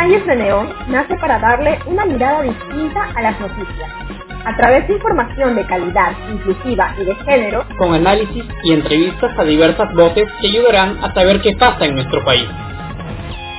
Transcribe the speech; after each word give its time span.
Calles 0.00 0.24
de 0.24 0.34
Neón 0.34 0.72
nace 0.88 1.14
para 1.16 1.38
darle 1.38 1.78
una 1.84 2.06
mirada 2.06 2.40
distinta 2.40 3.10
a 3.14 3.20
las 3.20 3.38
noticias, 3.38 3.90
a 4.46 4.56
través 4.56 4.88
de 4.88 4.94
información 4.94 5.54
de 5.54 5.66
calidad, 5.66 6.12
inclusiva 6.32 6.94
y 6.98 7.04
de 7.04 7.14
género, 7.16 7.66
con 7.76 7.92
análisis 7.92 8.44
y 8.64 8.72
entrevistas 8.72 9.38
a 9.38 9.44
diversas 9.44 9.92
voces 9.94 10.24
que 10.40 10.48
ayudarán 10.48 10.96
a 11.04 11.12
saber 11.12 11.42
qué 11.42 11.52
pasa 11.52 11.84
en 11.84 11.96
nuestro 11.96 12.24
país. 12.24 12.48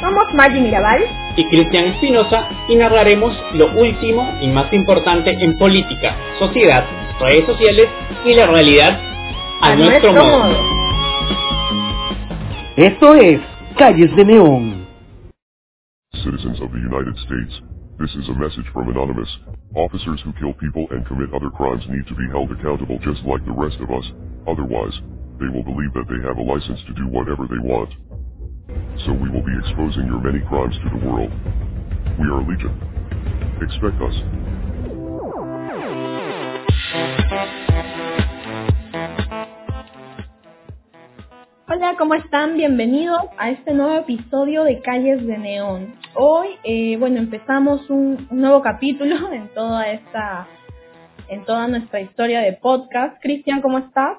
Somos 0.02 0.34
Maggie 0.34 0.62
Mirabal 0.62 1.04
y 1.36 1.48
Cristian 1.48 1.86
Espinosa 1.86 2.50
y 2.68 2.76
narraremos 2.76 3.40
lo 3.54 3.68
último 3.74 4.40
y 4.42 4.48
más 4.48 4.74
importante 4.74 5.38
en 5.40 5.60
política, 5.60 6.16
sociedad, 6.40 6.86
redes 7.20 7.46
sociales 7.46 7.88
y 8.26 8.34
la 8.34 8.48
realidad 8.48 9.00
a, 9.62 9.76
nuestro, 9.76 10.12
modo. 10.12 10.56
Esto 12.78 13.14
es 13.14 13.40
Calles 13.78 14.16
de 14.16 14.26
Neón. 14.26 14.81
Citizens 16.20 16.60
of 16.62 16.72
the 16.72 16.84
United 16.84 17.16
States, 17.24 17.54
this 17.98 18.12
is 18.20 18.28
a 18.28 18.36
message 18.36 18.68
from 18.74 18.90
Anonymous. 18.90 19.30
Officers 19.76 20.20
who 20.24 20.36
kill 20.38 20.54
people 20.60 20.86
and 20.92 21.08
commit 21.08 21.34
other 21.34 21.50
crimes 21.50 21.82
need 21.88 22.06
to 22.06 22.14
be 22.14 22.28
held 22.30 22.52
accountable 22.52 23.00
just 23.00 23.24
like 23.24 23.40
the 23.48 23.56
rest 23.56 23.80
of 23.80 23.90
us. 23.90 24.04
Otherwise, 24.46 24.94
they 25.40 25.48
will 25.48 25.64
believe 25.64 25.96
that 25.96 26.06
they 26.12 26.20
have 26.28 26.38
a 26.38 26.44
license 26.44 26.84
to 26.86 26.94
do 27.00 27.08
whatever 27.08 27.48
they 27.48 27.64
want. 27.64 27.90
So 29.08 29.16
we 29.16 29.32
will 29.32 29.42
be 29.42 29.56
exposing 29.64 30.06
your 30.06 30.20
many 30.20 30.44
crimes 30.46 30.76
to 30.84 30.90
the 30.94 31.02
world. 31.08 31.32
We 32.20 32.28
are 32.28 32.44
Legion. 32.44 32.76
Expect 33.64 33.98
us. 34.04 34.16
Hola, 41.74 41.96
¿cómo 41.98 42.16
están? 42.16 42.58
Bienvenidos 42.58 43.22
a 43.38 43.50
este 43.50 43.74
nuevo 43.74 43.96
episodio 43.96 44.66
de 44.66 44.82
Calles 44.82 45.26
de 45.26 45.38
Neón. 45.38 45.96
Hoy, 46.16 46.50
eh, 46.66 46.98
bueno, 46.98 47.18
empezamos 47.18 47.90
un, 47.90 48.28
nuevo 48.30 48.62
capítulo 48.62 49.16
en 49.32 49.48
toda 49.54 49.90
esta, 49.90 50.50
en 51.30 51.46
toda 51.46 51.70
nuestra 51.70 52.02
historia 52.02 52.42
de 52.42 52.52
podcast. 52.62 53.22
Cristian, 53.22 53.62
¿cómo 53.62 53.78
estás? 53.78 54.18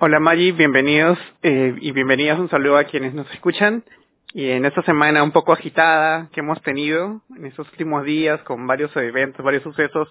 Hola 0.00 0.18
Maggie, 0.18 0.50
bienvenidos 0.50 1.20
eh, 1.44 1.76
y 1.80 1.92
bienvenidas. 1.92 2.40
Un 2.40 2.50
saludo 2.50 2.78
a 2.78 2.84
quienes 2.84 3.14
nos 3.14 3.32
escuchan. 3.32 3.84
Y 4.32 4.50
en 4.50 4.64
esta 4.64 4.82
semana 4.82 5.22
un 5.22 5.30
poco 5.30 5.52
agitada 5.52 6.30
que 6.32 6.40
hemos 6.40 6.60
tenido 6.62 7.22
en 7.36 7.46
estos 7.46 7.70
últimos 7.70 8.02
días 8.04 8.42
con 8.42 8.66
varios 8.66 8.90
eventos, 8.96 9.44
varios 9.44 9.62
sucesos 9.62 10.08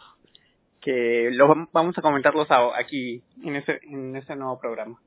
que 0.79 1.31
los 1.33 1.49
vamos 1.73 1.97
a 1.97 2.01
comentarlos 2.01 2.47
aquí 2.49 3.21
en 3.43 3.57
ese, 3.57 3.81
en 3.83 4.15
ese 4.15 4.37
nuevo 4.37 4.57
programa. 4.57 5.01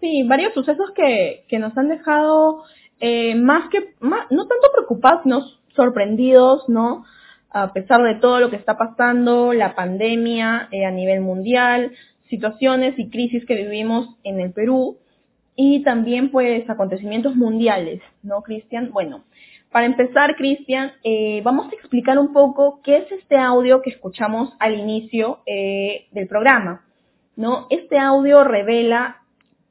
Sí, 0.00 0.22
varios 0.24 0.54
sucesos 0.54 0.90
que, 0.92 1.44
que 1.48 1.58
nos 1.58 1.76
han 1.76 1.88
dejado 1.88 2.64
eh, 3.00 3.34
más 3.34 3.68
que, 3.70 3.94
más, 4.00 4.30
no 4.30 4.46
tanto 4.46 4.68
preocupados, 4.72 5.22
sino 5.22 5.42
sorprendidos, 5.74 6.68
¿no? 6.68 7.04
A 7.50 7.72
pesar 7.72 8.02
de 8.02 8.16
todo 8.16 8.40
lo 8.40 8.50
que 8.50 8.56
está 8.56 8.76
pasando, 8.76 9.52
la 9.52 9.74
pandemia 9.74 10.68
eh, 10.70 10.84
a 10.84 10.90
nivel 10.90 11.20
mundial, 11.20 11.92
situaciones 12.28 12.98
y 12.98 13.08
crisis 13.08 13.44
que 13.46 13.54
vivimos 13.54 14.16
en 14.22 14.40
el 14.40 14.52
Perú 14.52 14.98
y 15.56 15.82
también 15.82 16.30
pues 16.30 16.68
acontecimientos 16.68 17.34
mundiales, 17.36 18.00
¿no, 18.22 18.42
Cristian? 18.42 18.90
Bueno, 18.92 19.24
para 19.70 19.86
empezar, 19.86 20.36
Cristian, 20.36 20.92
eh, 21.04 21.40
vamos 21.42 21.70
a 21.70 21.74
explicar 21.74 22.18
un 22.18 22.32
poco 22.32 22.80
qué 22.82 22.98
es 22.98 23.12
este 23.12 23.36
audio 23.36 23.82
que 23.82 23.90
escuchamos 23.90 24.52
al 24.60 24.78
inicio 24.78 25.40
eh, 25.46 26.06
del 26.12 26.26
programa, 26.26 26.84
¿no? 27.36 27.66
Este 27.70 27.98
audio 27.98 28.44
revela 28.44 29.22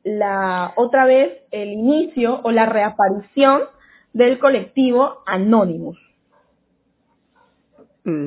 la 0.07 0.73
otra 0.77 1.05
vez 1.05 1.41
el 1.51 1.69
inicio 1.69 2.39
o 2.43 2.51
la 2.51 2.65
reaparición 2.65 3.63
del 4.13 4.39
colectivo 4.39 5.21
Anonymous. 5.25 5.97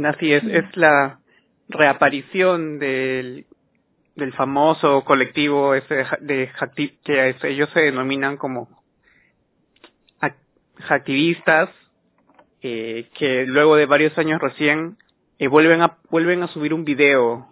Así 0.05 0.33
es, 0.33 0.45
es 0.45 0.77
la 0.77 1.21
reaparición 1.69 2.79
del, 2.79 3.47
del 4.15 4.33
famoso 4.35 5.05
colectivo 5.05 5.75
ese 5.75 6.05
de 6.21 6.51
que 7.03 7.35
ellos 7.45 7.71
se 7.73 7.81
denominan 7.81 8.37
como 8.37 8.69
activistas 10.89 11.71
eh, 12.63 13.09
que 13.15 13.47
luego 13.47 13.77
de 13.77 13.87
varios 13.87 14.17
años 14.19 14.41
recién 14.41 14.97
eh, 15.39 15.49
vuelven 15.49 15.83
a 15.83 15.99
vuelven 16.11 16.43
a 16.43 16.49
subir 16.49 16.75
un 16.75 16.85
video 16.85 17.49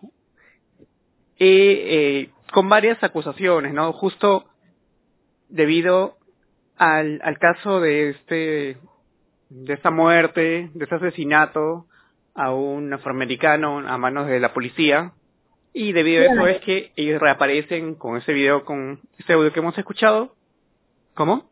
y 1.38 1.46
eh, 1.46 2.30
con 2.52 2.68
varias 2.68 3.02
acusaciones, 3.02 3.72
¿no? 3.72 3.92
Justo 3.92 4.44
debido 5.48 6.16
al, 6.76 7.20
al 7.22 7.38
caso 7.38 7.80
de 7.80 8.10
este, 8.10 8.78
de 9.50 9.74
esta 9.74 9.90
muerte, 9.90 10.70
de 10.72 10.84
este 10.84 10.94
asesinato 10.94 11.86
a 12.34 12.52
un 12.52 12.92
afroamericano 12.92 13.78
a 13.78 13.98
manos 13.98 14.28
de 14.28 14.40
la 14.40 14.52
policía. 14.52 15.12
Y 15.72 15.92
debido 15.92 16.22
a 16.22 16.26
eso 16.26 16.46
es 16.46 16.60
que 16.60 16.92
ellos 16.96 17.20
reaparecen 17.20 17.94
con 17.94 18.16
ese 18.16 18.32
video, 18.32 18.64
con 18.64 19.00
ese 19.18 19.32
audio 19.32 19.52
que 19.52 19.60
hemos 19.60 19.76
escuchado. 19.76 20.34
¿Cómo? 21.14 21.48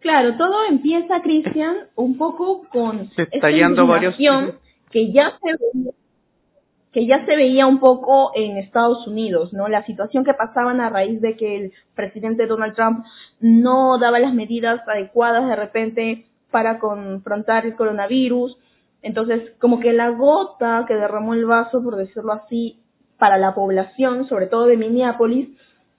Claro, 0.00 0.36
todo 0.36 0.64
empieza, 0.68 1.22
Cristian, 1.22 1.88
un 1.94 2.18
poco 2.18 2.68
con 2.68 3.10
esta 3.16 3.86
varios 3.86 4.16
que 4.90 5.12
ya 5.12 5.38
se 5.40 5.92
que 6.92 7.06
ya 7.06 7.24
se 7.24 7.36
veía 7.36 7.66
un 7.66 7.80
poco 7.80 8.32
en 8.34 8.58
Estados 8.58 9.06
Unidos, 9.06 9.52
¿no? 9.52 9.68
La 9.68 9.84
situación 9.86 10.24
que 10.24 10.34
pasaban 10.34 10.80
a 10.80 10.90
raíz 10.90 11.20
de 11.20 11.36
que 11.36 11.56
el 11.56 11.72
presidente 11.94 12.46
Donald 12.46 12.74
Trump 12.74 13.04
no 13.40 13.98
daba 13.98 14.18
las 14.18 14.34
medidas 14.34 14.86
adecuadas 14.86 15.48
de 15.48 15.56
repente 15.56 16.26
para 16.50 16.78
confrontar 16.78 17.64
el 17.64 17.76
coronavirus. 17.76 18.58
Entonces, 19.00 19.52
como 19.58 19.80
que 19.80 19.94
la 19.94 20.10
gota 20.10 20.84
que 20.86 20.94
derramó 20.94 21.32
el 21.32 21.46
vaso, 21.46 21.82
por 21.82 21.96
decirlo 21.96 22.32
así, 22.32 22.78
para 23.18 23.38
la 23.38 23.54
población, 23.54 24.28
sobre 24.28 24.46
todo 24.46 24.66
de 24.66 24.76
Minneapolis, 24.76 25.48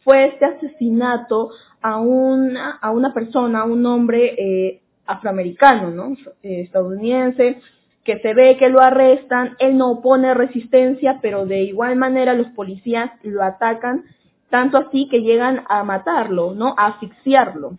fue 0.03 0.25
este 0.27 0.45
asesinato 0.45 1.49
a 1.81 1.97
una, 1.97 2.77
a 2.81 2.91
una 2.91 3.13
persona, 3.13 3.61
a 3.61 3.63
un 3.63 3.85
hombre 3.85 4.35
eh, 4.37 4.81
afroamericano, 5.05 5.89
¿no? 5.89 6.15
Eh, 6.43 6.61
estadounidense, 6.61 7.61
que 8.03 8.19
se 8.19 8.33
ve 8.33 8.57
que 8.57 8.69
lo 8.69 8.81
arrestan, 8.81 9.55
él 9.59 9.77
no 9.77 9.91
opone 9.91 10.33
resistencia, 10.33 11.19
pero 11.21 11.45
de 11.45 11.63
igual 11.63 11.95
manera 11.95 12.33
los 12.33 12.47
policías 12.47 13.11
lo 13.23 13.43
atacan, 13.43 14.03
tanto 14.49 14.77
así 14.77 15.07
que 15.09 15.21
llegan 15.21 15.63
a 15.69 15.83
matarlo, 15.83 16.53
¿no? 16.53 16.75
A 16.77 16.87
asfixiarlo. 16.87 17.77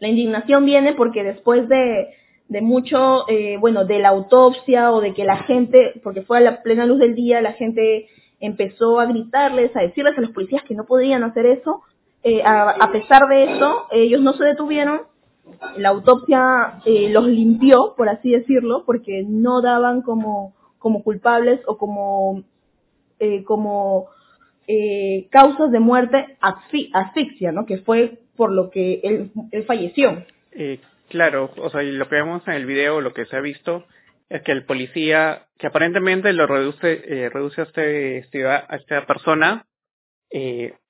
La 0.00 0.08
indignación 0.08 0.64
viene 0.64 0.94
porque 0.94 1.22
después 1.22 1.68
de, 1.68 2.08
de 2.48 2.60
mucho, 2.62 3.28
eh, 3.28 3.58
bueno, 3.58 3.84
de 3.84 3.98
la 3.98 4.08
autopsia 4.08 4.92
o 4.92 5.00
de 5.00 5.12
que 5.12 5.24
la 5.24 5.38
gente, 5.38 6.00
porque 6.02 6.22
fue 6.22 6.38
a 6.38 6.40
la 6.40 6.62
plena 6.62 6.86
luz 6.86 6.98
del 6.98 7.14
día, 7.14 7.42
la 7.42 7.52
gente 7.52 8.08
empezó 8.40 8.98
a 8.98 9.06
gritarles, 9.06 9.76
a 9.76 9.80
decirles 9.80 10.16
a 10.16 10.20
los 10.22 10.30
policías 10.30 10.62
que 10.62 10.74
no 10.74 10.84
podían 10.84 11.22
hacer 11.22 11.44
eso, 11.46 11.82
eh, 12.22 12.42
a, 12.42 12.70
a 12.70 12.90
pesar 12.92 13.28
de 13.28 13.44
eso, 13.44 13.86
ellos 13.90 14.20
no 14.22 14.32
se 14.32 14.44
detuvieron 14.44 15.02
la 15.76 15.90
autopsia 15.90 16.80
eh, 16.84 17.08
los 17.10 17.26
limpió, 17.26 17.94
por 17.96 18.08
así 18.08 18.30
decirlo, 18.30 18.84
porque 18.84 19.24
no 19.26 19.60
daban 19.60 20.02
como, 20.02 20.54
como 20.78 21.02
culpables 21.02 21.60
o 21.66 21.78
como, 21.78 22.42
eh, 23.18 23.44
como 23.44 24.08
eh, 24.66 25.28
causas 25.30 25.70
de 25.70 25.80
muerte 25.80 26.36
asfi 26.40 26.90
asfixia, 26.92 27.52
¿no? 27.52 27.66
Que 27.66 27.78
fue 27.78 28.18
por 28.36 28.52
lo 28.52 28.70
que 28.70 29.00
él, 29.02 29.64
falleció. 29.66 30.24
Claro, 31.08 31.50
o 31.56 31.70
sea, 31.70 31.82
lo 31.82 32.08
que 32.08 32.16
vemos 32.16 32.46
en 32.46 32.54
el 32.54 32.66
video, 32.66 33.00
lo 33.00 33.14
que 33.14 33.24
se 33.26 33.36
ha 33.36 33.40
visto, 33.40 33.84
es 34.28 34.42
que 34.42 34.52
el 34.52 34.64
policía, 34.64 35.46
que 35.58 35.66
aparentemente 35.66 36.32
lo 36.32 36.46
reduce, 36.46 37.30
reduce 37.32 37.62
a, 37.62 37.64
este, 37.64 38.18
este 38.18 38.46
a 38.46 38.66
esta 38.70 39.06
persona, 39.06 39.66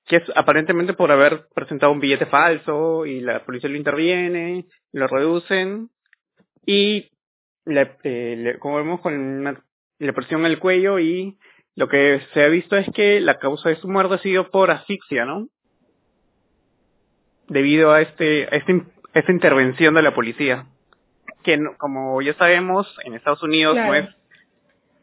que 0.09 0.15
es 0.17 0.23
aparentemente 0.35 0.93
por 0.93 1.11
haber 1.11 1.45
presentado 1.53 1.91
un 1.91 1.99
billete 1.99 2.25
falso 2.25 3.05
y 3.05 3.21
la 3.21 3.45
policía 3.45 3.69
lo 3.69 3.77
interviene, 3.77 4.65
lo 4.91 5.05
reducen 5.07 5.89
y 6.65 7.11
le, 7.65 7.95
eh, 8.03 8.35
le 8.35 8.57
como 8.57 8.77
vemos 8.77 9.01
con 9.01 9.13
una, 9.13 9.63
le 9.99 10.13
presión 10.13 10.47
el 10.47 10.57
cuello 10.57 10.97
y 10.97 11.37
lo 11.75 11.87
que 11.87 12.21
se 12.33 12.43
ha 12.43 12.47
visto 12.47 12.75
es 12.75 12.89
que 12.95 13.21
la 13.21 13.37
causa 13.37 13.69
de 13.69 13.75
su 13.75 13.87
muerte 13.87 14.15
ha 14.15 14.17
sido 14.17 14.49
por 14.49 14.71
asfixia, 14.71 15.25
¿no? 15.25 15.47
Debido 17.47 17.91
a 17.91 18.01
este, 18.01 18.45
a 18.51 18.57
este 18.57 18.81
esta 19.13 19.31
intervención 19.31 19.93
de 19.93 20.01
la 20.01 20.15
policía, 20.15 20.65
que 21.43 21.57
no, 21.57 21.77
como 21.77 22.19
ya 22.23 22.33
sabemos 22.33 22.87
en 23.05 23.13
Estados 23.13 23.43
Unidos 23.43 23.75
Claro. 23.75 23.89
no 23.89 23.95
es 23.95 24.09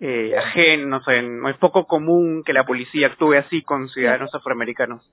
eh, 0.00 0.37
ajeno, 0.37 0.87
no 0.87 1.02
sé, 1.02 1.22
no 1.22 1.48
es 1.48 1.56
poco 1.56 1.87
común 1.87 2.43
que 2.44 2.52
la 2.52 2.66
policía 2.66 3.08
actúe 3.08 3.34
así 3.34 3.62
con 3.62 3.88
ciudadanos 3.88 4.34
afroamericanos, 4.34 5.10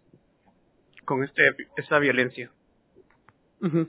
con 1.05 1.23
este 1.23 1.41
esa 1.77 1.99
violencia. 1.99 2.51
Ujú. 3.61 3.87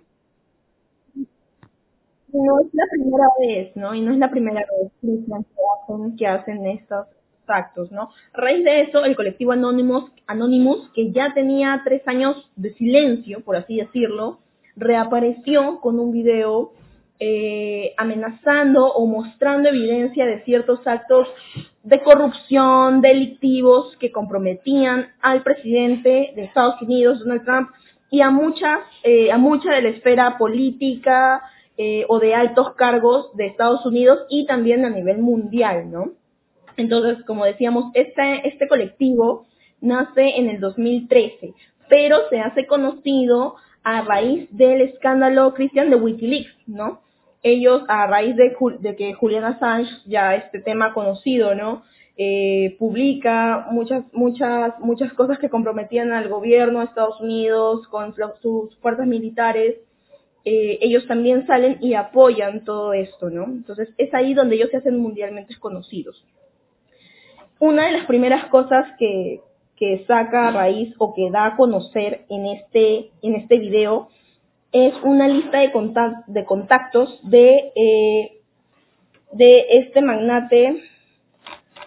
No 2.32 2.60
es 2.60 2.74
la 2.74 2.84
primera 2.90 3.26
vez, 3.40 3.76
¿no? 3.76 3.94
Y 3.94 4.00
no 4.00 4.12
es 4.12 4.18
la 4.18 4.30
primera 4.30 4.60
vez, 4.60 4.92
que 5.00 5.32
hacen, 5.32 6.16
que 6.16 6.26
hacen 6.26 6.66
estos, 6.66 7.06
actos, 7.46 7.90
¿no? 7.92 8.10
A 8.32 8.40
raíz 8.40 8.64
de 8.64 8.82
eso, 8.82 9.04
el 9.04 9.16
colectivo 9.16 9.52
Anonymous, 9.52 10.10
Anonymous, 10.26 10.90
que 10.94 11.12
ya 11.12 11.34
tenía 11.34 11.82
tres 11.84 12.02
años 12.06 12.50
de 12.56 12.72
silencio, 12.74 13.40
por 13.44 13.56
así 13.56 13.76
decirlo, 13.76 14.38
reapareció 14.76 15.80
con 15.80 15.98
un 15.98 16.12
video 16.12 16.72
eh, 17.20 17.94
amenazando 17.96 18.86
o 18.86 19.06
mostrando 19.06 19.68
evidencia 19.68 20.26
de 20.26 20.42
ciertos 20.44 20.86
actos 20.86 21.28
de 21.82 22.02
corrupción, 22.02 23.00
delictivos 23.00 23.96
que 23.98 24.10
comprometían 24.10 25.12
al 25.20 25.42
presidente 25.42 26.32
de 26.34 26.44
Estados 26.44 26.80
Unidos, 26.82 27.20
Donald 27.20 27.44
Trump, 27.44 27.70
y 28.10 28.20
a 28.20 28.30
muchas, 28.30 28.80
eh, 29.02 29.30
a 29.30 29.38
mucha 29.38 29.72
de 29.72 29.82
la 29.82 29.88
esfera 29.90 30.38
política 30.38 31.42
eh, 31.76 32.04
o 32.08 32.18
de 32.18 32.34
altos 32.34 32.74
cargos 32.74 33.34
de 33.36 33.46
Estados 33.46 33.84
Unidos 33.86 34.26
y 34.28 34.46
también 34.46 34.84
a 34.84 34.90
nivel 34.90 35.18
mundial, 35.18 35.90
¿no? 35.90 36.12
Entonces, 36.76 37.24
como 37.26 37.44
decíamos, 37.44 37.92
este, 37.94 38.48
este 38.48 38.68
colectivo 38.68 39.46
nace 39.80 40.36
en 40.36 40.48
el 40.48 40.60
2013, 40.60 41.54
pero 41.88 42.28
se 42.30 42.40
hace 42.40 42.66
conocido 42.66 43.56
a 43.82 44.02
raíz 44.02 44.48
del 44.50 44.80
escándalo 44.80 45.54
Cristian 45.54 45.90
de 45.90 45.96
Wikileaks, 45.96 46.56
¿no? 46.66 47.03
Ellos, 47.44 47.82
a 47.88 48.06
raíz 48.06 48.34
de, 48.36 48.56
que 48.96 49.12
Julian 49.12 49.44
Assange, 49.44 49.90
ya 50.06 50.34
este 50.34 50.60
tema 50.60 50.94
conocido, 50.94 51.54
¿no? 51.54 51.84
Eh, 52.16 52.74
publica 52.78 53.66
muchas, 53.70 54.02
muchas, 54.14 54.80
muchas 54.80 55.12
cosas 55.12 55.38
que 55.38 55.50
comprometían 55.50 56.12
al 56.12 56.30
gobierno 56.30 56.78
de 56.78 56.86
Estados 56.86 57.20
Unidos 57.20 57.86
con 57.88 58.14
sus 58.40 58.74
fuerzas 58.78 59.06
militares, 59.06 59.76
eh, 60.46 60.78
ellos 60.80 61.06
también 61.06 61.46
salen 61.46 61.76
y 61.82 61.92
apoyan 61.92 62.64
todo 62.64 62.94
esto, 62.94 63.28
¿no? 63.28 63.44
Entonces 63.44 63.90
es 63.98 64.14
ahí 64.14 64.32
donde 64.32 64.56
ellos 64.56 64.70
se 64.70 64.78
hacen 64.78 64.98
mundialmente 64.98 65.54
conocidos. 65.60 66.24
Una 67.58 67.86
de 67.86 67.92
las 67.92 68.06
primeras 68.06 68.46
cosas 68.46 68.86
que, 68.98 69.40
que 69.76 70.04
saca 70.06 70.48
a 70.48 70.50
raíz 70.50 70.94
o 70.96 71.12
que 71.12 71.30
da 71.30 71.44
a 71.46 71.56
conocer 71.56 72.24
en 72.30 72.46
este, 72.46 73.10
en 73.20 73.34
este 73.34 73.58
video 73.58 74.08
es 74.74 74.92
una 75.04 75.28
lista 75.28 75.60
de, 75.60 75.70
contact, 75.70 76.26
de 76.26 76.44
contactos 76.44 77.20
de, 77.22 77.72
eh, 77.76 78.40
de 79.32 79.66
este 79.70 80.02
magnate, 80.02 80.82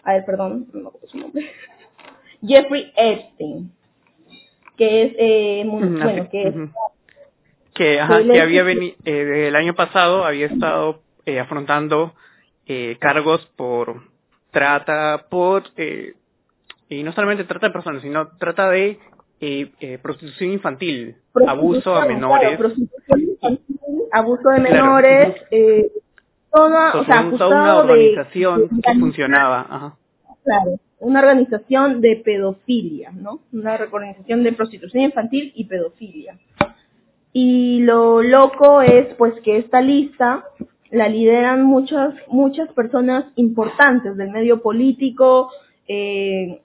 a 0.03 0.13
ver, 0.13 0.25
perdón, 0.25 0.67
no 0.73 0.79
me 0.79 0.87
acuerdo 0.87 1.07
su 1.09 1.17
nombre, 1.17 1.51
Jeffrey 2.47 2.93
Epstein, 2.95 3.71
que 4.77 5.03
es, 5.03 5.15
eh, 5.17 5.65
muy, 5.65 5.83
Ujú, 5.83 5.99
bueno, 6.01 6.29
que 6.29 6.43
es, 6.47 6.55
que, 7.73 7.99
ajá, 7.99 8.15
había 8.15 8.63
venido, 8.63 8.95
el 9.03 9.55
año 9.57 9.75
pasado 9.75 10.23
había 10.23 10.47
estado 10.47 11.01
eh, 11.25 11.41
afrontando 11.41 12.13
eh, 12.67 12.95
cargos 13.01 13.45
por 13.57 14.01
trata, 14.51 15.25
por, 15.29 15.63
eh, 15.75 16.13
y 16.87 17.03
no 17.03 17.11
solamente 17.11 17.43
trata 17.43 17.67
de 17.67 17.73
personas, 17.73 18.01
sino 18.01 18.29
trata 18.37 18.69
de 18.69 18.97
eh, 19.39 19.71
eh, 19.79 19.97
prostitución 19.99 20.51
infantil, 20.51 21.15
abuso 21.47 21.95
a 21.95 22.05
menores, 22.05 22.57
claro, 22.57 22.73
infantil, 22.77 23.67
abuso 24.11 24.49
de 24.49 24.59
menores, 24.59 25.35
eh, 25.51 25.91
toda, 26.51 26.91
So, 26.91 26.99
o 27.01 27.05
sea, 27.05 27.29
toda 27.37 27.47
una 27.47 27.73
de- 27.73 27.79
organización 27.79 28.67
de 28.69 28.81
que 28.81 28.99
funcionaba, 28.99 29.67
ajá. 29.69 29.97
Claro, 30.43 30.79
una 30.99 31.19
organización 31.19 32.01
de 32.01 32.15
pedofilia, 32.23 33.11
¿no? 33.11 33.41
Una 33.53 33.75
organización 33.75 34.43
de 34.43 34.53
prostitución 34.53 35.03
infantil 35.03 35.51
y 35.55 35.65
pedofilia. 35.65 36.37
Y 37.33 37.81
lo 37.83 38.23
loco 38.23 38.81
es 38.81 39.13
pues 39.15 39.33
que 39.43 39.57
esta 39.57 39.81
lista 39.81 40.45
la 40.89 41.09
lideran 41.09 41.63
muchas 41.63 42.15
muchas 42.29 42.71
personas 42.73 43.25
importantes 43.35 44.15
del 44.15 44.31
medio 44.31 44.61
político, 44.61 45.51
eh, 45.87 46.61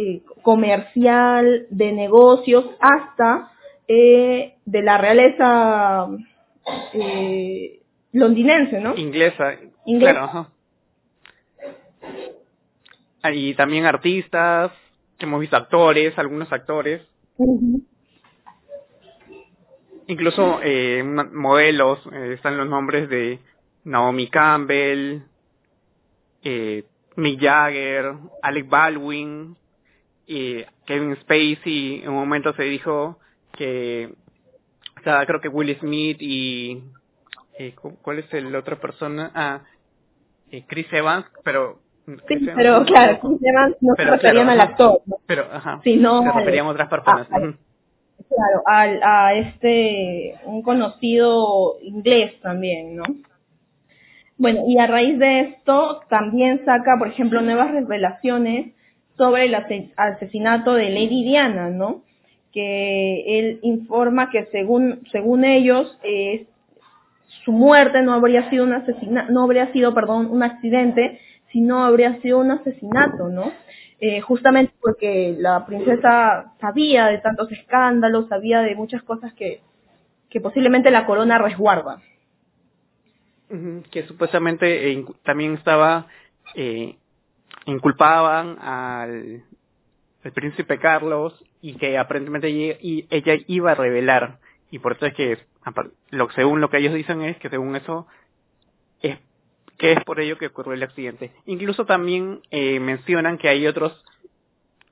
eh, 0.00 0.22
comercial, 0.42 1.66
de 1.70 1.90
negocios, 1.92 2.64
hasta 2.78 3.50
eh, 3.88 4.54
de 4.64 4.82
la 4.82 4.96
realeza 4.96 6.06
eh, 6.92 7.80
londinense, 8.12 8.80
¿no? 8.80 8.94
inglesa, 8.96 9.54
Inglesa. 9.86 10.12
claro, 10.12 10.24
ajá. 10.26 10.48
Ah, 13.22 13.32
Y 13.32 13.54
también 13.54 13.86
artistas, 13.86 14.70
hemos 15.18 15.40
visto 15.40 15.56
actores, 15.56 16.16
algunos 16.16 16.52
actores, 16.52 17.02
incluso 20.06 20.60
eh, 20.62 21.02
modelos, 21.02 21.98
eh, 22.12 22.34
están 22.34 22.56
los 22.56 22.68
nombres 22.68 23.08
de 23.08 23.40
Naomi 23.82 24.28
Campbell, 24.28 25.22
eh, 26.44 26.84
Mick 27.16 27.40
Jagger, 27.40 28.12
Alec 28.42 28.68
Baldwin, 28.68 29.56
y 30.28 30.62
Kevin 30.86 31.16
Spacey, 31.22 32.02
en 32.02 32.10
un 32.10 32.16
momento 32.16 32.52
se 32.52 32.64
dijo 32.64 33.18
que, 33.56 34.12
o 35.00 35.02
sea, 35.02 35.24
creo 35.24 35.40
que 35.40 35.48
Will 35.48 35.74
Smith 35.80 36.18
y, 36.20 36.82
eh, 37.58 37.74
cu- 37.74 37.96
¿cuál 38.02 38.18
es 38.18 38.32
el 38.34 38.54
otra 38.54 38.76
persona? 38.76 39.30
Ah, 39.34 39.62
eh, 40.50 40.64
Chris 40.68 40.86
Evans, 40.92 41.26
pero... 41.42 41.80
Chris 42.26 42.48
pero 42.54 42.84
claro, 42.84 43.18
Chris 43.20 43.38
Evans 43.42 43.76
no 43.80 43.94
Pero, 43.96 44.10
se 44.10 44.16
referían 44.16 44.46
claro, 44.46 44.50
al 44.50 44.68
actor, 44.68 45.00
¿no? 45.06 45.16
Pero, 45.26 45.46
ajá, 45.50 45.80
sino 45.82 46.22
se 46.22 46.32
referían 46.32 46.66
a 46.66 46.70
otras 46.70 46.88
personas. 46.88 47.26
a- 47.30 47.36
al- 47.36 47.48
ujú. 47.48 47.58
claro, 48.28 48.62
al, 48.66 49.00
a 49.02 49.34
este, 49.34 50.34
un 50.44 50.62
conocido 50.62 51.76
inglés 51.82 52.38
también, 52.42 52.96
¿no? 52.96 53.04
Bueno, 54.36 54.62
y 54.68 54.78
a 54.78 54.86
raíz 54.86 55.18
de 55.18 55.40
esto 55.40 56.00
también 56.10 56.64
saca, 56.66 56.96
por 56.98 57.08
ejemplo, 57.08 57.40
nuevas 57.40 57.70
revelaciones 57.72 58.74
sobre 59.18 59.44
el 59.46 59.54
ase- 59.54 59.92
asesinato 59.96 60.74
de 60.74 60.90
Lady 60.90 61.24
Diana, 61.24 61.68
¿no? 61.68 62.02
Que 62.52 63.38
él 63.38 63.58
informa 63.62 64.30
que 64.30 64.46
según, 64.46 65.02
según 65.12 65.44
ellos, 65.44 65.98
eh, 66.02 66.46
su 67.44 67.52
muerte 67.52 68.00
no 68.02 68.14
habría 68.14 68.48
sido 68.48 68.64
un 68.64 68.72
asesina 68.72 69.26
no 69.28 69.42
habría 69.42 69.70
sido, 69.72 69.92
perdón, 69.92 70.28
un 70.30 70.42
accidente, 70.42 71.20
sino 71.52 71.84
habría 71.84 72.20
sido 72.22 72.38
un 72.38 72.50
asesinato, 72.52 73.28
¿no? 73.28 73.52
Eh, 74.00 74.20
justamente 74.20 74.72
porque 74.80 75.34
la 75.38 75.66
princesa 75.66 76.52
sabía 76.60 77.06
de 77.06 77.18
tantos 77.18 77.50
escándalos, 77.50 78.28
sabía 78.28 78.60
de 78.62 78.76
muchas 78.76 79.02
cosas 79.02 79.32
que, 79.34 79.60
que 80.30 80.40
posiblemente 80.40 80.90
la 80.90 81.04
corona 81.04 81.36
resguarda. 81.38 82.00
Que 83.90 84.02
supuestamente 84.04 84.92
eh, 84.92 85.04
también 85.24 85.54
estaba 85.54 86.06
inculpaban 87.70 88.58
al, 88.60 89.44
al 90.24 90.32
príncipe 90.32 90.78
Carlos 90.78 91.34
y 91.60 91.74
que 91.74 91.98
aparentemente 91.98 92.48
ella, 92.48 92.78
y 92.80 93.06
ella 93.10 93.34
iba 93.46 93.72
a 93.72 93.74
revelar. 93.74 94.38
Y 94.70 94.78
por 94.78 94.92
eso 94.92 95.06
es 95.06 95.14
que 95.14 95.38
lo 96.10 96.30
según 96.30 96.60
lo 96.60 96.70
que 96.70 96.78
ellos 96.78 96.94
dicen 96.94 97.22
es 97.22 97.36
que 97.38 97.50
según 97.50 97.76
eso 97.76 98.06
es 99.02 99.18
que 99.76 99.92
es 99.92 100.04
por 100.04 100.20
ello 100.20 100.38
que 100.38 100.46
ocurrió 100.46 100.72
el 100.72 100.82
accidente. 100.82 101.32
Incluso 101.46 101.84
también 101.84 102.40
eh, 102.50 102.80
mencionan 102.80 103.38
que 103.38 103.48
hay 103.48 103.66
otros 103.66 104.04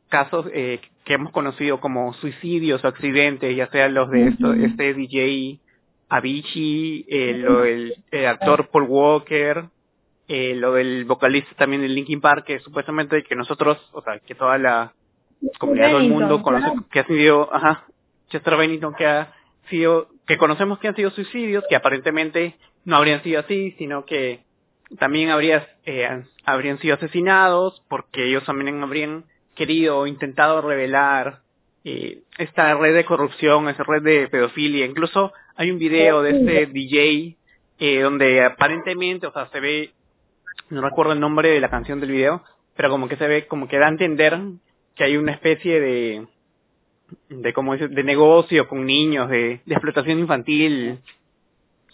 casos 0.09 0.47
eh, 0.53 0.81
que 1.05 1.15
hemos 1.15 1.33
conocido 1.33 1.81
como 1.81 2.13
suicidios 2.15 2.85
o 2.85 2.89
accidentes 2.89 3.57
ya 3.57 3.69
sean 3.71 3.95
los 3.95 4.11
de 4.11 4.29
esto, 4.29 4.53
este 4.53 4.95
DJ 4.95 5.59
Avicii, 6.09 7.05
eh, 7.09 7.33
lo 7.39 7.63
del 7.63 7.95
el 8.13 8.27
actor 8.27 8.69
Paul 8.69 8.85
Walker, 8.89 9.65
eh, 10.29 10.55
lo 10.55 10.73
del 10.73 11.05
vocalista 11.05 11.55
también 11.57 11.83
de 11.83 11.89
Linkin 11.89 12.21
Park, 12.21 12.45
que 12.47 12.61
supuestamente 12.61 13.23
que 13.23 13.37
nosotros, 13.37 13.79
o 13.93 14.03
sea, 14.03 14.19
que 14.19 14.35
toda 14.35 14.59
la 14.59 14.93
comunidad 15.59 15.93
del 15.99 16.09
mundo 16.09 16.43
conoce, 16.43 16.65
claro. 16.65 16.87
que 16.91 17.01
ha 17.01 17.07
sido, 17.07 17.55
ajá, 17.55 17.85
Chester 18.29 18.57
Bennington, 18.57 18.95
que 18.95 19.07
ha 19.07 19.35
sido, 19.69 20.09
que 20.27 20.39
conocemos 20.39 20.79
que 20.79 20.89
han 20.89 20.97
sido 20.97 21.11
suicidios, 21.11 21.65
que 21.69 21.77
aparentemente 21.77 22.57
no 22.85 22.97
habrían 22.97 23.23
sido 23.23 23.41
así, 23.41 23.73
sino 23.79 24.05
que 24.05 24.45
también 24.99 25.31
habría, 25.31 25.69
eh, 25.85 26.25
habrían 26.45 26.79
sido 26.79 26.95
asesinados 26.95 27.83
porque 27.89 28.29
ellos 28.29 28.45
también 28.45 28.83
habrían 28.83 29.25
querido 29.55 29.99
o 29.99 30.07
intentado 30.07 30.61
revelar 30.61 31.41
eh, 31.85 32.23
esta 32.39 32.75
red 32.75 32.95
de 32.95 33.05
corrupción, 33.05 33.69
esa 33.69 33.83
red 33.85 34.03
de 34.03 34.29
pedofilia. 34.29 34.87
Incluso 34.87 35.33
hay 35.57 35.71
un 35.71 35.79
video 35.79 36.23
de 36.23 36.31
este 36.31 36.67
DJ 36.67 37.37
eh, 37.79 38.01
donde 38.01 38.45
aparentemente, 38.45 39.27
o 39.27 39.33
sea, 39.33 39.49
se 39.49 39.61
ve, 39.61 39.91
no 40.71 40.81
recuerdo 40.83 41.13
el 41.13 41.21
nombre 41.21 41.51
de 41.51 41.61
la 41.61 41.71
canción 41.71 42.01
del 42.01 42.11
video, 42.11 42.43
pero 42.77 42.91
como 42.91 43.09
que 43.09 43.17
se 43.17 43.27
ve, 43.27 43.47
como 43.47 43.69
que 43.69 43.79
da 43.79 43.87
a 43.87 43.91
entender 43.91 44.39
que 44.95 45.05
hay 45.05 45.17
una 45.17 45.33
especie 45.33 45.81
de, 45.81 46.27
de 47.29 47.53
como 47.53 47.75
dice, 47.75 47.89
de 47.89 48.03
negocio 48.03 48.69
con 48.69 48.85
niños, 48.85 49.29
de, 49.29 49.61
de 49.65 49.75
explotación 49.75 50.19
infantil, 50.19 51.01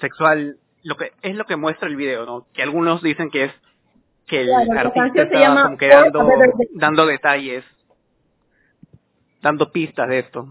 sexual, 0.00 0.56
lo 0.82 0.96
que 0.96 1.12
es 1.22 1.36
lo 1.36 1.44
que 1.44 1.56
muestra 1.56 1.88
el 1.88 1.96
video, 1.96 2.26
¿no? 2.26 2.46
Que 2.52 2.62
algunos 2.62 3.02
dicen 3.02 3.30
que 3.30 3.44
es 3.44 3.52
que 4.26 4.40
el 4.40 4.46
Claro, 4.46 4.74
la 4.74 4.80
artista 4.80 5.22
estaba 5.22 5.62
como 5.64 5.76
que 5.76 5.88
dando, 5.88 6.28
dando 6.74 7.06
detalles, 7.06 7.64
dando 9.42 9.70
pistas 9.70 10.08
de 10.08 10.18
esto. 10.20 10.48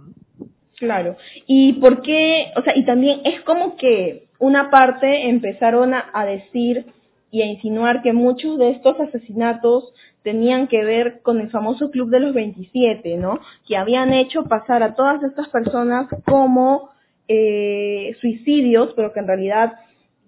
Claro. 0.77 1.15
¿Y 1.47 1.73
por 1.73 2.01
qué? 2.01 2.51
O 2.55 2.61
sea, 2.63 2.75
y 2.75 2.85
también 2.85 3.21
es 3.23 3.41
como 3.41 3.75
que 3.77 4.27
una 4.39 4.69
parte 4.71 5.29
empezaron 5.29 5.93
a, 5.93 6.09
a 6.13 6.25
decir 6.25 6.85
y 7.31 7.41
a 7.41 7.45
insinuar 7.45 8.01
que 8.01 8.13
muchos 8.13 8.57
de 8.57 8.71
estos 8.71 8.99
asesinatos 8.99 9.93
tenían 10.21 10.67
que 10.67 10.83
ver 10.83 11.21
con 11.21 11.39
el 11.39 11.49
famoso 11.49 11.89
Club 11.89 12.09
de 12.09 12.19
los 12.19 12.33
27, 12.33 13.17
¿no? 13.17 13.39
Que 13.65 13.77
habían 13.77 14.13
hecho 14.13 14.43
pasar 14.43 14.83
a 14.83 14.95
todas 14.95 15.23
estas 15.23 15.47
personas 15.47 16.07
como 16.25 16.91
eh, 17.27 18.15
suicidios, 18.19 18.93
pero 18.95 19.13
que 19.13 19.21
en 19.21 19.27
realidad 19.27 19.73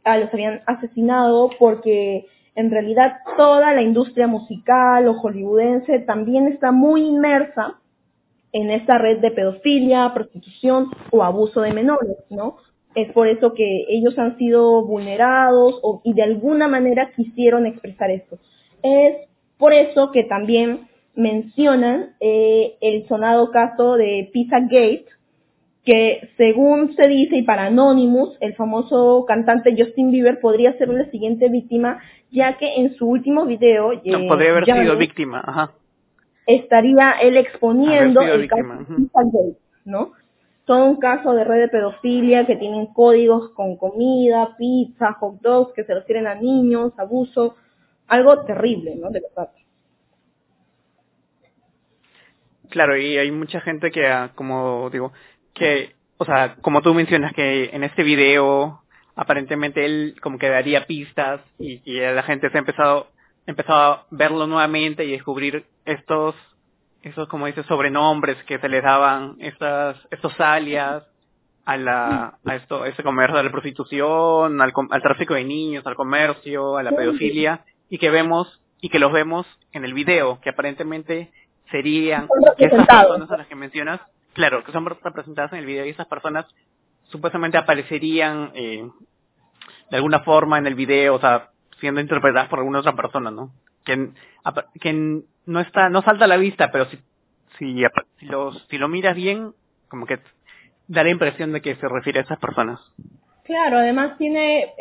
ah, 0.05 0.17
los 0.17 0.33
habían 0.33 0.61
asesinado 0.65 1.49
porque 1.59 2.25
en 2.55 2.71
realidad 2.71 3.17
toda 3.35 3.73
la 3.73 3.81
industria 3.81 4.27
musical 4.27 5.07
o 5.07 5.15
hollywoodense 5.15 5.99
también 5.99 6.47
está 6.47 6.71
muy 6.71 7.01
inmersa 7.01 7.79
en 8.53 8.69
esta 8.69 8.97
red 8.99 9.19
de 9.19 9.31
pedofilia, 9.31 10.13
prostitución 10.13 10.91
o 11.11 11.23
abuso 11.23 11.61
de 11.61 11.73
menores, 11.73 12.17
¿no? 12.29 12.57
Es 12.95 13.11
por 13.11 13.27
eso 13.27 13.53
que 13.53 13.85
ellos 13.89 14.17
han 14.19 14.37
sido 14.37 14.85
vulnerados 14.85 15.79
o, 15.81 16.01
y 16.03 16.13
de 16.13 16.23
alguna 16.23 16.67
manera 16.67 17.11
quisieron 17.15 17.65
expresar 17.65 18.11
esto. 18.11 18.37
Es 18.83 19.15
por 19.57 19.73
eso 19.73 20.11
que 20.11 20.23
también 20.23 20.87
mencionan 21.15 22.15
eh, 22.19 22.75
el 22.81 23.07
sonado 23.07 23.51
caso 23.51 23.95
de 23.95 24.29
Pizza 24.33 24.59
Gate, 24.59 25.05
que 25.85 26.29
según 26.37 26.95
se 26.95 27.07
dice 27.07 27.37
y 27.37 27.43
para 27.43 27.65
Anonymous, 27.65 28.37
el 28.39 28.55
famoso 28.55 29.25
cantante 29.27 29.75
Justin 29.77 30.11
Bieber 30.11 30.39
podría 30.39 30.77
ser 30.77 30.89
la 30.89 31.09
siguiente 31.11 31.49
víctima, 31.49 31.99
ya 32.31 32.57
que 32.57 32.75
en 32.75 32.95
su 32.95 33.07
último 33.07 33.45
video... 33.45 33.93
No, 34.05 34.27
podría 34.27 34.51
haber 34.51 34.65
sido 34.65 34.97
víctima, 34.97 35.43
ajá. 35.45 35.71
Estaría 36.45 37.11
él 37.21 37.37
exponiendo 37.37 38.21
el 38.21 38.47
caso 38.47 38.63
de 38.63 38.95
Pizza 38.95 39.21
Gate, 39.23 39.57
¿no? 39.85 40.11
Todo 40.65 40.85
un 40.85 40.97
caso 40.97 41.33
de 41.33 41.43
red 41.43 41.61
de 41.61 41.67
pedofilia 41.67 42.45
que 42.45 42.55
tienen 42.55 42.87
códigos 42.87 43.49
con 43.49 43.75
comida, 43.77 44.55
pizza, 44.57 45.13
hot 45.13 45.41
dogs 45.41 45.73
que 45.73 45.83
se 45.83 45.93
refieren 45.93 46.27
a 46.27 46.35
niños, 46.35 46.93
abuso, 46.97 47.55
algo 48.07 48.45
terrible, 48.45 48.95
¿no? 48.95 49.09
De 49.09 49.21
verdad. 49.21 49.49
Claro, 52.69 52.97
y 52.97 53.17
hay 53.17 53.29
mucha 53.31 53.61
gente 53.61 53.91
que, 53.91 54.07
ah, 54.07 54.31
como 54.35 54.89
digo, 54.89 55.11
que, 55.53 55.91
o 56.17 56.25
sea, 56.25 56.55
como 56.61 56.81
tú 56.81 56.93
mencionas 56.93 57.33
que 57.33 57.65
en 57.73 57.83
este 57.83 58.03
video 58.03 58.83
aparentemente 59.15 59.85
él 59.85 60.15
como 60.21 60.39
que 60.39 60.49
daría 60.49 60.87
pistas 60.87 61.41
y, 61.59 61.81
y 61.85 61.99
la 61.99 62.23
gente 62.23 62.49
se 62.49 62.57
ha 62.57 62.59
empezado, 62.59 63.07
empezado 63.45 63.79
a 63.79 64.05
verlo 64.09 64.47
nuevamente 64.47 65.05
y 65.05 65.11
descubrir 65.11 65.65
estos, 65.85 66.35
estos 67.03 67.27
como 67.27 67.45
dices, 67.45 67.65
sobrenombres 67.65 68.41
que 68.45 68.59
se 68.59 68.69
le 68.69 68.81
daban, 68.81 69.35
estas, 69.39 69.97
estos 70.09 70.39
alias 70.39 71.03
a 71.65 71.77
la, 71.77 72.37
a 72.45 72.55
esto, 72.55 72.83
a 72.83 72.87
ese 72.87 73.03
comercio, 73.03 73.37
a 73.37 73.43
la 73.43 73.51
prostitución, 73.51 74.61
al, 74.61 74.73
al 74.89 75.01
tráfico 75.01 75.33
de 75.33 75.43
niños, 75.43 75.85
al 75.85 75.95
comercio, 75.95 76.77
a 76.77 76.83
la 76.83 76.91
pedofilia 76.91 77.63
y 77.89 77.97
que 77.97 78.09
vemos, 78.09 78.61
y 78.81 78.89
que 78.89 78.99
los 78.99 79.11
vemos 79.11 79.45
en 79.71 79.85
el 79.85 79.93
video, 79.93 80.39
que 80.41 80.49
aparentemente 80.49 81.31
serían 81.71 82.27
esas 82.57 82.87
personas 82.87 83.31
a 83.31 83.37
las 83.37 83.47
que 83.47 83.55
mencionas, 83.55 84.01
claro, 84.33 84.63
que 84.63 84.71
son 84.71 84.85
representadas 84.85 85.53
en 85.53 85.59
el 85.59 85.65
video 85.65 85.85
y 85.85 85.89
esas 85.89 86.07
personas 86.07 86.45
supuestamente 87.05 87.57
aparecerían 87.57 88.51
eh, 88.55 88.89
de 89.89 89.97
alguna 89.97 90.21
forma 90.21 90.57
en 90.57 90.67
el 90.67 90.75
video, 90.75 91.15
o 91.15 91.19
sea, 91.19 91.49
siendo 91.79 92.01
interpretadas 92.01 92.49
por 92.49 92.59
alguna 92.59 92.79
otra 92.79 92.95
persona, 92.95 93.29
¿no? 93.29 93.51
Que, 93.83 94.11
no 95.45 95.59
está, 95.59 95.89
no 95.89 96.01
salta 96.01 96.25
a 96.25 96.27
la 96.27 96.37
vista, 96.37 96.71
pero 96.71 96.85
si, 96.85 96.97
si, 97.57 97.83
si, 98.19 98.77
lo, 98.77 98.89
miras 98.89 99.15
bien, 99.15 99.53
como 99.89 100.05
que 100.05 100.19
da 100.87 101.03
la 101.03 101.09
impresión 101.09 101.51
de 101.51 101.61
que 101.61 101.75
se 101.75 101.87
refiere 101.87 102.19
a 102.19 102.23
esas 102.23 102.39
personas. 102.39 102.79
Claro, 103.43 103.77
además 103.77 104.17
tiene, 104.17 104.73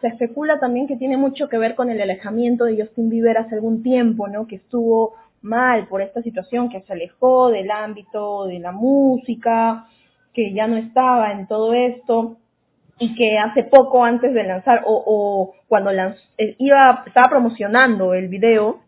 se 0.00 0.08
especula 0.08 0.58
también 0.58 0.86
que 0.86 0.96
tiene 0.96 1.18
mucho 1.18 1.48
que 1.48 1.58
ver 1.58 1.74
con 1.74 1.90
el 1.90 2.00
alejamiento 2.00 2.64
de 2.64 2.82
Justin 2.82 3.10
Bieber 3.10 3.36
hace 3.36 3.54
algún 3.54 3.82
tiempo, 3.82 4.28
¿no? 4.28 4.46
Que 4.46 4.56
estuvo 4.56 5.14
mal 5.42 5.86
por 5.88 6.00
esta 6.00 6.22
situación, 6.22 6.70
que 6.70 6.80
se 6.80 6.92
alejó 6.92 7.50
del 7.50 7.70
ámbito 7.70 8.46
de 8.46 8.60
la 8.60 8.72
música, 8.72 9.86
que 10.32 10.54
ya 10.54 10.66
no 10.66 10.76
estaba 10.76 11.32
en 11.32 11.46
todo 11.46 11.74
esto 11.74 12.38
y 12.98 13.14
que 13.14 13.38
hace 13.38 13.64
poco 13.64 14.04
antes 14.04 14.34
de 14.34 14.44
lanzar 14.44 14.82
o, 14.86 15.02
o 15.06 15.54
cuando 15.68 15.92
lanz, 15.92 16.16
eh, 16.36 16.56
iba 16.58 17.04
estaba 17.06 17.28
promocionando 17.28 18.14
el 18.14 18.28
video 18.28 18.80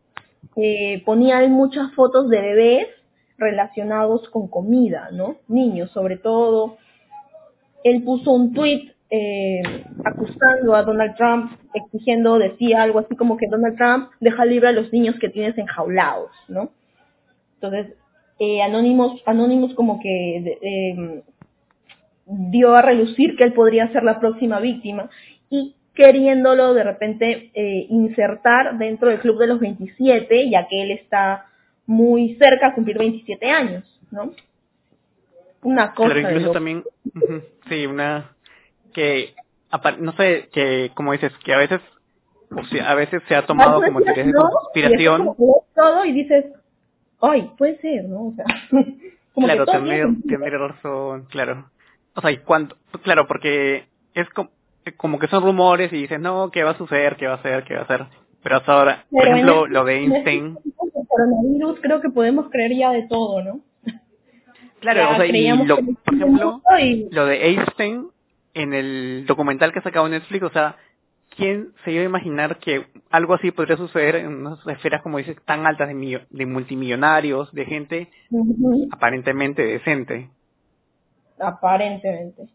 eh, 0.56 1.02
ponía 1.04 1.46
muchas 1.48 1.92
fotos 1.94 2.28
de 2.28 2.40
bebés 2.40 2.86
relacionados 3.38 4.28
con 4.30 4.48
comida, 4.48 5.10
¿no? 5.12 5.36
Niños 5.48 5.90
sobre 5.92 6.16
todo. 6.16 6.76
Él 7.84 8.02
puso 8.02 8.32
un 8.32 8.52
tweet 8.52 8.92
eh, 9.10 9.62
acusando 10.04 10.74
a 10.74 10.82
Donald 10.82 11.16
Trump, 11.16 11.52
exigiendo, 11.72 12.38
decía 12.38 12.82
algo 12.82 12.98
así 12.98 13.16
como 13.16 13.36
que 13.36 13.46
Donald 13.48 13.76
Trump 13.76 14.10
deja 14.20 14.44
libre 14.44 14.68
a 14.68 14.72
los 14.72 14.92
niños 14.92 15.16
que 15.20 15.30
tienes 15.30 15.56
enjaulados, 15.56 16.30
¿no? 16.48 16.70
Entonces, 17.54 17.94
eh, 18.38 18.62
Anonymous 18.62 19.74
como 19.74 20.00
que 20.00 20.58
eh, 20.62 21.22
dio 22.30 22.74
a 22.74 22.82
relucir 22.82 23.36
que 23.36 23.44
él 23.44 23.52
podría 23.52 23.92
ser 23.92 24.04
la 24.04 24.20
próxima 24.20 24.60
víctima 24.60 25.10
y 25.48 25.74
queriéndolo 25.94 26.74
de 26.74 26.84
repente 26.84 27.50
eh, 27.54 27.86
insertar 27.88 28.78
dentro 28.78 29.10
del 29.10 29.20
club 29.20 29.38
de 29.38 29.48
los 29.48 29.60
27, 29.60 30.48
ya 30.48 30.66
que 30.68 30.82
él 30.82 30.92
está 30.92 31.46
muy 31.86 32.36
cerca 32.36 32.68
a 32.68 32.74
cumplir 32.74 32.98
27 32.98 33.50
años, 33.50 34.00
¿no? 34.10 34.32
Una 35.62 35.92
cosa. 35.92 36.14
Pero 36.14 36.20
incluso 36.20 36.52
también, 36.52 36.84
sí, 37.68 37.86
una 37.86 38.30
que, 38.94 39.34
no 39.98 40.12
sé, 40.12 40.48
que 40.52 40.90
como 40.94 41.12
dices, 41.12 41.32
que 41.44 41.52
a 41.52 41.58
veces, 41.58 41.80
o 42.50 42.64
sea, 42.64 42.90
a 42.90 42.94
veces 42.94 43.22
se 43.28 43.34
ha 43.34 43.44
tomado 43.44 43.82
como 43.82 44.00
teoría 44.00 44.24
de 44.24 44.32
conspiración. 44.32 45.34
todo 45.74 46.04
y 46.04 46.12
dices, 46.12 46.46
ay, 47.20 47.50
puede 47.58 47.78
ser, 47.78 48.04
¿no? 48.04 48.28
O 48.28 48.32
sea, 48.34 48.46
como 49.34 49.46
claro, 49.46 50.68
razón, 50.68 51.26
claro. 51.28 51.70
O 52.14 52.20
sea, 52.20 52.30
y 52.30 52.38
cuánto, 52.38 52.76
claro, 53.02 53.26
porque 53.26 53.84
es 54.14 54.28
como, 54.30 54.50
como 54.96 55.18
que 55.18 55.28
son 55.28 55.42
rumores 55.42 55.92
y 55.92 56.02
dices, 56.02 56.20
no, 56.20 56.50
¿qué 56.50 56.64
va 56.64 56.72
a 56.72 56.78
suceder? 56.78 57.16
¿Qué 57.16 57.26
va 57.26 57.34
a 57.34 57.42
ser? 57.42 57.64
¿Qué 57.64 57.74
va 57.74 57.82
a 57.82 57.86
ser? 57.86 58.06
Pero 58.42 58.56
hasta 58.56 58.72
ahora, 58.72 59.04
por 59.10 59.26
ejemplo, 59.26 59.66
lo 59.66 59.84
de 59.84 59.98
Einstein. 59.98 60.56
coronavirus 61.08 61.80
creo 61.80 62.00
que 62.00 62.08
podemos 62.08 62.50
creer 62.50 62.74
ya 62.74 62.90
de 62.90 63.06
todo, 63.06 63.42
¿no? 63.42 63.60
Claro, 64.80 65.10
o 65.10 65.16
sea, 65.16 65.26
y 65.26 65.66
lo, 65.66 65.76
por 65.76 66.14
ejemplo, 66.14 66.62
lo 67.10 67.26
de 67.26 67.48
Einstein 67.48 68.08
en 68.54 68.72
el 68.72 69.24
documental 69.26 69.72
que 69.72 69.80
ha 69.80 69.82
sacado 69.82 70.08
Netflix, 70.08 70.42
o 70.42 70.50
sea, 70.50 70.76
¿quién 71.36 71.72
se 71.84 71.92
iba 71.92 72.02
a 72.02 72.06
imaginar 72.06 72.58
que 72.58 72.86
algo 73.10 73.34
así 73.34 73.50
podría 73.50 73.76
suceder 73.76 74.16
en 74.16 74.28
unas 74.28 74.66
esferas, 74.66 75.02
como 75.02 75.18
dices, 75.18 75.36
tan 75.44 75.66
altas 75.66 75.88
de, 75.88 76.26
de 76.28 76.46
multimillonarios, 76.46 77.52
de 77.52 77.66
gente 77.66 78.08
aparentemente 78.90 79.62
decente? 79.62 80.30
Aparentemente, 81.40 82.48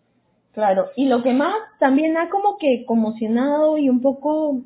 claro. 0.53 0.89
Y 0.95 1.07
lo 1.07 1.23
que 1.23 1.33
más 1.33 1.55
también 1.79 2.17
ha 2.17 2.29
como 2.29 2.57
que 2.57 2.85
conmocionado 2.85 3.77
y 3.77 3.89
un 3.89 4.01
poco, 4.01 4.61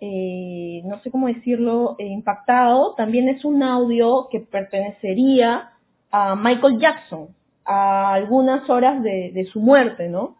eh, 0.00 0.82
no 0.84 1.00
sé 1.00 1.10
cómo 1.10 1.28
decirlo, 1.28 1.96
eh, 1.98 2.06
impactado, 2.06 2.94
también 2.94 3.28
es 3.28 3.44
un 3.44 3.62
audio 3.62 4.28
que 4.30 4.40
pertenecería 4.40 5.72
a 6.10 6.34
Michael 6.36 6.78
Jackson, 6.78 7.28
a 7.64 8.14
algunas 8.14 8.68
horas 8.70 9.02
de, 9.02 9.30
de 9.32 9.46
su 9.46 9.60
muerte, 9.60 10.08
¿no? 10.08 10.36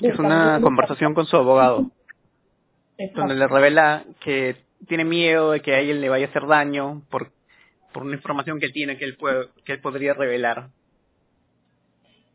Es 0.00 0.18
una 0.18 0.60
conversación 0.60 1.14
con 1.14 1.26
su 1.26 1.36
abogado, 1.36 1.90
donde 3.14 3.34
le 3.34 3.46
revela 3.46 4.04
que 4.18 4.56
tiene 4.88 5.04
miedo 5.04 5.52
de 5.52 5.60
que 5.60 5.74
a 5.74 5.80
él 5.80 6.00
le 6.00 6.08
vaya 6.08 6.26
a 6.26 6.28
hacer 6.28 6.46
daño 6.46 7.02
por, 7.08 7.30
por 7.92 8.02
una 8.02 8.16
información 8.16 8.58
que 8.58 8.70
tiene 8.70 8.96
que 8.98 9.04
él, 9.04 9.16
puede, 9.16 9.48
que 9.64 9.74
él 9.74 9.80
podría 9.80 10.14
revelar. 10.14 10.70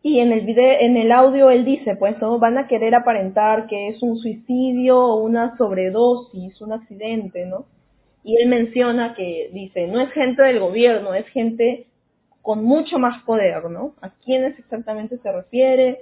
Y 0.05 0.19
en 0.19 0.31
el 0.31 0.41
video, 0.41 0.81
en 0.81 0.97
el 0.97 1.11
audio 1.11 1.49
él 1.49 1.65
dice, 1.65 1.95
pues, 1.95 2.21
¿no? 2.21 2.37
Van 2.37 2.59
a 2.59 2.67
querer 2.67 2.93
aparentar 2.93 3.65
que 3.65 3.87
es 3.87 4.03
un 4.03 4.19
suicidio 4.19 4.99
o 4.99 5.15
una 5.15 5.57
sobredosis, 5.57 6.61
un 6.61 6.73
accidente, 6.73 7.47
¿no? 7.47 7.65
Y 8.23 8.39
él 8.39 8.47
menciona 8.47 9.15
que 9.15 9.49
dice, 9.51 9.87
no 9.87 9.99
es 9.99 10.11
gente 10.11 10.43
del 10.43 10.59
gobierno, 10.59 11.15
es 11.15 11.25
gente 11.29 11.87
con 12.43 12.63
mucho 12.63 12.99
más 12.99 13.23
poder, 13.23 13.67
¿no? 13.71 13.95
¿A 13.99 14.11
quiénes 14.11 14.59
exactamente 14.59 15.17
se 15.17 15.31
refiere? 15.31 16.01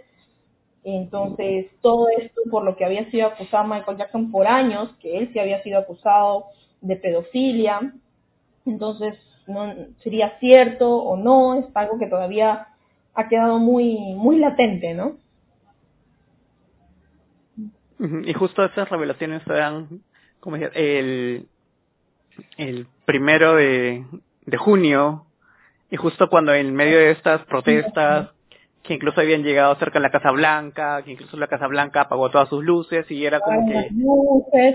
Entonces, 0.83 1.67
todo 1.81 2.09
esto 2.09 2.41
por 2.51 2.65
lo 2.65 2.75
que 2.75 2.83
había 2.83 3.09
sido 3.09 3.27
acusado 3.27 3.69
Michael 3.69 3.99
Jackson 3.99 4.31
por 4.31 4.47
años, 4.47 4.93
que 4.99 5.17
él 5.17 5.29
sí 5.31 5.39
había 5.39 5.63
sido 5.63 5.79
acusado 5.79 6.47
de 6.81 6.97
pedofilia. 6.97 7.93
Entonces, 8.65 9.15
no 9.47 9.73
sería 10.03 10.37
cierto 10.39 10.93
o 10.93 11.15
no, 11.15 11.55
es 11.55 11.65
algo 11.73 11.97
que 11.97 12.07
todavía 12.07 12.67
ha 13.15 13.27
quedado 13.27 13.59
muy 13.59 13.97
muy 14.15 14.37
latente, 14.37 14.93
¿no? 14.93 15.17
Y 18.25 18.33
justo 18.33 18.65
estas 18.65 18.89
revelaciones 18.89 19.43
se 19.43 19.53
dan, 19.53 20.01
como 20.41 20.57
el, 20.57 21.47
el 22.57 22.87
primero 23.05 23.55
de, 23.55 24.03
de 24.45 24.57
junio, 24.57 25.25
y 25.89 25.95
justo 25.95 26.29
cuando 26.29 26.53
en 26.53 26.73
medio 26.73 26.97
de 26.97 27.11
estas 27.11 27.45
protestas 27.45 28.31
que 28.83 28.93
incluso 28.93 29.21
habían 29.21 29.43
llegado 29.43 29.73
cerca 29.75 29.97
de 29.97 30.03
la 30.03 30.11
Casa 30.11 30.31
Blanca, 30.31 31.01
que 31.03 31.11
incluso 31.11 31.37
la 31.37 31.47
Casa 31.47 31.67
Blanca 31.67 32.01
apagó 32.01 32.29
todas 32.29 32.49
sus 32.49 32.63
luces 32.63 33.09
y 33.09 33.25
era 33.25 33.39
como 33.39 33.65
que 33.65 33.89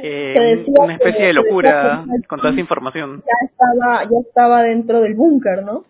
eh, 0.03 0.65
una 0.79 0.95
especie 0.95 1.27
de 1.27 1.33
locura 1.35 2.05
con 2.27 2.39
toda 2.39 2.53
esa 2.53 2.61
información. 2.61 3.23
Ya 3.27 3.47
estaba, 3.47 4.05
ya 4.05 4.19
estaba 4.27 4.63
dentro 4.63 5.01
del 5.03 5.15
búnker, 5.15 5.63
¿no? 5.63 5.85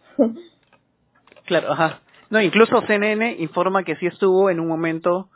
claro, 1.45 1.73
ajá. 1.73 2.01
No, 2.31 2.41
incluso 2.41 2.83
CNN 2.87 3.37
informa 3.39 3.85
que 3.85 3.97
sí 3.97 4.07
estuvo 4.07 4.51
en 4.51 4.61
un 4.61 4.69
momento, 4.69 5.29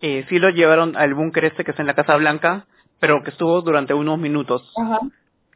eh, 0.00 0.24
sí 0.28 0.38
lo 0.38 0.50
llevaron 0.50 0.96
al 0.96 1.14
búnker 1.14 1.44
este 1.46 1.64
que 1.64 1.72
está 1.72 1.82
en 1.82 1.88
la 1.88 1.94
Casa 1.94 2.16
Blanca, 2.16 2.66
pero 3.00 3.22
que 3.22 3.30
estuvo 3.30 3.60
durante 3.62 3.94
unos 3.94 4.18
minutos. 4.18 4.72
Ajá. 4.76 5.00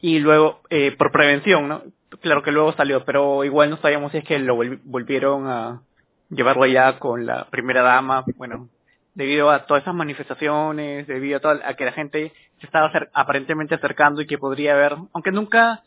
Y 0.00 0.18
luego, 0.18 0.60
eh, 0.70 0.94
por 0.96 1.12
prevención, 1.12 1.68
¿no? 1.68 1.82
Claro 2.20 2.42
que 2.42 2.52
luego 2.52 2.72
salió, 2.72 3.04
pero 3.04 3.44
igual 3.44 3.70
no 3.70 3.76
sabíamos 3.78 4.12
si 4.12 4.18
es 4.18 4.24
que 4.24 4.38
lo 4.38 4.56
volvieron 4.84 5.48
a 5.48 5.82
llevarlo 6.28 6.64
allá 6.64 6.98
con 6.98 7.24
la 7.24 7.46
primera 7.50 7.82
dama, 7.82 8.24
bueno, 8.36 8.68
debido 9.14 9.50
a 9.50 9.66
todas 9.66 9.82
esas 9.82 9.94
manifestaciones, 9.94 11.06
debido 11.06 11.36
a, 11.38 11.40
todo, 11.40 11.60
a 11.64 11.74
que 11.74 11.84
la 11.84 11.92
gente 11.92 12.32
se 12.60 12.66
estaba 12.66 12.90
aparentemente 13.12 13.74
acercando 13.74 14.20
y 14.22 14.26
que 14.26 14.38
podría 14.38 14.72
haber, 14.74 14.96
aunque 15.12 15.30
nunca 15.30 15.82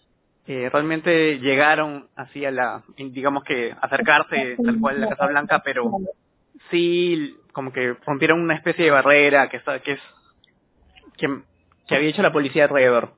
eh, 0.47 0.69
realmente 0.71 1.39
llegaron 1.39 2.07
así 2.15 2.45
a 2.45 2.51
la, 2.51 2.83
digamos 2.97 3.43
que 3.43 3.73
acercarse 3.81 4.57
tal 4.63 4.79
cual 4.79 4.97
a 4.97 4.99
la 4.99 5.09
Casa 5.09 5.27
Blanca, 5.27 5.61
pero 5.63 5.91
sí 6.71 7.35
como 7.51 7.71
que 7.71 7.95
rompieron 8.05 8.41
una 8.41 8.55
especie 8.55 8.85
de 8.85 8.91
barrera 8.91 9.49
que, 9.49 9.59
que 9.83 9.91
es 9.93 9.99
que, 11.17 11.27
que 11.87 11.95
había 11.95 12.09
hecho 12.09 12.21
la 12.21 12.33
policía 12.33 12.65
alrededor. 12.65 13.13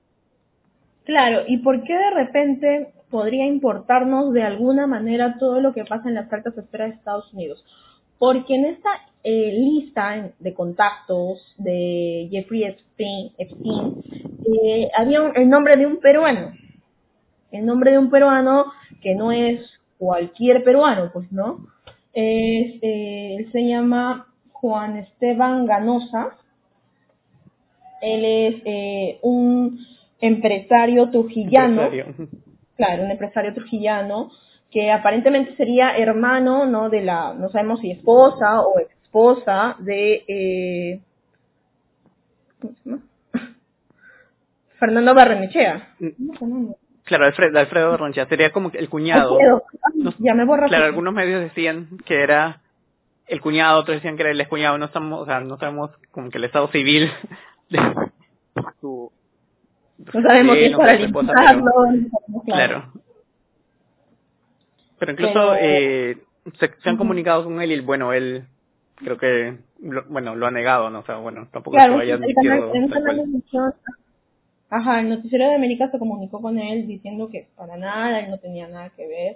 Claro, 1.06 1.44
¿y 1.48 1.58
por 1.58 1.84
qué 1.84 1.94
de 1.94 2.12
repente 2.12 2.94
podría 3.10 3.46
importarnos 3.46 4.34
de 4.34 4.44
alguna 4.44 4.88
manera 4.88 5.38
todo 5.40 5.62
lo 5.62 5.74
que 5.74 5.86
pasa 5.86 6.10
en 6.10 6.16
las 6.16 6.32
altas 6.32 6.58
esferas 6.58 6.90
de 6.90 6.96
Estados 6.96 7.34
Unidos. 7.34 7.64
Porque 8.20 8.56
en 8.56 8.66
esta 8.66 8.90
eh, 9.24 9.52
lista 9.54 10.34
de 10.40 10.54
contactos 10.54 11.56
de 11.58 12.28
Jeffrey 12.32 12.64
Epstein, 12.64 13.32
eh, 13.38 14.90
había 14.96 15.32
el 15.36 15.50
nombre 15.50 15.78
de 15.78 15.86
un 15.86 15.98
peruano. 15.98 16.52
El 17.52 17.66
nombre 17.66 17.92
de 17.92 17.98
un 17.98 18.10
peruano 18.10 18.72
que 19.02 19.16
no 19.16 19.32
es 19.32 19.62
cualquier 19.98 20.64
peruano, 20.64 21.10
pues, 21.12 21.32
¿no? 21.32 21.68
Es, 22.14 22.82
eh, 22.82 23.36
él 23.40 23.52
se 23.52 23.68
llama 23.68 24.28
Juan 24.52 24.98
Esteban 24.98 25.66
Ganosa. 25.66 26.38
Él 28.02 28.26
es 28.26 29.20
un 29.24 29.80
empresario 30.20 31.10
trujillano 31.10 31.90
claro, 32.78 33.04
un 33.04 33.12
empresario 33.12 33.54
trujillano 33.54 34.32
que 34.72 34.92
aparentemente 34.92 35.56
sería 35.56 35.98
hermano, 35.98 36.66
¿no? 36.66 36.90
De 36.90 37.02
la, 37.02 37.34
no 37.34 37.50
sabemos 37.50 37.82
si 37.82 37.92
esposa 37.92 38.62
o 38.62 38.80
esposa 38.80 39.76
de, 39.80 40.24
eh, 40.28 41.02
¿cómo 42.62 42.74
se 42.74 42.90
llama? 42.90 43.02
Fernando 44.80 45.16
Barrenechea. 45.16 45.96
Claro, 47.08 47.26
Alfredo, 47.26 47.58
Alfredo 47.58 47.92
Barrenechea 47.92 48.28
sería 48.28 48.52
como 48.52 48.70
el 48.74 48.90
cuñado. 48.90 49.38
ya 50.20 50.34
me 50.34 50.44
borra. 50.44 50.68
Claro, 50.68 50.86
algunos 50.86 51.14
medios 51.14 51.42
decían 51.42 51.88
que 52.06 52.22
era 52.22 52.62
el 53.28 53.40
cuñado, 53.40 53.80
otros 53.80 53.98
decían 53.98 54.18
que 54.18 54.24
era 54.24 54.32
el 54.32 54.42
excuñado, 54.42 54.78
no 54.78 54.86
estamos, 54.86 55.22
o 55.22 55.26
sea, 55.26 55.40
no 55.40 55.58
sabemos 55.58 55.92
como 56.12 56.30
que 56.30 56.38
el 56.38 56.44
estado 56.44 56.68
civil 56.68 57.10
de 57.70 57.80
su 58.82 59.12
no 59.98 60.22
sabemos 60.22 60.58
es 60.58 60.76
para 60.76 60.94
limpiarlo. 60.96 61.72
Claro. 62.46 62.94
Pero 65.00 65.12
incluso 65.14 65.56
Eh, 65.56 66.18
se, 66.60 66.90
han 66.90 66.98
comunicado 66.98 67.46
con 67.46 67.62
él 67.62 67.72
y 67.72 67.80
bueno, 67.80 68.12
él 68.14 68.48
creo 68.96 69.18
que 69.18 69.58
bueno 70.10 70.36
lo 70.36 70.46
ha 70.46 70.52
negado, 70.52 70.90
no 70.90 71.00
o 71.00 71.04
sea, 71.04 71.18
bueno, 71.18 71.48
tampoco 71.52 71.76
claro, 71.78 72.00
haya 72.00 72.16
admitido. 72.16 72.72
Ajá, 74.70 75.00
el 75.00 75.10
noticiero 75.10 75.46
de 75.46 75.56
América 75.56 75.90
se 75.90 76.00
comunicó 76.00 76.42
con 76.42 76.60
él 76.60 76.88
diciendo 76.88 77.30
que 77.30 77.48
para 77.56 77.78
nada, 77.78 78.20
él 78.20 78.30
no 78.30 78.38
tenía 78.38 78.68
nada 78.68 78.92
que 78.96 79.08
ver. 79.08 79.36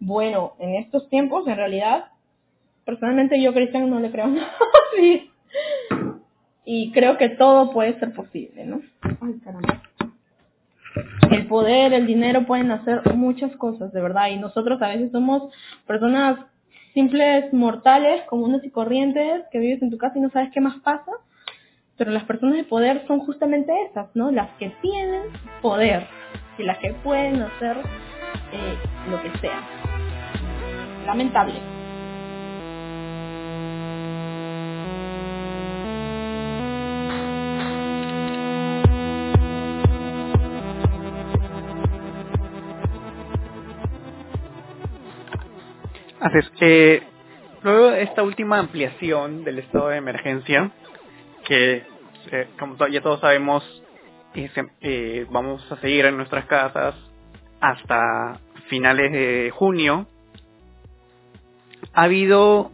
Bueno, 0.00 0.54
en 0.58 0.74
estos 0.74 1.08
tiempos, 1.08 1.46
en 1.46 1.56
realidad, 1.56 2.06
personalmente 2.84 3.40
yo 3.40 3.54
Cristian 3.54 3.88
no 3.88 4.00
le 4.00 4.10
creo 4.10 4.26
nada. 4.28 4.52
sí. 4.96 5.30
Y 6.64 6.92
creo 6.92 7.18
que 7.18 7.28
todo 7.28 7.72
puede 7.72 7.98
ser 7.98 8.12
posible, 8.14 8.64
¿no? 8.64 8.80
Ay, 9.20 9.34
caramba 9.44 9.82
el 11.30 11.46
poder, 11.46 11.92
el 11.92 12.06
dinero 12.06 12.46
pueden 12.46 12.70
hacer 12.70 13.02
muchas 13.14 13.54
cosas, 13.56 13.92
de 13.92 14.00
verdad. 14.00 14.28
Y 14.30 14.36
nosotros 14.36 14.80
a 14.82 14.88
veces 14.88 15.10
somos 15.12 15.52
personas 15.86 16.38
simples, 16.92 17.52
mortales, 17.52 18.22
comunes 18.28 18.64
y 18.64 18.70
corrientes, 18.70 19.44
que 19.50 19.58
vives 19.58 19.82
en 19.82 19.90
tu 19.90 19.98
casa 19.98 20.18
y 20.18 20.20
no 20.20 20.30
sabes 20.30 20.50
qué 20.52 20.60
más 20.60 20.76
pasa. 20.80 21.10
Pero 21.96 22.10
las 22.10 22.24
personas 22.24 22.56
de 22.56 22.64
poder 22.64 23.06
son 23.06 23.20
justamente 23.20 23.72
esas, 23.90 24.08
¿no? 24.14 24.30
Las 24.30 24.50
que 24.58 24.70
tienen 24.82 25.22
poder 25.62 26.06
y 26.58 26.64
las 26.64 26.78
que 26.78 26.92
pueden 26.94 27.40
hacer 27.40 27.76
eh, 28.52 28.76
lo 29.10 29.22
que 29.22 29.38
sea. 29.38 29.60
Lamentable. 31.06 31.54
Así 46.20 46.38
es. 46.38 46.52
Eh, 46.60 47.02
luego 47.62 47.90
de 47.90 48.02
esta 48.02 48.22
última 48.22 48.58
ampliación 48.58 49.44
del 49.44 49.58
estado 49.58 49.88
de 49.88 49.98
emergencia, 49.98 50.72
que 51.44 51.86
eh, 52.32 52.48
como 52.58 52.76
ya 52.88 53.00
todos 53.00 53.20
sabemos, 53.20 53.62
vamos 55.30 55.70
a 55.70 55.76
seguir 55.76 56.06
en 56.06 56.16
nuestras 56.16 56.46
casas 56.46 56.94
hasta 57.60 58.40
finales 58.68 59.12
de 59.12 59.50
junio, 59.54 60.06
ha 61.92 62.02
habido, 62.02 62.72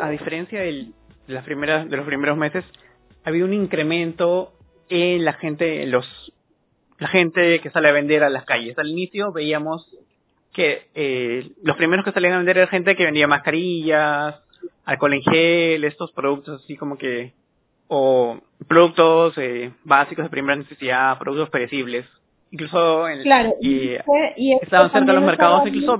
a 0.00 0.10
diferencia 0.10 0.60
de, 0.60 0.88
las 1.26 1.44
primeras, 1.44 1.88
de 1.88 1.96
los 1.96 2.06
primeros 2.06 2.36
meses, 2.36 2.64
ha 3.24 3.28
habido 3.28 3.46
un 3.46 3.54
incremento 3.54 4.52
en 4.88 5.24
la 5.24 5.34
gente, 5.34 5.82
en 5.82 5.90
los, 5.90 6.32
la 6.98 7.08
gente 7.08 7.60
que 7.60 7.70
sale 7.70 7.88
a 7.88 7.92
vender 7.92 8.24
a 8.24 8.30
las 8.30 8.44
calles. 8.44 8.78
Al 8.78 8.88
inicio 8.88 9.32
veíamos 9.32 9.88
que 10.52 10.88
eh, 10.94 11.52
los 11.62 11.76
primeros 11.76 12.04
que 12.04 12.12
salían 12.12 12.34
a 12.34 12.38
vender 12.38 12.58
era 12.58 12.66
gente 12.66 12.96
que 12.96 13.04
vendía 13.04 13.28
mascarillas, 13.28 14.40
alcohol 14.84 15.14
en 15.14 15.22
gel, 15.22 15.84
estos 15.84 16.12
productos 16.12 16.62
así 16.62 16.76
como 16.76 16.96
que, 16.96 17.32
o 17.88 18.38
productos 18.68 19.34
eh, 19.38 19.72
básicos 19.84 20.24
de 20.24 20.30
primera 20.30 20.56
necesidad, 20.56 21.18
productos 21.18 21.50
perecibles. 21.50 22.06
Incluso 22.52 23.08
en, 23.08 23.22
claro, 23.22 23.54
y, 23.60 23.94
estaban 24.60 24.90
cerca 24.90 25.06
de 25.06 25.12
los 25.12 25.24
mercados, 25.24 25.68
incluso 25.68 25.96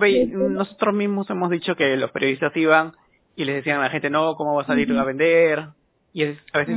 nosotros 0.48 0.94
mismos 0.94 1.30
hemos 1.30 1.48
dicho 1.50 1.76
que 1.76 1.96
los 1.96 2.10
periodistas 2.10 2.56
iban 2.56 2.92
y 3.36 3.44
les 3.44 3.56
decían 3.56 3.78
a 3.78 3.84
la 3.84 3.90
gente, 3.90 4.10
no, 4.10 4.34
¿cómo 4.34 4.56
va 4.56 4.62
a 4.62 4.66
salir 4.66 4.90
a 4.92 5.04
vender? 5.04 5.68
Y 6.12 6.24
es, 6.24 6.38
a 6.52 6.58
veces 6.58 6.76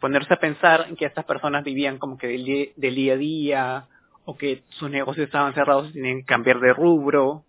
ponerse 0.00 0.32
a 0.32 0.40
pensar 0.40 0.86
en 0.88 0.96
que 0.96 1.04
estas 1.04 1.26
personas 1.26 1.64
vivían 1.64 1.98
como 1.98 2.16
que 2.16 2.28
del, 2.28 2.72
del 2.76 2.94
día 2.94 3.12
a 3.12 3.16
día, 3.16 3.88
o 4.24 4.36
que 4.36 4.62
sus 4.70 4.90
negocios 4.90 5.26
estaban 5.26 5.54
cerrados 5.54 5.90
y 5.90 5.94
tenían 5.94 6.20
que 6.20 6.24
cambiar 6.24 6.60
de 6.60 6.72
rubro, 6.72 7.44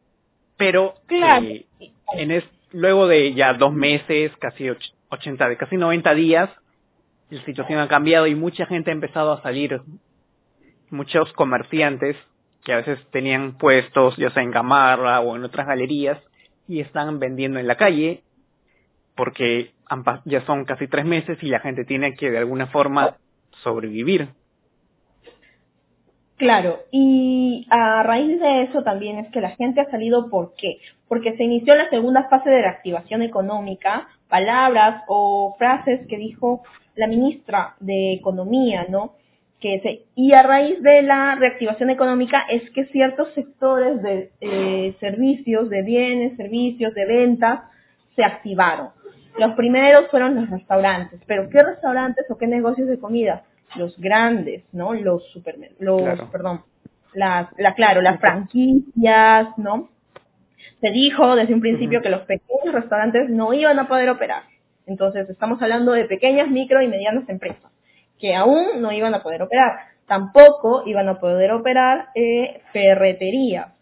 pero 0.58 0.96
eh, 1.10 1.66
en 2.14 2.32
luego 2.76 3.08
de 3.08 3.34
ya 3.34 3.54
dos 3.54 3.74
meses, 3.74 4.32
casi 4.40 4.70
80, 5.10 5.50
de 5.50 5.58
casi 5.58 5.78
90 5.78 6.14
días, 6.14 6.50
la 7.30 7.44
situación 7.46 7.80
ha 7.80 7.88
cambiado 7.88 8.28
y 8.28 8.36
mucha 8.36 8.66
gente 8.66 8.92
ha 8.92 8.94
empezado 8.94 9.32
a 9.32 9.42
salir, 9.42 9.82
muchos 10.90 11.32
comerciantes 11.34 12.18
que 12.64 12.74
a 12.74 12.78
veces 12.78 13.00
tenían 13.12 13.58
puestos, 13.58 14.18
ya 14.18 14.30
sea 14.32 14.44
en 14.44 14.52
Gamarra 14.52 15.22
o 15.22 15.36
en 15.36 15.44
otras 15.44 15.68
galerías, 15.68 16.20
y 16.68 16.82
están 16.82 17.20
vendiendo 17.20 17.60
en 17.60 17.68
la 17.68 17.76
calle, 17.76 18.24
porque 19.16 19.72
ya 20.26 20.46
son 20.46 20.66
casi 20.66 20.88
tres 20.88 21.06
meses 21.06 21.38
y 21.42 21.48
la 21.48 21.60
gente 21.60 21.86
tiene 21.86 22.16
que 22.16 22.30
de 22.30 22.40
alguna 22.40 22.68
forma 22.68 23.18
sobrevivir. 23.64 24.30
Claro, 26.38 26.80
y 26.92 27.66
a 27.70 28.04
raíz 28.04 28.42
de 28.42 28.64
eso 28.64 28.84
también 28.84 29.20
es 29.20 29.32
que 29.32 29.40
la 29.40 29.52
gente 29.52 29.80
ha 29.80 29.90
salido, 29.90 30.30
¿por 30.30 30.54
qué? 30.56 30.80
Porque 31.08 31.38
se 31.38 31.44
inició 31.44 31.76
la 31.76 31.90
segunda 31.90 32.28
fase 32.28 32.50
de 32.50 32.62
reactivación 32.62 33.22
económica, 33.22 34.10
palabras 34.28 35.04
o 35.08 35.56
frases 35.58 36.06
que 36.10 36.18
dijo 36.18 36.62
la 36.96 37.08
ministra 37.08 37.76
de 37.80 38.14
Economía, 38.14 38.86
¿no? 38.90 39.14
Que 39.62 40.04
y 40.16 40.34
a 40.34 40.44
raíz 40.44 40.82
de 40.82 41.04
la 41.04 41.36
reactivación 41.36 41.90
económica 41.90 42.44
es 42.50 42.70
que 42.72 42.86
ciertos 42.88 43.34
sectores 43.34 44.02
de 44.02 44.30
eh, 44.42 44.96
servicios, 45.00 45.70
de 45.70 45.84
bienes, 45.84 46.36
servicios, 46.36 46.94
de 46.94 47.06
ventas, 47.06 47.62
se 48.18 48.26
activaron. 48.26 48.90
Los 49.38 49.54
primeros 49.56 50.08
fueron 50.12 50.36
los 50.36 50.50
restaurantes, 50.50 51.22
pero 51.28 51.50
¿qué 51.50 51.64
restaurantes 51.64 52.26
o 52.30 52.38
qué 52.38 52.48
negocios 52.48 52.90
de 52.90 53.00
comida? 53.00 53.44
Los 53.76 53.98
grandes, 53.98 54.64
¿no? 54.72 54.94
Los 54.94 55.24
supermercados, 55.32 55.82
los, 55.82 56.30
perdón, 56.30 56.62
las, 57.14 57.48
la, 57.58 57.74
claro, 57.74 58.02
las 58.02 58.20
franquicias, 58.20 59.58
¿no? 59.58 59.90
se 60.82 60.92
dijo 60.92 61.36
desde 61.36 61.54
un 61.54 61.62
principio 61.62 62.02
que 62.02 62.10
los 62.10 62.22
pequeños 62.22 62.74
restaurantes 62.74 63.30
no 63.30 63.54
iban 63.54 63.80
a 63.80 63.88
poder 63.88 64.10
operar. 64.10 64.44
Entonces, 64.86 65.30
estamos 65.30 65.62
hablando 65.62 65.94
de 65.94 66.06
pequeñas, 66.06 66.50
micro 66.50 66.82
y 66.82 66.88
medianas 66.88 67.28
empresas 67.30 67.72
que 68.20 68.36
aún 68.36 68.82
no 68.82 68.92
iban 68.92 69.14
a 69.14 69.24
poder 69.24 69.42
operar. 69.42 69.78
Tampoco 70.08 70.84
iban 70.86 71.10
a 71.10 71.20
poder 71.20 71.52
operar 71.52 72.10
eh, 72.16 72.62
ferreterías, 72.72 73.74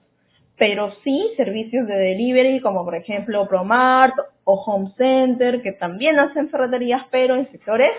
pero 0.57 0.91
sí 1.03 1.31
servicios 1.35 1.85
de 1.87 1.95
delivery 1.95 2.61
como 2.61 2.83
por 2.83 2.95
ejemplo 2.95 3.47
Promart 3.47 4.15
o 4.45 4.53
Home 4.63 4.91
Center, 4.97 5.61
que 5.61 5.73
también 5.73 6.19
hacen 6.19 6.49
ferreterías, 6.49 7.03
pero 7.11 7.35
en 7.35 7.51
sectores 7.51 7.91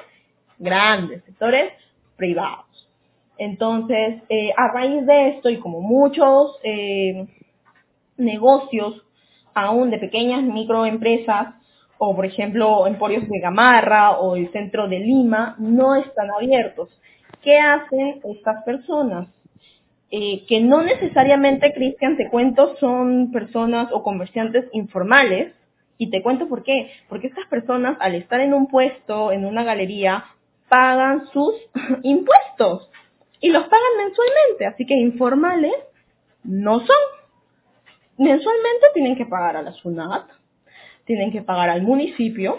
grandes, 0.59 1.23
sectores 1.25 1.73
privados. 2.17 2.67
Entonces, 3.39 4.23
eh, 4.29 4.53
a 4.57 4.69
raíz 4.69 5.05
de 5.07 5.31
esto 5.31 5.51
y 5.51 5.59
como 5.59 5.81
muchos 5.81 6.59
eh, 6.63 7.27
negocios 8.17 9.03
aún 9.55 9.91
de 9.91 9.99
pequeñas 9.99 10.43
microempresas, 10.43 11.55
o 11.99 12.15
por 12.15 12.27
ejemplo 12.27 12.87
Emporios 12.87 13.29
de 13.29 13.41
Gamarra 13.41 14.19
o 14.19 14.37
el 14.37 14.51
centro 14.53 14.89
de 14.89 14.99
Lima, 14.99 15.57
no 15.59 15.97
están 15.97 16.31
abiertos. 16.31 16.89
¿Qué 17.43 17.59
hacen 17.59 18.21
estas 18.25 18.65
personas? 18.65 19.29
Eh, 20.11 20.45
que 20.47 20.61
no 20.61 20.83
necesariamente, 20.83 21.73
Cristian, 21.73 22.17
te 22.17 22.29
cuento, 22.31 22.77
son 22.77 23.33
personas 23.33 23.89
o 23.93 24.03
comerciantes 24.03 24.67
informales, 24.73 25.53
y 25.99 26.11
te 26.11 26.23
cuento 26.23 26.49
por 26.49 26.63
qué. 26.63 26.91
Porque 27.09 27.29
estas 27.29 27.47
personas, 27.47 27.97
al 28.01 28.15
estar 28.15 28.41
en 28.41 28.55
un 28.55 28.67
puesto, 28.67 29.33
en 29.33 29.45
una 29.45 29.65
galería, 29.65 30.25
pagan 30.69 31.27
sus 31.33 31.55
impuestos 32.03 32.91
y 33.41 33.51
los 33.51 33.65
pagan 33.65 33.97
mensualmente, 33.99 34.67
así 34.67 34.87
que 34.87 34.95
informales 34.95 35.75
no 36.43 36.79
son. 36.79 36.97
Mensualmente 38.17 38.87
tienen 38.95 39.17
que 39.17 39.27
pagar 39.27 39.57
a 39.57 39.63
la 39.63 39.73
SUNAT, 39.73 40.29
tienen 41.05 41.33
que 41.33 41.43
pagar 41.43 41.69
al 41.69 41.83
municipio, 41.83 42.57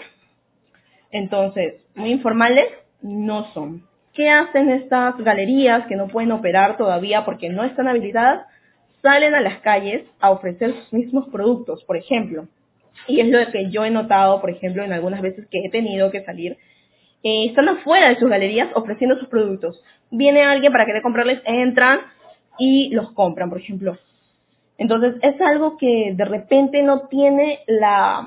entonces 1.10 1.82
muy 1.94 2.10
informales 2.10 2.68
no 3.00 3.52
son. 3.52 3.84
¿Qué 4.12 4.30
hacen 4.30 4.70
estas 4.70 5.16
galerías 5.18 5.86
que 5.86 5.96
no 5.96 6.08
pueden 6.08 6.32
operar 6.32 6.76
todavía 6.76 7.24
porque 7.24 7.48
no 7.48 7.64
están 7.64 7.88
habilitadas? 7.88 8.46
Salen 9.02 9.34
a 9.34 9.40
las 9.40 9.60
calles 9.60 10.06
a 10.20 10.30
ofrecer 10.30 10.74
sus 10.74 10.92
mismos 10.92 11.28
productos, 11.28 11.84
por 11.84 11.96
ejemplo. 11.96 12.48
Y 13.06 13.20
es 13.20 13.28
lo 13.28 13.38
que 13.52 13.70
yo 13.70 13.84
he 13.84 13.90
notado, 13.90 14.40
por 14.40 14.50
ejemplo, 14.50 14.82
en 14.82 14.92
algunas 14.92 15.20
veces 15.20 15.46
que 15.48 15.58
he 15.64 15.70
tenido 15.70 16.10
que 16.10 16.24
salir 16.24 16.56
eh, 17.22 17.46
están 17.46 17.68
afuera 17.68 18.08
de 18.08 18.18
sus 18.18 18.28
galerías 18.28 18.68
ofreciendo 18.74 19.18
sus 19.18 19.28
productos. 19.28 19.82
Viene 20.10 20.42
alguien 20.42 20.72
para 20.72 20.86
querer 20.86 21.02
comprarles, 21.02 21.40
entran 21.44 22.00
y 22.58 22.90
los 22.90 23.12
compran, 23.12 23.50
por 23.50 23.58
ejemplo. 23.58 23.98
Entonces 24.78 25.14
es 25.22 25.40
algo 25.40 25.76
que 25.78 26.12
de 26.14 26.24
repente 26.24 26.82
no 26.82 27.08
tiene 27.08 27.60
la, 27.66 28.26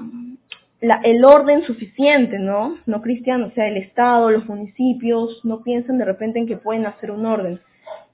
la, 0.82 1.00
el 1.04 1.24
orden 1.24 1.64
suficiente, 1.64 2.40
¿no? 2.40 2.78
No, 2.86 3.02
Cristian, 3.02 3.44
o 3.44 3.52
sea, 3.52 3.68
el 3.68 3.78
Estado, 3.78 4.32
los 4.32 4.46
municipios, 4.48 5.44
no 5.44 5.62
piensan 5.62 5.98
de 5.98 6.06
repente 6.06 6.40
en 6.40 6.48
que 6.48 6.58
pueden 6.58 6.86
hacer 6.86 7.12
un 7.12 7.26
orden. 7.26 7.60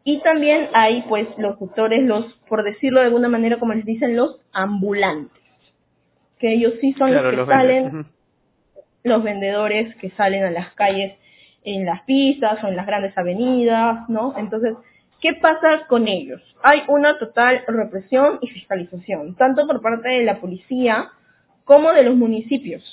Y 0.04 0.20
también 0.20 0.68
hay, 0.74 1.04
pues, 1.08 1.28
los 1.38 1.58
sectores, 1.58 2.04
los, 2.04 2.26
por 2.48 2.64
decirlo 2.64 3.00
de 3.00 3.08
alguna 3.08 3.30
manera, 3.30 3.58
como 3.58 3.74
les 3.74 3.86
dicen, 3.86 4.16
los 4.16 4.38
ambulantes. 4.52 5.42
Que 6.38 6.54
ellos 6.54 6.74
sí 6.82 6.94
son 6.94 7.14
los 7.14 7.24
que 7.24 7.46
salen, 7.46 8.06
los 9.06 9.24
vendedores 9.24 9.96
que 9.98 10.10
salen 10.12 10.44
a 10.44 10.52
las 10.52 10.74
calles 10.74 11.14
en 11.64 11.86
las 11.86 12.02
pistas 12.02 12.62
o 12.64 12.68
en 12.68 12.76
las 12.76 12.88
grandes 12.88 13.16
avenidas, 13.18 14.10
¿no? 14.10 14.34
Entonces, 14.36 14.76
¿qué 15.22 15.34
pasa 15.34 15.86
con 15.88 16.08
ellos? 16.08 16.42
Hay 16.64 16.82
una 16.88 17.20
total 17.20 17.64
represión 17.68 18.40
y 18.42 18.48
fiscalización, 18.48 19.36
tanto 19.36 19.68
por 19.68 19.82
parte 19.82 20.10
de 20.10 20.24
la 20.24 20.42
policía 20.42 21.12
como 21.66 21.94
de 21.94 22.04
los 22.04 22.16
municipios. 22.16 22.84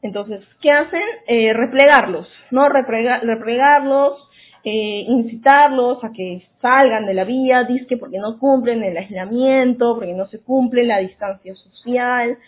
Entonces, 0.00 0.42
¿qué 0.60 0.70
hacen? 0.70 1.02
Eh, 1.26 1.52
replegarlos, 1.52 2.28
¿no? 2.50 2.68
replegarlos, 2.68 4.28
eh, 4.64 5.04
incitarlos 5.06 6.02
a 6.02 6.12
que 6.12 6.46
salgan 6.62 7.04
de 7.04 7.14
la 7.14 7.24
vía, 7.24 7.64
disque 7.64 7.98
porque 7.98 8.18
no 8.18 8.38
cumplen 8.38 8.82
el 8.84 8.96
aislamiento, 8.96 9.94
porque 9.94 10.14
no 10.14 10.28
se 10.28 10.40
cumple 10.40 10.84
la 10.84 10.98
distancia 10.98 11.54
social, 11.56 12.38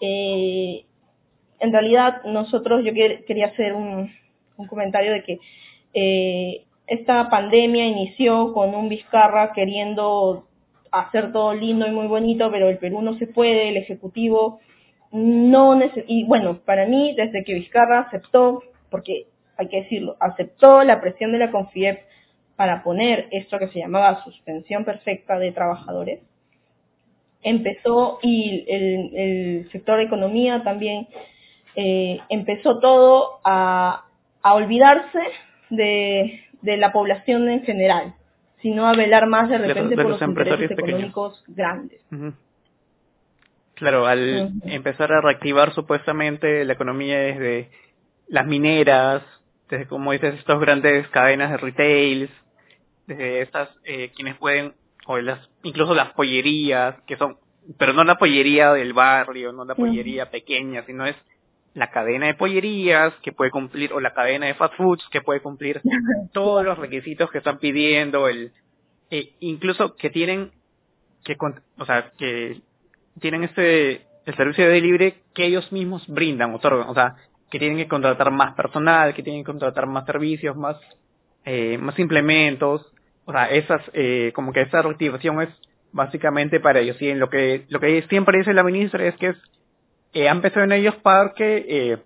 eh, 0.00 0.84
en 1.60 1.72
realidad 1.72 2.22
nosotros, 2.24 2.84
yo 2.84 2.92
quería 2.92 3.46
hacer 3.46 3.74
un, 3.74 4.10
comentario 4.68 5.12
de 5.12 5.22
que 5.22 5.38
eh, 5.94 6.64
esta 6.86 7.28
pandemia 7.28 7.86
inició 7.86 8.52
con 8.52 8.74
un 8.74 8.88
Vizcarra 8.88 9.52
queriendo 9.52 10.46
hacer 10.90 11.32
todo 11.32 11.54
lindo 11.54 11.86
y 11.86 11.90
muy 11.90 12.06
bonito, 12.06 12.50
pero 12.50 12.68
el 12.68 12.78
Perú 12.78 13.02
no 13.02 13.14
se 13.18 13.26
puede, 13.26 13.68
el 13.68 13.76
Ejecutivo 13.76 14.60
no 15.10 15.78
y 16.08 16.24
bueno, 16.24 16.58
para 16.64 16.86
mí 16.86 17.14
desde 17.16 17.44
que 17.44 17.54
Vizcarra 17.54 18.00
aceptó, 18.00 18.62
porque 18.90 19.26
hay 19.56 19.68
que 19.68 19.82
decirlo, 19.82 20.16
aceptó 20.18 20.82
la 20.82 21.00
presión 21.00 21.32
de 21.32 21.38
la 21.38 21.50
CONFIEP 21.52 22.00
para 22.56 22.82
poner 22.82 23.28
esto 23.30 23.58
que 23.58 23.68
se 23.68 23.78
llamaba 23.78 24.22
suspensión 24.24 24.84
perfecta 24.84 25.38
de 25.38 25.52
trabajadores, 25.52 26.20
empezó 27.42 28.18
y 28.22 28.64
el, 28.68 29.16
el 29.16 29.70
sector 29.70 29.98
de 29.98 30.04
economía 30.04 30.62
también 30.64 31.06
eh, 31.76 32.20
empezó 32.28 32.78
todo 32.78 33.40
a, 33.44 34.04
a 34.42 34.54
olvidarse 34.54 35.20
de, 35.70 36.40
de, 36.62 36.76
la 36.76 36.92
población 36.92 37.48
en 37.48 37.62
general, 37.64 38.14
sino 38.62 38.86
a 38.86 38.94
velar 38.94 39.26
más 39.26 39.48
de 39.48 39.58
repente 39.58 39.96
por 39.96 40.10
los, 40.10 40.22
empresarios 40.22 40.70
económicos 40.70 41.42
grandes. 41.48 42.00
Claro, 43.74 44.06
al 44.06 44.52
empezar 44.64 45.12
a 45.12 45.20
reactivar 45.20 45.74
supuestamente 45.74 46.64
la 46.64 46.74
economía 46.74 47.18
desde 47.18 47.70
las 48.28 48.46
mineras, 48.46 49.22
desde 49.68 49.86
como 49.86 50.12
dices, 50.12 50.34
estas 50.34 50.60
grandes 50.60 51.08
cadenas 51.08 51.50
de 51.50 51.56
retail, 51.56 52.30
desde 53.06 53.42
estas 53.42 53.68
eh, 53.84 54.12
quienes 54.14 54.36
pueden, 54.36 54.74
o 55.06 55.18
las, 55.18 55.50
incluso 55.64 55.94
las 55.94 56.12
pollerías, 56.12 56.96
que 57.06 57.16
son, 57.16 57.36
pero 57.78 57.92
no 57.92 58.04
la 58.04 58.16
pollería 58.16 58.72
del 58.72 58.92
barrio, 58.92 59.52
no 59.52 59.64
la 59.64 59.74
pollería 59.74 60.30
pequeña, 60.30 60.84
sino 60.86 61.04
es 61.04 61.16
la 61.74 61.90
cadena 61.90 62.26
de 62.26 62.34
pollerías 62.34 63.12
que 63.22 63.32
puede 63.32 63.50
cumplir 63.50 63.92
o 63.92 64.00
la 64.00 64.14
cadena 64.14 64.46
de 64.46 64.54
fast 64.54 64.74
foods 64.76 65.04
que 65.10 65.20
puede 65.20 65.40
cumplir 65.40 65.80
todos 66.32 66.64
los 66.64 66.78
requisitos 66.78 67.30
que 67.30 67.38
están 67.38 67.58
pidiendo 67.58 68.28
el 68.28 68.52
eh, 69.10 69.34
incluso 69.40 69.96
que 69.96 70.10
tienen 70.10 70.52
que 71.24 71.36
o 71.78 71.84
sea 71.84 72.12
que 72.16 72.60
tienen 73.20 73.44
este 73.44 74.06
el 74.26 74.36
servicio 74.36 74.64
de 74.64 74.70
delivery 74.70 75.14
que 75.34 75.46
ellos 75.46 75.70
mismos 75.72 76.06
brindan 76.08 76.54
otorgan 76.54 76.88
o 76.88 76.94
sea 76.94 77.16
que 77.50 77.58
tienen 77.58 77.76
que 77.76 77.88
contratar 77.88 78.30
más 78.30 78.54
personal 78.54 79.14
que 79.14 79.22
tienen 79.22 79.42
que 79.42 79.50
contratar 79.50 79.86
más 79.86 80.06
servicios 80.06 80.56
más 80.56 80.76
eh, 81.44 81.76
más 81.78 81.98
implementos. 81.98 82.86
O 83.26 83.32
sea 83.32 83.46
esas 83.46 83.82
eh, 83.92 84.32
como 84.34 84.52
que 84.52 84.62
esa 84.62 84.82
reactivación 84.82 85.42
es 85.42 85.48
básicamente 85.92 86.60
para 86.60 86.80
ellos. 86.80 87.00
Y 87.00 87.08
en 87.08 87.20
lo 87.20 87.28
que 87.28 87.64
lo 87.68 87.80
que 87.80 88.02
siempre 88.08 88.38
dice 88.38 88.54
la 88.54 88.64
ministra 88.64 89.04
es 89.04 89.14
que 89.16 89.28
es 89.28 89.36
eh, 90.14 90.28
han 90.28 90.42
en 90.44 90.72
ellos 90.72 90.94
porque 91.02 91.66
eh, 91.68 91.98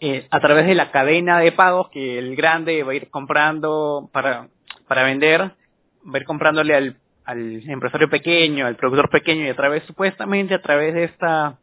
eh, 0.00 0.26
a 0.30 0.40
través 0.40 0.66
de 0.66 0.74
la 0.74 0.90
cadena 0.90 1.40
de 1.40 1.52
pagos 1.52 1.88
que 1.90 2.18
el 2.18 2.36
grande 2.36 2.82
va 2.82 2.92
a 2.92 2.94
ir 2.94 3.10
comprando 3.10 4.08
para, 4.12 4.48
para 4.86 5.04
vender, 5.04 5.40
va 5.42 6.14
a 6.14 6.18
ir 6.18 6.24
comprándole 6.24 6.74
al, 6.74 6.96
al 7.24 7.68
empresario 7.68 8.10
pequeño, 8.10 8.66
al 8.66 8.76
productor 8.76 9.08
pequeño 9.10 9.46
y 9.46 9.48
a 9.48 9.56
través, 9.56 9.82
supuestamente 9.84 10.54
a 10.54 10.62
través 10.62 10.94
de 10.94 11.04
esta 11.04 11.58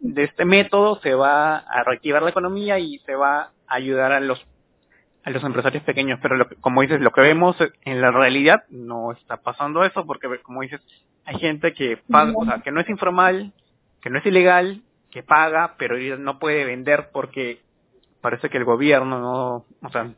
de 0.00 0.24
este 0.24 0.44
método 0.44 1.00
se 1.00 1.14
va 1.14 1.56
a 1.56 1.82
reactivar 1.84 2.22
la 2.22 2.30
economía 2.30 2.78
y 2.78 2.98
se 3.00 3.16
va 3.16 3.40
a 3.40 3.74
ayudar 3.74 4.12
a 4.12 4.20
los 4.20 4.44
a 5.24 5.30
los 5.30 5.42
empresarios 5.44 5.82
pequeños, 5.82 6.18
pero 6.22 6.48
como 6.60 6.80
dices, 6.82 7.00
lo 7.00 7.10
que 7.10 7.20
vemos 7.20 7.56
en 7.84 8.00
la 8.00 8.10
realidad 8.10 8.64
no 8.70 9.12
está 9.12 9.36
pasando 9.36 9.84
eso 9.84 10.06
porque 10.06 10.28
como 10.42 10.62
dices, 10.62 10.80
hay 11.24 11.38
gente 11.38 11.74
que 11.74 11.98
paga, 12.10 12.32
o 12.34 12.44
sea, 12.44 12.60
que 12.62 12.70
no 12.70 12.80
es 12.80 12.88
informal, 12.88 13.52
que 14.00 14.10
no 14.10 14.18
es 14.18 14.26
ilegal, 14.26 14.82
que 15.10 15.22
paga, 15.22 15.74
pero 15.78 15.96
no 16.18 16.38
puede 16.38 16.64
vender 16.64 17.10
porque 17.12 17.60
parece 18.20 18.50
que 18.50 18.58
el 18.58 18.64
gobierno 18.64 19.18
no, 19.20 19.64
o 19.82 19.90
sea, 19.90 20.12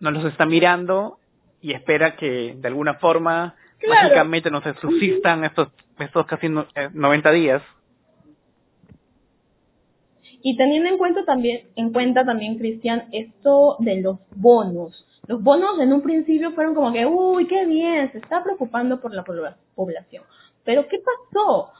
no 0.00 0.10
los 0.10 0.24
está 0.24 0.46
mirando 0.46 1.18
y 1.60 1.72
espera 1.72 2.16
que 2.16 2.54
de 2.56 2.68
alguna 2.68 2.94
forma 2.94 3.54
mágicamente 3.88 4.50
no 4.50 4.62
se 4.62 4.74
subsistan 4.74 5.44
estos 5.44 5.68
estos 5.98 6.26
casi 6.26 6.48
90 6.48 7.30
eh, 7.30 7.34
días. 7.34 7.62
Y 10.42 10.56
teniendo 10.56 10.88
en 10.88 10.98
cuenta 10.98 11.24
también, 11.24 11.68
en 11.74 11.92
cuenta 11.92 12.24
también, 12.24 12.58
Cristian, 12.58 13.08
esto 13.12 13.76
de 13.80 14.00
los 14.00 14.18
bonos. 14.36 15.06
Los 15.26 15.42
bonos 15.42 15.80
en 15.80 15.92
un 15.92 16.02
principio 16.02 16.52
fueron 16.52 16.74
como 16.74 16.92
que, 16.92 17.04
uy, 17.04 17.48
qué 17.48 17.66
bien, 17.66 18.12
se 18.12 18.18
está 18.18 18.44
preocupando 18.44 19.00
por 19.00 19.12
la 19.12 19.24
población. 19.24 20.22
Pero 20.64 20.86
¿qué 20.88 20.98
pasó? 20.98 21.72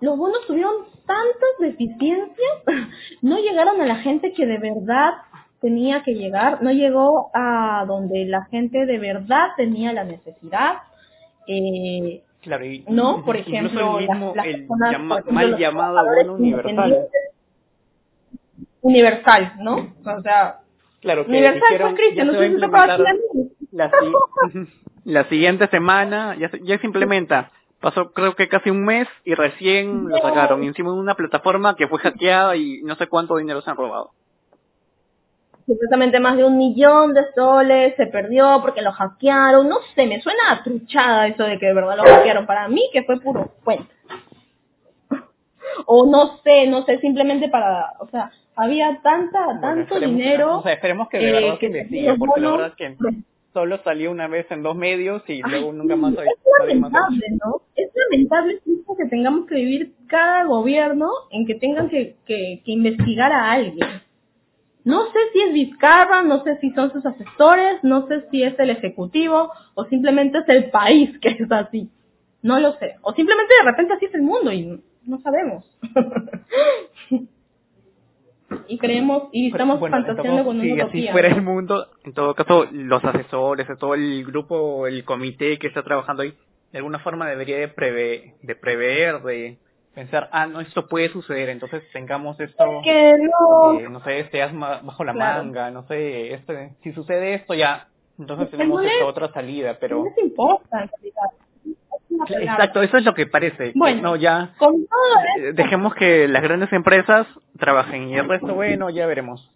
Los 0.00 0.16
bonos 0.18 0.46
tuvieron 0.46 0.74
tantas 1.06 1.50
deficiencias, 1.58 2.52
no 3.22 3.38
llegaron 3.38 3.80
a 3.80 3.86
la 3.86 3.96
gente 3.96 4.32
que 4.32 4.46
de 4.46 4.58
verdad 4.58 5.14
tenía 5.60 6.02
que 6.02 6.14
llegar, 6.14 6.62
no 6.62 6.70
llegó 6.72 7.30
a 7.34 7.84
donde 7.86 8.26
la 8.26 8.44
gente 8.46 8.84
de 8.86 8.98
verdad 8.98 9.48
tenía 9.56 9.92
la 9.92 10.04
necesidad. 10.04 10.74
Eh, 11.46 12.22
Claro, 12.42 12.66
y, 12.66 12.84
¿no? 12.88 13.24
Por 13.24 13.36
ejemplo, 13.38 13.98
el, 13.98 14.06
las- 14.06 14.16
mismo, 14.18 14.32
las 14.36 14.46
el 14.46 14.52
personas, 14.66 14.92
llama- 14.92 15.14
por 15.14 15.18
ejemplo, 15.20 15.34
mal 15.34 15.56
llamado 15.58 15.98
bono 16.04 16.34
universal. 16.34 17.06
Universal, 18.82 19.52
¿no? 19.60 19.94
O 20.04 20.20
sea, 20.22 20.58
Claro, 21.00 21.24
que 21.24 21.30
universal, 21.30 21.62
dijeron, 21.70 21.90
pues 21.94 22.00
Cristian, 22.00 22.26
no 22.26 22.32
sé 22.34 22.50
si 22.50 22.58
la, 23.72 23.90
la 25.04 25.28
siguiente 25.30 25.66
semana, 25.68 26.36
ya 26.38 26.50
ya 26.62 26.78
se 26.78 26.86
implementa. 26.86 27.50
Pasó 27.80 28.12
creo 28.12 28.34
que 28.34 28.48
casi 28.48 28.70
un 28.70 28.84
mes 28.84 29.06
y 29.24 29.34
recién 29.34 30.08
lo 30.08 30.16
sacaron 30.18 30.64
y 30.64 30.68
encima 30.68 30.90
de 30.90 30.98
una 30.98 31.14
plataforma 31.14 31.76
que 31.76 31.86
fue 31.86 31.98
hackeada 31.98 32.56
y 32.56 32.80
no 32.82 32.96
sé 32.96 33.08
cuánto 33.08 33.36
dinero 33.36 33.60
se 33.60 33.70
han 33.70 33.76
robado. 33.76 34.10
supuestamente 35.66 36.18
más 36.20 36.36
de 36.36 36.44
un 36.44 36.56
millón 36.56 37.14
de 37.14 37.22
soles 37.34 37.94
se 37.96 38.06
perdió 38.06 38.60
porque 38.62 38.82
lo 38.82 38.92
hackearon. 38.92 39.68
No 39.68 39.76
sé, 39.94 40.06
me 40.06 40.20
suena 40.22 40.52
a 40.52 40.62
truchada 40.62 41.26
eso 41.26 41.44
de 41.44 41.58
que 41.58 41.66
de 41.66 41.74
verdad 41.74 41.96
lo 41.96 42.04
hackearon. 42.04 42.46
Para 42.46 42.68
mí 42.68 42.88
que 42.92 43.02
fue 43.02 43.20
puro 43.20 43.52
cuento. 43.62 43.92
O 45.86 46.06
no 46.06 46.38
sé, 46.42 46.66
no 46.66 46.84
sé, 46.84 46.98
simplemente 46.98 47.48
para, 47.48 47.94
o 47.98 48.08
sea, 48.08 48.30
había 48.56 49.00
tanta, 49.02 49.44
Bueno, 49.46 49.60
tanto 49.60 50.00
dinero. 50.00 50.58
O 50.58 50.62
sea, 50.62 50.72
esperemos 50.72 51.08
que 51.08 51.18
de 51.18 51.28
eh, 51.28 51.32
verdad 51.32 51.58
que 51.58 51.60
se 51.60 51.66
investigue, 51.66 52.08
los 52.08 52.18
porque 52.18 52.40
la 52.40 52.50
verdad 52.50 52.74
que 52.76 52.96
solo 53.54 53.78
salió 53.84 54.10
una 54.10 54.28
vez 54.28 54.46
en 54.50 54.62
dos 54.62 54.76
medios 54.76 55.22
y 55.28 55.40
luego 55.40 55.70
Ay, 55.70 55.78
nunca 55.78 55.94
sí, 55.94 56.00
más 56.00 56.12
es 56.12 56.18
ha 56.18 56.22
hecho. 56.24 56.66
lamentable, 56.66 57.26
¿no? 57.42 57.62
Es 57.76 57.90
lamentable 57.94 58.60
que 58.98 59.06
tengamos 59.06 59.46
que 59.46 59.54
vivir 59.54 59.94
cada 60.08 60.44
gobierno 60.44 61.08
en 61.30 61.46
que 61.46 61.54
tengan 61.54 61.88
que, 61.88 62.16
que, 62.26 62.62
que 62.64 62.72
investigar 62.72 63.32
a 63.32 63.52
alguien. 63.52 63.88
No 64.84 65.06
sé 65.06 65.18
si 65.32 65.40
es 65.40 65.52
Vizcarra, 65.54 66.22
no 66.22 66.44
sé 66.44 66.58
si 66.60 66.70
son 66.72 66.92
sus 66.92 67.06
asesores, 67.06 67.82
no 67.82 68.06
sé 68.06 68.26
si 68.30 68.42
es 68.42 68.58
el 68.58 68.70
ejecutivo 68.70 69.50
o 69.74 69.84
simplemente 69.86 70.38
es 70.38 70.48
el 70.48 70.70
país 70.70 71.18
que 71.20 71.30
es 71.30 71.50
así. 71.50 71.88
No 72.42 72.60
lo 72.60 72.72
sé. 72.74 72.96
O 73.00 73.14
simplemente 73.14 73.54
de 73.58 73.70
repente 73.70 73.94
así 73.94 74.04
es 74.04 74.14
el 74.14 74.22
mundo 74.22 74.52
y 74.52 74.82
no 75.04 75.20
sabemos. 75.22 75.64
y 78.68 78.78
creemos 78.78 79.24
y 79.32 79.48
estamos 79.50 79.80
Bueno, 79.80 79.96
en 79.98 80.04
fantaseando 80.06 80.42
todo- 80.42 80.52
con 80.52 80.60
si 80.60 80.72
una 80.72 80.84
así 80.84 80.98
utopía. 80.98 81.12
fuera 81.12 81.28
¿no? 81.30 81.36
el 81.36 81.42
mundo, 81.42 81.86
en 82.04 82.12
todo 82.14 82.34
caso, 82.34 82.66
los 82.72 83.04
asesores, 83.04 83.66
todo 83.78 83.94
el 83.94 84.24
grupo, 84.24 84.86
el 84.86 85.04
comité 85.04 85.58
que 85.58 85.66
está 85.68 85.82
trabajando 85.82 86.22
ahí, 86.22 86.34
de 86.72 86.78
alguna 86.78 86.98
forma 87.00 87.28
debería 87.28 87.58
de, 87.58 87.68
preve, 87.68 88.34
de 88.42 88.54
prever, 88.56 89.22
de 89.22 89.58
pensar, 89.94 90.28
ah, 90.32 90.46
no, 90.46 90.60
esto 90.60 90.88
puede 90.88 91.08
suceder, 91.10 91.48
entonces 91.48 91.82
tengamos 91.92 92.38
esto, 92.40 92.64
no, 92.66 92.82
eh, 93.78 93.88
no 93.88 94.02
sé, 94.02 94.18
este 94.20 94.42
asma 94.42 94.80
bajo 94.82 95.04
la 95.04 95.12
Claro. 95.12 95.44
manga, 95.44 95.70
no 95.70 95.86
sé, 95.86 96.34
este, 96.34 96.72
si 96.82 96.92
sucede 96.92 97.34
esto 97.34 97.54
ya, 97.54 97.88
entonces 98.18 98.50
tenemos 98.50 98.82
no 98.82 98.88
esta 98.88 99.04
otra 99.06 99.32
salida, 99.32 99.72
no 99.74 99.78
pero... 99.80 100.04
les 100.04 100.18
importa 100.18 100.82
en 100.82 100.88
realidad. 100.88 101.30
Exacto, 102.40 102.80
eso 102.82 102.96
es 102.96 103.04
lo 103.04 103.12
que 103.14 103.26
parece. 103.26 103.72
Bueno. 103.74 104.02
no, 104.02 104.16
ya 104.16 104.54
Con 104.58 104.86
todo 104.86 105.44
eh, 105.48 105.52
dejemos 105.52 105.94
que 105.94 106.28
las 106.28 106.42
grandes 106.42 106.72
empresas 106.72 107.26
trabajen 107.58 108.08
y 108.08 108.16
el 108.16 108.28
resto, 108.28 108.54
bueno, 108.54 108.88
ya 108.90 109.06
veremos. 109.06 109.50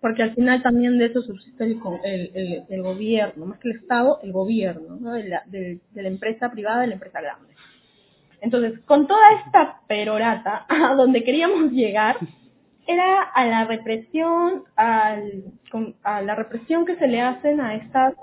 porque 0.00 0.22
al 0.22 0.34
final 0.34 0.62
también 0.62 0.96
de 0.96 1.06
eso 1.06 1.22
subsiste 1.22 1.64
el, 1.64 1.80
co- 1.80 2.00
el, 2.04 2.30
el, 2.34 2.62
el 2.68 2.82
gobierno, 2.82 3.46
más 3.46 3.58
que 3.58 3.68
el 3.70 3.76
Estado, 3.78 4.20
el 4.22 4.30
gobierno, 4.32 4.96
¿no? 5.00 5.12
de, 5.14 5.28
la, 5.28 5.42
de 5.46 5.80
la 5.92 6.08
empresa 6.08 6.50
privada, 6.52 6.82
de 6.82 6.86
la 6.86 6.94
empresa 6.94 7.20
grande. 7.20 7.52
Entonces, 8.40 8.78
con 8.86 9.08
toda 9.08 9.20
esta 9.44 9.80
perorata, 9.88 10.66
a 10.68 10.94
donde 10.94 11.24
queríamos 11.24 11.72
llegar, 11.72 12.16
era 12.88 13.22
a 13.22 13.44
la 13.44 13.66
represión, 13.66 14.64
a 14.76 15.20
la 16.22 16.34
represión 16.34 16.86
que 16.86 16.96
se 16.96 17.06
le 17.06 17.20
hacen 17.20 17.60
a 17.60 17.74
estas, 17.74 18.14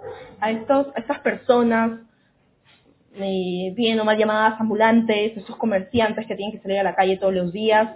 a 0.41 0.49
estos, 0.49 0.87
a 0.95 0.99
estas 0.99 1.19
personas, 1.19 2.01
eh, 3.13 3.71
bien 3.75 3.99
o 3.99 4.05
mal 4.05 4.17
llamadas 4.17 4.59
ambulantes, 4.59 5.37
esos 5.37 5.55
comerciantes 5.57 6.25
que 6.25 6.35
tienen 6.35 6.51
que 6.51 6.63
salir 6.63 6.79
a 6.79 6.83
la 6.83 6.95
calle 6.95 7.17
todos 7.17 7.33
los 7.33 7.53
días, 7.53 7.95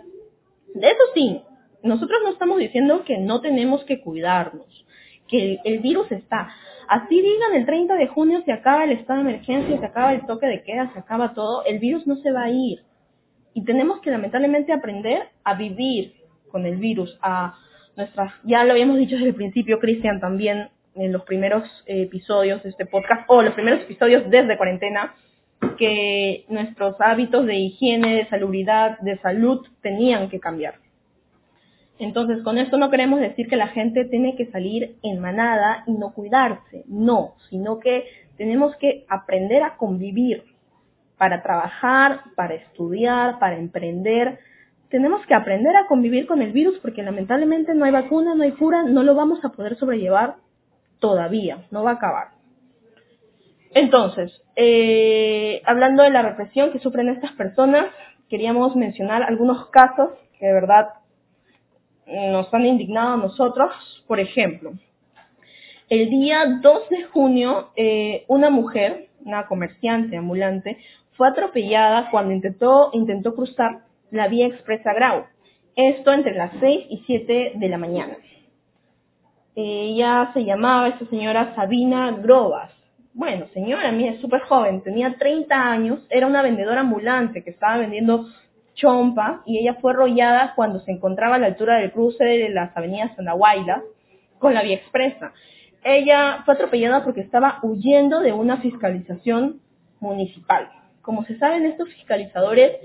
de 0.76 0.88
eso 0.88 1.04
sí, 1.16 1.42
nosotros 1.82 2.20
no 2.24 2.30
estamos 2.30 2.60
diciendo 2.60 3.04
que 3.04 3.18
no 3.18 3.42
tenemos 3.42 3.84
que 3.86 4.00
cuidarnos, 4.00 4.86
que 5.28 5.58
el 5.64 5.80
virus 5.80 6.12
está. 6.12 6.50
Así 6.88 7.20
digan 7.20 7.56
el 7.56 7.66
30 7.66 7.96
de 7.96 8.08
junio 8.08 8.44
se 8.46 8.52
acaba 8.52 8.84
el 8.84 8.92
estado 8.92 9.24
de 9.24 9.30
emergencia, 9.30 9.80
se 9.80 9.86
acaba 9.86 10.14
el 10.14 10.26
toque 10.28 10.46
de 10.46 10.62
queda, 10.62 10.94
se 10.94 11.00
acaba 11.00 11.34
todo, 11.34 11.66
el 11.66 11.80
virus 11.80 12.06
no 12.06 12.16
se 12.18 12.32
va 12.32 12.44
a 12.44 12.52
ir. 12.52 12.84
Y 13.56 13.64
tenemos 13.64 14.02
que 14.02 14.12
lamentablemente 14.12 14.72
aprender 14.72 15.30
a 15.44 15.56
vivir 15.56 16.19
con 16.50 16.66
el 16.66 16.78
virus, 16.78 17.18
a 17.22 17.58
nuestras, 17.96 18.34
ya 18.44 18.64
lo 18.64 18.72
habíamos 18.72 18.98
dicho 18.98 19.16
desde 19.16 19.30
el 19.30 19.36
principio, 19.36 19.80
Cristian, 19.80 20.20
también 20.20 20.70
en 20.96 21.12
los 21.12 21.24
primeros 21.24 21.64
episodios 21.86 22.64
de 22.64 22.70
este 22.70 22.86
podcast, 22.86 23.24
o 23.28 23.42
los 23.42 23.54
primeros 23.54 23.82
episodios 23.82 24.30
desde 24.30 24.58
cuarentena, 24.58 25.16
que 25.78 26.46
nuestros 26.50 26.96
hábitos 27.00 27.46
de 27.46 27.56
higiene, 27.56 28.16
de 28.16 28.30
salubridad, 28.30 29.00
de 29.00 29.18
salud 29.20 29.66
tenían 29.82 30.30
que 30.30 30.40
cambiar. 30.40 30.76
Entonces, 32.00 32.42
con 32.44 32.58
esto 32.58 32.78
no 32.78 32.90
queremos 32.90 33.20
decir 33.20 33.48
que 33.50 33.58
la 33.58 33.68
gente 33.68 34.06
tiene 34.06 34.36
que 34.38 34.46
salir 34.52 34.96
en 35.04 35.20
manada 35.20 35.84
y 35.86 35.92
no 35.92 36.14
cuidarse, 36.14 36.86
no, 36.88 37.36
sino 37.50 37.80
que 37.80 38.06
tenemos 38.38 38.74
que 38.78 39.06
aprender 39.10 39.64
a 39.64 39.76
convivir 39.76 40.44
para 41.18 41.44
trabajar, 41.44 42.22
para 42.36 42.56
estudiar, 42.56 43.38
para 43.38 43.58
emprender. 43.58 44.40
Tenemos 44.90 45.26
que 45.28 45.36
aprender 45.36 45.76
a 45.76 45.86
convivir 45.88 46.26
con 46.26 46.42
el 46.42 46.52
virus 46.52 46.80
porque 46.80 47.04
lamentablemente 47.04 47.74
no 47.76 47.86
hay 47.86 47.92
vacuna, 47.92 48.36
no 48.36 48.44
hay 48.44 48.52
cura, 48.54 48.84
no 48.84 49.04
lo 49.04 49.16
vamos 49.16 49.44
a 49.46 49.50
poder 49.50 49.78
sobrellevar 49.78 50.38
todavía, 51.00 51.68
no 51.72 51.84
va 51.84 51.92
a 51.92 51.96
acabar. 51.96 52.28
Entonces, 53.74 54.42
eh, 54.56 55.62
hablando 55.66 56.02
de 56.02 56.10
la 56.10 56.24
represión 56.24 56.72
que 56.72 56.80
sufren 56.80 57.10
estas 57.10 57.32
personas, 57.34 57.86
queríamos 58.30 58.76
mencionar 58.76 59.24
algunos 59.24 59.68
casos 59.68 60.10
que 60.40 60.48
de 60.48 60.54
verdad 60.54 60.90
nos 62.08 62.52
han 62.54 62.66
indignado 62.66 63.14
a 63.14 63.18
nosotros. 63.18 63.72
Por 64.08 64.20
ejemplo, 64.20 64.74
el 65.90 66.10
día 66.10 66.60
2 66.62 66.90
de 66.90 67.04
junio, 67.04 67.70
eh, 67.76 68.26
una 68.28 68.50
mujer, 68.50 69.10
una 69.24 69.46
comerciante 69.48 70.18
ambulante, 70.18 70.78
fue 71.18 71.28
atropellada 71.28 72.10
cuando 72.10 72.34
intentó, 72.34 72.90
intentó 72.94 73.36
cruzar 73.36 73.82
la 74.12 74.28
vía 74.28 74.48
expresa 74.48 74.94
Grau. 74.94 75.26
Esto 75.76 76.12
entre 76.12 76.34
las 76.34 76.52
6 76.60 76.88
y 76.90 77.04
7 77.06 77.54
de 77.56 77.70
la 77.70 77.78
mañana. 77.78 78.18
Ella 79.56 80.32
se 80.34 80.44
llamaba, 80.44 80.90
esta 80.90 81.06
señora 81.06 81.54
Sabina 81.56 82.12
Grobas. 82.12 82.72
Bueno, 83.14 83.48
señora, 83.54 83.92
mira, 83.92 84.14
es 84.14 84.22
súper 84.22 84.42
joven, 84.42 84.82
tenía 84.82 85.16
30 85.18 85.56
años, 85.56 86.00
era 86.10 86.28
una 86.28 86.42
vendedora 86.42 86.82
ambulante 86.82 87.44
que 87.44 87.50
estaba 87.50 87.78
vendiendo 87.78 88.28
chompa 88.76 89.42
y 89.46 89.58
ella 89.58 89.76
fue 89.82 89.92
arrollada 89.92 90.54
cuando 90.56 90.80
se 90.80 90.92
encontraba 90.92 91.36
a 91.36 91.40
la 91.40 91.48
altura 91.48 91.78
del 91.78 91.92
cruce 91.92 92.24
de 92.24 92.50
las 92.50 92.76
avenidas 92.78 93.18
Andahuaylas 93.18 93.82
con 94.38 94.54
la 94.54 94.64
vía 94.64 94.76
expresa. 94.76 95.34
Ella 95.84 96.44
fue 96.46 96.54
atropellada 96.54 97.04
porque 97.04 97.22
estaba 97.22 97.60
huyendo 97.62 98.20
de 98.22 98.34
una 98.34 98.58
fiscalización 98.58 99.60
municipal. 100.00 100.70
Como 101.02 101.26
se 101.26 101.38
saben, 101.38 101.66
estos 101.66 101.90
fiscalizadores, 101.90 102.78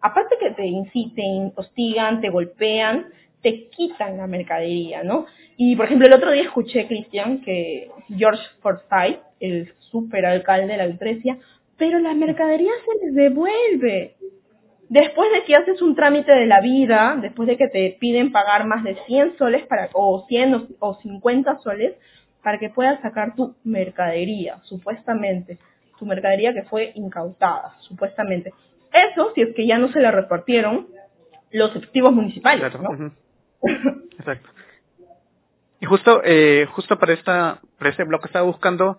aparte 0.00 0.36
que 0.38 0.50
te 0.50 0.66
inciten, 0.66 1.52
hostigan, 1.56 2.20
te 2.20 2.30
golpean, 2.30 3.06
te 3.42 3.68
quitan 3.68 4.16
la 4.16 4.26
mercadería, 4.26 5.02
¿no? 5.02 5.26
Y, 5.56 5.76
por 5.76 5.86
ejemplo, 5.86 6.06
el 6.06 6.12
otro 6.12 6.30
día 6.32 6.42
escuché, 6.42 6.86
Cristian, 6.86 7.40
que 7.40 7.88
George 8.08 8.42
Forsyth, 8.60 9.20
el 9.40 9.72
superalcalde 9.78 10.66
de 10.66 10.76
la 10.76 10.86
Lucrecia, 10.86 11.38
pero 11.76 11.98
la 11.98 12.14
mercadería 12.14 12.72
se 12.84 13.06
les 13.06 13.14
devuelve. 13.14 14.16
Después 14.88 15.30
de 15.32 15.44
que 15.44 15.56
haces 15.56 15.82
un 15.82 15.94
trámite 15.94 16.32
de 16.32 16.46
la 16.46 16.60
vida, 16.60 17.18
después 17.20 17.48
de 17.48 17.56
que 17.56 17.68
te 17.68 17.96
piden 17.98 18.32
pagar 18.32 18.66
más 18.66 18.84
de 18.84 18.96
100 19.06 19.36
soles 19.36 19.66
para, 19.66 19.90
o 19.92 20.24
100 20.28 20.54
o, 20.54 20.66
o 20.78 20.94
50 20.94 21.58
soles 21.60 21.94
para 22.42 22.58
que 22.58 22.70
puedas 22.70 23.00
sacar 23.00 23.34
tu 23.34 23.56
mercadería, 23.64 24.60
supuestamente. 24.62 25.58
Tu 25.98 26.06
mercadería 26.06 26.52
que 26.54 26.62
fue 26.62 26.92
incautada, 26.94 27.74
supuestamente. 27.80 28.52
Eso 28.92 29.32
si 29.34 29.42
es 29.42 29.54
que 29.54 29.66
ya 29.66 29.78
no 29.78 29.88
se 29.92 30.00
la 30.00 30.10
repartieron 30.10 30.88
los 31.52 31.74
efectivos 31.74 32.12
municipales, 32.12 32.60
Claro, 32.60 32.82
¿no? 32.82 32.90
ujú. 32.90 33.12
Exacto. 34.18 34.48
Y 35.80 35.86
justo, 35.86 36.22
eh, 36.24 36.66
justo 36.72 36.98
para 36.98 37.12
esta, 37.12 37.60
para 37.78 37.90
este 37.90 38.04
blog 38.04 38.20
que 38.22 38.28
estaba 38.28 38.46
buscando, 38.46 38.98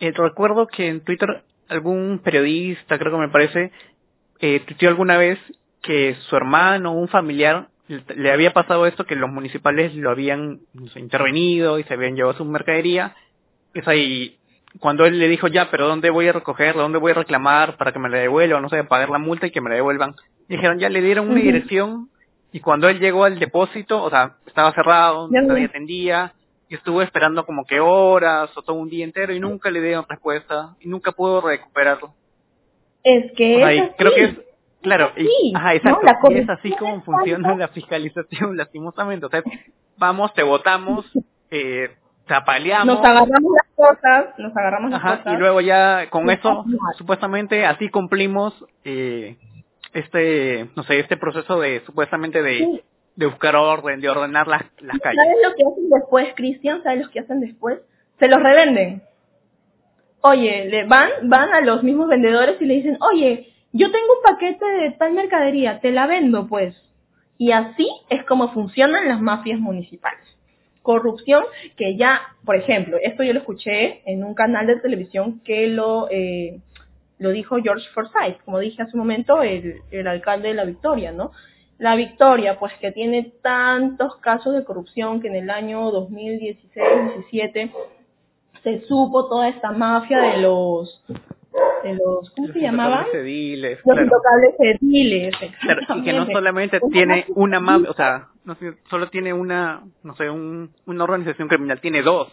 eh, 0.00 0.12
recuerdo 0.12 0.66
que 0.66 0.88
en 0.88 1.00
Twitter 1.00 1.42
algún 1.68 2.20
periodista, 2.22 2.98
creo 2.98 3.12
que 3.12 3.18
me 3.18 3.28
parece, 3.28 3.72
eh, 4.40 4.60
tuiteó 4.66 4.88
alguna 4.88 5.16
vez 5.16 5.38
que 5.82 6.16
su 6.28 6.36
hermano 6.36 6.92
o 6.92 7.00
un 7.00 7.08
familiar 7.08 7.68
le, 7.88 8.32
había 8.32 8.52
pasado 8.52 8.86
esto, 8.86 9.04
que 9.04 9.14
los 9.14 9.30
municipales 9.30 9.94
lo 9.94 10.10
habían 10.10 10.60
no 10.74 10.88
sé, 10.88 10.98
intervenido 10.98 11.78
y 11.78 11.84
se 11.84 11.94
habían 11.94 12.16
llevado 12.16 12.36
su 12.36 12.44
mercadería. 12.44 13.14
Es 13.74 13.86
ahí, 13.86 14.36
cuando 14.80 15.06
él 15.06 15.18
le 15.18 15.28
dijo, 15.28 15.48
ya, 15.48 15.70
pero 15.70 15.86
¿dónde 15.88 16.10
voy 16.10 16.28
a 16.28 16.32
recogerla? 16.32 16.82
¿Dónde 16.82 16.98
voy 16.98 17.12
a 17.12 17.16
reclamar 17.16 17.76
para 17.76 17.92
que 17.92 17.98
me 17.98 18.08
la 18.08 18.18
devuelvan? 18.18 18.62
No 18.62 18.68
sé, 18.68 18.82
pagar 18.84 19.10
la 19.10 19.18
multa 19.18 19.46
y 19.46 19.50
que 19.50 19.60
me 19.60 19.70
la 19.70 19.76
devuelvan. 19.76 20.14
Dijeron, 20.48 20.78
ya 20.78 20.88
le 20.88 21.00
dieron 21.00 21.28
una 21.30 21.40
dirección 21.40 22.08
y 22.52 22.60
cuando 22.60 22.88
él 22.88 22.98
llegó 23.00 23.24
al 23.24 23.38
depósito, 23.38 24.02
o 24.02 24.10
sea, 24.10 24.36
estaba 24.46 24.72
cerrado, 24.72 25.28
Ya 25.30 25.42
nadie 25.42 25.66
atendía, 25.66 26.32
y 26.68 26.74
estuve 26.74 27.04
esperando 27.04 27.44
como 27.46 27.64
que 27.64 27.78
horas 27.80 28.50
o 28.56 28.62
todo 28.62 28.76
un 28.76 28.88
día 28.88 29.04
entero 29.04 29.32
y 29.32 29.40
nunca 29.40 29.70
le 29.70 29.80
dieron 29.80 30.04
respuesta 30.08 30.74
y 30.80 30.88
nunca 30.88 31.12
puedo 31.12 31.40
recuperarlo. 31.40 32.14
Es 33.04 33.32
que 33.36 33.62
Ahí, 33.62 33.78
es 33.78 33.84
así. 33.84 33.92
creo 33.98 34.14
que 34.14 34.24
es, 34.24 34.34
claro, 34.82 35.12
y- 35.16 35.52
ajá, 35.54 35.68
¿no? 35.68 35.74
exacto, 35.76 36.00
La 36.02 36.18
y 36.34 36.38
es 36.38 36.48
así 36.50 36.70
como 36.72 37.02
funciona 37.02 37.54
la 37.56 37.68
fiscalización, 37.76 38.56
lastimosamente. 38.56 39.26
O 39.26 39.28
sea, 39.28 39.42
vamos, 39.96 40.34
te 40.34 40.42
votamos, 40.42 41.06
eh, 41.50 41.90
te 42.26 42.34
apaleamos, 42.34 42.96
Nos 42.96 43.04
agarramos 43.04 43.52
las 43.52 43.74
cosas, 43.74 44.38
nos 44.38 44.56
agarramos 44.56 44.90
las 44.90 45.00
ajá, 45.00 45.18
cosas. 45.18 45.34
y 45.34 45.36
luego 45.36 45.60
ya 45.60 46.10
con 46.10 46.28
eso, 46.30 46.64
supuestamente 46.98 47.64
así 47.64 47.88
cumplimos 47.88 48.52
eh, 48.84 49.36
este, 49.92 50.68
no 50.74 50.82
sé, 50.82 50.98
este 51.00 51.16
proceso 51.16 51.58
de, 51.60 51.80
supuestamente 51.86 52.42
de, 52.42 52.58
Sí. 52.58 52.82
de 53.14 53.26
buscar 53.26 53.54
orden, 53.56 54.00
de 54.00 54.08
ordenar 54.10 54.46
las, 54.48 54.62
las 54.80 54.98
calles. 54.98 55.22
¿Sabes 55.24 55.38
lo 55.42 55.54
que 55.54 55.64
hacen 55.72 55.88
después, 55.90 56.28
Cristian? 56.34 56.82
¿Sabes 56.82 57.04
lo 57.06 57.10
que 57.10 57.20
hacen 57.20 57.40
después? 57.40 57.78
Se 58.18 58.28
los 58.28 58.42
revenden. 58.42 59.02
Oye, 60.22 60.66
le 60.66 60.84
van, 60.84 61.10
van 61.24 61.54
a 61.54 61.60
los 61.60 61.82
mismos 61.82 62.08
vendedores 62.08 62.60
y 62.60 62.64
le 62.66 62.74
dicen, 62.74 62.98
oye, 63.00 63.52
yo 63.72 63.90
tengo 63.92 64.06
un 64.16 64.22
paquete 64.32 64.64
de 64.64 64.90
tal 64.92 65.12
mercadería, 65.12 65.80
te 65.80 65.92
la 65.92 66.06
vendo 66.06 66.46
pues. 66.48 66.74
Y 67.38 67.52
así 67.52 67.88
es 68.08 68.24
como 68.24 68.48
funcionan 68.52 69.08
las 69.08 69.20
mafias 69.20 69.60
municipales. 69.60 70.35
Corrupción 70.86 71.42
que 71.76 71.96
ya, 71.96 72.20
por 72.44 72.54
ejemplo, 72.54 72.96
esto 73.02 73.24
yo 73.24 73.32
lo 73.32 73.40
escuché 73.40 74.02
en 74.08 74.22
un 74.22 74.34
canal 74.34 74.68
de 74.68 74.78
televisión 74.78 75.40
que 75.40 75.66
lo, 75.66 76.06
eh, 76.12 76.60
lo 77.18 77.30
dijo 77.30 77.56
George 77.60 77.88
Forsyth, 77.92 78.40
como 78.44 78.60
dije 78.60 78.82
hace 78.82 78.92
un 78.94 79.00
momento, 79.00 79.42
el, 79.42 79.80
el 79.90 80.06
alcalde 80.06 80.46
de 80.46 80.54
La 80.54 80.64
Victoria, 80.64 81.10
¿no? 81.10 81.32
La 81.78 81.96
Victoria, 81.96 82.56
pues 82.60 82.72
que 82.80 82.92
tiene 82.92 83.32
tantos 83.42 84.14
casos 84.18 84.54
de 84.54 84.62
corrupción 84.62 85.20
que 85.20 85.26
en 85.26 85.34
el 85.34 85.50
año 85.50 85.90
2016-17 85.90 87.72
se 88.62 88.86
supo 88.86 89.26
toda 89.26 89.48
esta 89.48 89.72
mafia 89.72 90.18
de 90.18 90.36
los, 90.36 91.02
de 91.82 91.94
los, 91.94 92.30
¿cómo 92.30 92.46
se 92.48 92.52
Los 92.54 92.62
llamaban? 92.62 93.00
intocables 93.06 93.22
ediles, 93.24 93.72
Los 93.76 93.82
claro. 93.84 94.02
intocables 94.02 94.54
ediles, 94.58 95.36
Claro, 95.60 95.80
y 95.96 96.02
que 96.02 96.12
no 96.12 96.26
solamente 96.26 96.80
tiene 96.92 97.24
una 97.28 97.60
mafia, 97.60 97.90
o 97.90 97.94
sea, 97.94 98.28
no 98.44 98.54
sé, 98.56 98.74
solo 98.90 99.08
tiene 99.10 99.32
una, 99.32 99.82
no 100.02 100.16
sé, 100.16 100.28
un, 100.30 100.70
una 100.86 101.04
organización 101.04 101.48
criminal, 101.48 101.80
tiene 101.80 102.02
dos. 102.02 102.32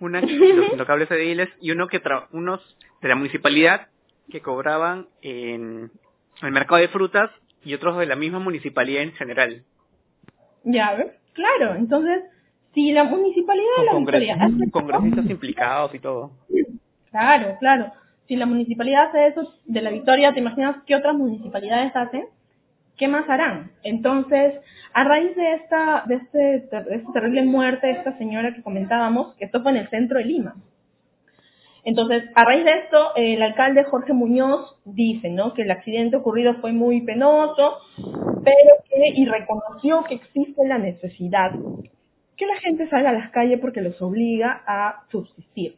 Una, 0.00 0.20
los 0.20 0.72
intocables 0.72 1.10
ediles, 1.10 1.48
y 1.60 1.70
uno 1.70 1.86
que 1.88 2.00
tra 2.00 2.28
unos 2.32 2.60
de 3.00 3.08
la 3.08 3.14
municipalidad 3.14 3.88
que 4.30 4.40
cobraban 4.40 5.08
en 5.20 5.90
el 6.42 6.50
mercado 6.52 6.80
de 6.80 6.88
frutas 6.88 7.30
y 7.64 7.74
otros 7.74 7.96
de 7.98 8.06
la 8.06 8.16
misma 8.16 8.38
municipalidad 8.40 9.02
en 9.02 9.12
general. 9.12 9.62
Ya, 10.64 10.94
¿ves? 10.94 11.12
Claro, 11.34 11.74
entonces, 11.76 12.22
si 12.74 12.92
la 12.92 13.04
municipalidad 13.04 13.64
de 13.80 13.86
Con 13.86 13.86
La 13.86 13.98
Victoria 14.00 14.36
congres- 14.36 14.54
hace 14.62 14.70
congresistas 14.70 15.30
implicados 15.30 15.94
y 15.94 15.98
todo. 15.98 16.32
Claro, 17.10 17.56
claro. 17.60 17.92
Si 18.28 18.36
la 18.36 18.46
municipalidad 18.46 19.08
hace 19.08 19.26
eso 19.28 19.52
de 19.66 19.82
la 19.82 19.90
Victoria, 19.90 20.32
¿te 20.32 20.40
imaginas 20.40 20.76
qué 20.86 20.96
otras 20.96 21.14
municipalidades 21.14 21.94
hacen? 21.94 22.26
¿Qué 22.96 23.08
más 23.08 23.28
harán? 23.28 23.72
Entonces, 23.82 24.54
a 24.92 25.04
raíz 25.04 25.34
de 25.34 25.54
esta, 25.54 26.04
de 26.06 26.14
este, 26.16 26.38
de 26.38 26.94
esta 26.96 27.12
terrible 27.12 27.44
muerte 27.44 27.86
de 27.86 27.94
esta 27.94 28.16
señora 28.18 28.54
que 28.54 28.62
comentábamos, 28.62 29.34
que 29.34 29.46
esto 29.46 29.62
fue 29.62 29.72
en 29.72 29.78
el 29.78 29.88
centro 29.88 30.18
de 30.18 30.24
Lima. 30.24 30.54
Entonces, 31.84 32.24
a 32.34 32.44
raíz 32.44 32.64
de 32.64 32.78
esto, 32.78 33.12
el 33.16 33.42
alcalde 33.42 33.82
Jorge 33.84 34.12
Muñoz 34.12 34.76
dice, 34.84 35.30
¿no? 35.30 35.52
Que 35.52 35.62
el 35.62 35.70
accidente 35.70 36.16
ocurrido 36.16 36.54
fue 36.60 36.72
muy 36.72 37.00
penoso, 37.00 37.78
pero 37.96 38.74
que, 38.88 39.08
y 39.14 39.26
reconoció 39.26 40.04
que 40.04 40.14
existe 40.14 40.66
la 40.66 40.78
necesidad 40.78 41.52
que 42.36 42.46
la 42.46 42.60
gente 42.60 42.88
salga 42.88 43.10
a 43.10 43.12
las 43.12 43.30
calles 43.30 43.60
porque 43.60 43.80
los 43.80 44.00
obliga 44.02 44.62
a 44.66 45.04
subsistir. 45.10 45.76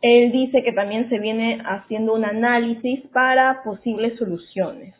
Él 0.00 0.30
dice 0.30 0.62
que 0.62 0.72
también 0.72 1.08
se 1.08 1.18
viene 1.18 1.60
haciendo 1.64 2.14
un 2.14 2.24
análisis 2.24 3.00
para 3.12 3.62
posibles 3.62 4.18
soluciones. 4.18 4.94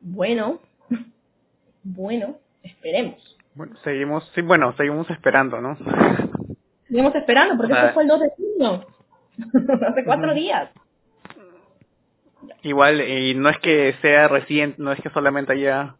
Bueno, 0.00 0.60
bueno, 1.82 2.36
esperemos. 2.62 3.36
Bueno, 3.54 3.76
seguimos, 3.82 4.30
sí, 4.34 4.42
bueno, 4.42 4.74
seguimos 4.76 5.08
esperando, 5.10 5.60
¿no? 5.60 5.76
Seguimos 6.88 7.14
esperando 7.16 7.54
porque 7.58 7.74
esto 7.74 7.92
fue 7.92 8.02
el 8.04 8.08
2 8.08 8.20
de 8.20 8.30
junio. 8.30 8.86
Hace 9.86 10.04
cuatro 10.04 10.32
días. 10.32 10.70
Igual, 12.62 13.02
y 13.02 13.34
no 13.34 13.50
es 13.50 13.58
que 13.58 13.94
sea 14.00 14.26
reciente, 14.26 14.82
no 14.82 14.92
es 14.92 15.00
que 15.02 15.10
solamente 15.10 15.52
haya 15.52 15.96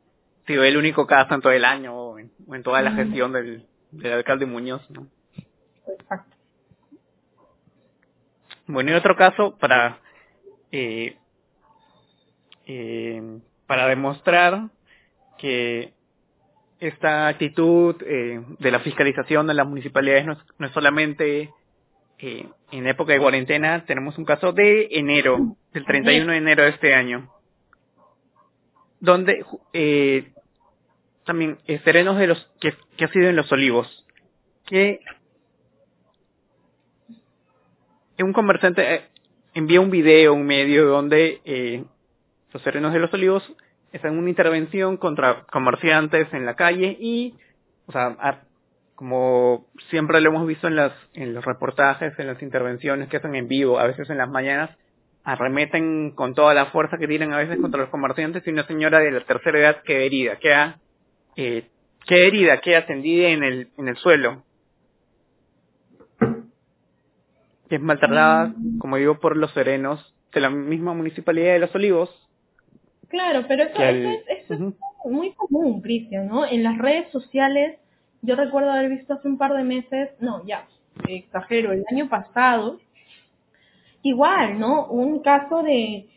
sido 0.46 0.64
el 0.64 0.78
único 0.78 1.06
caso 1.06 1.34
en 1.34 1.42
todo 1.42 1.52
el 1.52 1.66
año 1.66 1.94
o 1.94 2.18
en, 2.18 2.30
o 2.46 2.54
en 2.54 2.62
toda 2.62 2.80
la 2.80 2.92
gestión 2.92 3.32
del, 3.32 3.66
del 3.90 4.12
alcalde 4.12 4.46
Muñoz, 4.46 4.88
¿no? 4.90 5.06
Bueno, 8.68 8.90
y 8.90 8.94
otro 8.94 9.16
caso 9.16 9.56
para 9.58 9.98
eh, 10.70 11.16
eh, 12.66 13.40
para 13.66 13.88
demostrar 13.88 14.68
que 15.38 15.94
esta 16.78 17.28
actitud 17.28 17.96
eh, 18.06 18.40
de 18.58 18.70
la 18.70 18.80
fiscalización 18.80 19.46
de 19.46 19.54
las 19.54 19.66
municipalidades 19.66 20.26
no 20.26 20.32
es, 20.34 20.38
no 20.58 20.66
es 20.66 20.72
solamente 20.72 21.50
eh, 22.18 22.46
en 22.70 22.86
época 22.86 23.14
de 23.14 23.20
cuarentena, 23.20 23.84
tenemos 23.86 24.18
un 24.18 24.24
caso 24.24 24.52
de 24.52 24.88
enero, 24.90 25.56
del 25.72 25.84
31 25.84 26.32
de 26.32 26.38
enero 26.38 26.62
de 26.64 26.70
este 26.70 26.94
año, 26.94 27.32
donde 29.00 29.44
eh, 29.72 30.32
también 31.24 31.58
eh, 31.66 31.80
serenos 31.84 32.18
de 32.18 32.26
los 32.26 32.50
que, 32.60 32.74
que 32.96 33.04
ha 33.06 33.08
sido 33.08 33.28
en 33.28 33.36
los 33.36 33.50
olivos, 33.50 34.04
que 34.66 35.00
un 38.24 38.32
comerciante 38.32 38.94
eh, 38.94 39.02
envía 39.54 39.80
un 39.80 39.90
video, 39.90 40.34
un 40.34 40.46
medio 40.46 40.86
donde 40.86 41.40
eh, 41.44 41.84
los 42.52 42.62
serenos 42.62 42.92
de 42.92 42.98
los 42.98 43.12
olivos 43.12 43.42
están 43.92 44.12
en 44.12 44.18
una 44.18 44.30
intervención 44.30 44.96
contra 44.96 45.44
comerciantes 45.50 46.32
en 46.32 46.44
la 46.44 46.54
calle 46.54 46.96
y, 47.00 47.34
o 47.86 47.92
sea, 47.92 48.42
como 48.94 49.66
siempre 49.90 50.20
lo 50.20 50.30
hemos 50.30 50.46
visto 50.46 50.66
en 50.66 50.76
las 50.76 50.92
en 51.14 51.34
los 51.34 51.44
reportajes, 51.44 52.18
en 52.18 52.26
las 52.26 52.42
intervenciones 52.42 53.08
que 53.08 53.18
hacen 53.18 53.34
en 53.34 53.48
vivo, 53.48 53.78
a 53.78 53.86
veces 53.86 54.10
en 54.10 54.18
las 54.18 54.28
mañanas, 54.28 54.70
arremeten 55.24 56.12
con 56.12 56.34
toda 56.34 56.54
la 56.54 56.66
fuerza 56.66 56.96
que 56.98 57.06
tienen 57.06 57.32
a 57.32 57.38
veces 57.38 57.58
contra 57.60 57.80
los 57.80 57.90
comerciantes 57.90 58.46
y 58.46 58.50
una 58.50 58.66
señora 58.66 58.98
de 58.98 59.10
la 59.10 59.24
tercera 59.24 59.58
edad 59.58 59.82
queda 59.82 59.98
herida, 59.98 60.36
queda, 60.36 60.78
eh, 61.36 61.68
queda 62.06 62.26
herida, 62.26 62.60
queda 62.60 62.86
tendida 62.86 63.28
en 63.28 63.42
el, 63.42 63.68
en 63.76 63.88
el 63.88 63.96
suelo. 63.96 64.42
Que 67.68 67.76
es 67.76 67.82
maltratada, 67.82 68.54
como 68.78 68.96
digo, 68.96 69.18
por 69.18 69.36
los 69.36 69.52
serenos 69.52 70.14
de 70.32 70.40
la 70.40 70.50
misma 70.50 70.94
municipalidad 70.94 71.52
de 71.52 71.58
Los 71.58 71.74
Olivos. 71.74 72.10
Claro, 73.08 73.44
pero 73.48 73.64
eso, 73.64 73.82
eso 73.82 74.08
es, 74.10 74.44
eso 74.44 74.54
es 74.54 75.10
muy 75.10 75.32
común, 75.32 75.80
Cristian, 75.80 76.28
¿no? 76.28 76.46
En 76.46 76.62
las 76.62 76.76
redes 76.78 77.10
sociales, 77.10 77.78
yo 78.22 78.36
recuerdo 78.36 78.70
haber 78.70 78.90
visto 78.90 79.14
hace 79.14 79.28
un 79.28 79.38
par 79.38 79.54
de 79.54 79.64
meses, 79.64 80.10
no, 80.20 80.44
ya, 80.46 80.66
exagero, 81.08 81.72
el 81.72 81.84
año 81.90 82.08
pasado, 82.08 82.78
igual, 84.02 84.58
¿no? 84.58 84.86
Un 84.86 85.20
caso 85.20 85.62
de, 85.62 86.08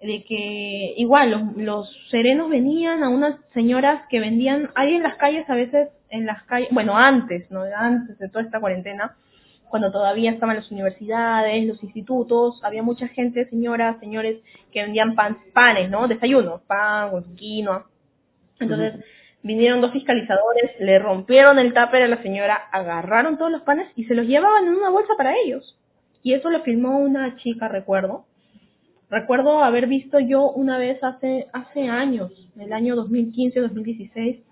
de 0.00 0.24
que 0.24 0.94
igual 0.96 1.30
los, 1.30 1.56
los 1.56 2.08
serenos 2.10 2.50
venían 2.50 3.02
a 3.02 3.08
unas 3.08 3.36
señoras 3.54 4.02
que 4.08 4.20
vendían 4.20 4.70
ahí 4.74 4.94
en 4.94 5.02
las 5.02 5.16
calles 5.16 5.48
a 5.48 5.54
veces 5.54 5.88
en 6.10 6.26
las 6.26 6.42
calles 6.44 6.68
bueno 6.70 6.96
antes 6.96 7.50
no 7.50 7.62
antes 7.62 8.18
de 8.18 8.28
toda 8.28 8.44
esta 8.44 8.60
cuarentena 8.60 9.16
cuando 9.68 9.90
todavía 9.90 10.30
estaban 10.30 10.56
las 10.56 10.70
universidades 10.70 11.66
los 11.66 11.82
institutos 11.82 12.60
había 12.62 12.82
mucha 12.82 13.08
gente 13.08 13.48
señoras 13.48 13.98
señores 14.00 14.40
que 14.72 14.82
vendían 14.82 15.14
pan, 15.14 15.38
panes 15.52 15.90
no 15.90 16.08
desayunos 16.08 16.62
pan 16.62 17.10
con 17.10 17.36
quinoa. 17.36 17.86
Entonces 18.58 19.04
vinieron 19.42 19.80
dos 19.80 19.92
fiscalizadores 19.92 20.72
le 20.80 20.98
rompieron 20.98 21.58
el 21.58 21.72
tupper 21.72 22.02
a 22.02 22.08
la 22.08 22.22
señora 22.22 22.56
agarraron 22.72 23.38
todos 23.38 23.50
los 23.50 23.62
panes 23.62 23.88
y 23.96 24.04
se 24.04 24.14
los 24.14 24.26
llevaban 24.26 24.66
en 24.66 24.74
una 24.74 24.90
bolsa 24.90 25.14
para 25.16 25.36
ellos. 25.36 25.76
Y 26.22 26.32
eso 26.34 26.50
lo 26.50 26.62
filmó 26.62 26.98
una 26.98 27.36
chica 27.36 27.68
recuerdo. 27.68 28.24
Recuerdo 29.08 29.62
haber 29.62 29.86
visto 29.86 30.18
yo 30.18 30.50
una 30.50 30.78
vez 30.78 31.02
hace, 31.04 31.46
hace 31.52 31.88
años, 31.88 32.32
en 32.56 32.62
el 32.62 32.72
año 32.72 32.96
2015-2016, 32.96 34.42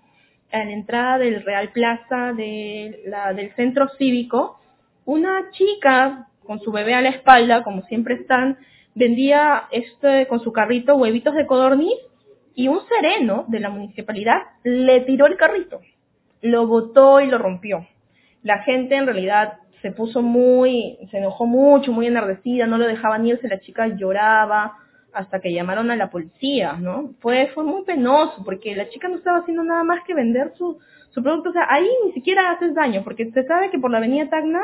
en 0.51 0.67
la 0.67 0.73
entrada 0.73 1.17
del 1.17 1.43
Real 1.43 1.69
Plaza 1.73 2.31
de 2.31 3.01
la, 3.05 3.33
del 3.33 3.53
centro 3.55 3.89
cívico, 3.97 4.59
una 5.05 5.51
chica 5.51 6.27
con 6.45 6.59
su 6.59 6.71
bebé 6.71 6.93
a 6.93 7.01
la 7.01 7.09
espalda, 7.09 7.63
como 7.63 7.83
siempre 7.83 8.15
están, 8.15 8.57
vendía 8.93 9.65
este 9.71 10.27
con 10.27 10.39
su 10.39 10.51
carrito 10.51 10.95
huevitos 10.95 11.35
de 11.35 11.45
codorniz 11.45 11.97
y 12.55 12.67
un 12.67 12.79
sereno 12.87 13.45
de 13.47 13.59
la 13.59 13.69
municipalidad 13.69 14.41
le 14.63 15.01
tiró 15.01 15.27
el 15.27 15.37
carrito, 15.37 15.81
lo 16.41 16.67
botó 16.67 17.19
y 17.21 17.27
lo 17.27 17.37
rompió. 17.37 17.85
La 18.43 18.59
gente 18.59 18.95
en 18.95 19.05
realidad 19.05 19.59
se 19.81 19.91
puso 19.91 20.21
muy, 20.21 20.97
se 21.11 21.17
enojó 21.17 21.45
mucho, 21.45 21.91
muy 21.91 22.07
enardecida, 22.07 22.67
no 22.67 22.77
lo 22.77 22.87
dejaban 22.87 23.25
irse, 23.25 23.47
la 23.47 23.59
chica 23.59 23.87
lloraba, 23.87 24.77
hasta 25.13 25.39
que 25.39 25.53
llamaron 25.53 25.91
a 25.91 25.95
la 25.95 26.09
policía, 26.09 26.73
¿no? 26.73 27.11
Fue, 27.21 27.49
fue 27.53 27.63
muy 27.63 27.83
penoso 27.83 28.43
porque 28.43 28.75
la 28.75 28.89
chica 28.89 29.07
no 29.07 29.15
estaba 29.15 29.39
haciendo 29.39 29.63
nada 29.63 29.83
más 29.83 30.03
que 30.03 30.13
vender 30.13 30.53
su, 30.57 30.77
su 31.11 31.23
producto. 31.23 31.49
O 31.49 31.53
sea, 31.53 31.67
ahí 31.69 31.87
ni 32.05 32.11
siquiera 32.11 32.51
haces 32.51 32.75
daño 32.75 33.01
porque 33.03 33.31
se 33.31 33.45
sabe 33.45 33.69
que 33.69 33.79
por 33.79 33.91
la 33.91 33.97
avenida 33.97 34.29
Tacna 34.29 34.61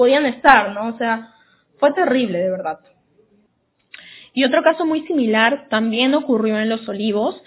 podían 0.00 0.24
estar, 0.24 0.72
¿no? 0.72 0.94
O 0.94 0.96
sea, 0.96 1.34
fue 1.78 1.92
terrible, 1.92 2.38
de 2.38 2.50
verdad. 2.50 2.80
Y 4.32 4.44
otro 4.44 4.62
caso 4.62 4.86
muy 4.86 5.06
similar 5.06 5.66
también 5.68 6.14
ocurrió 6.14 6.58
en 6.58 6.70
Los 6.70 6.88
Olivos. 6.88 7.38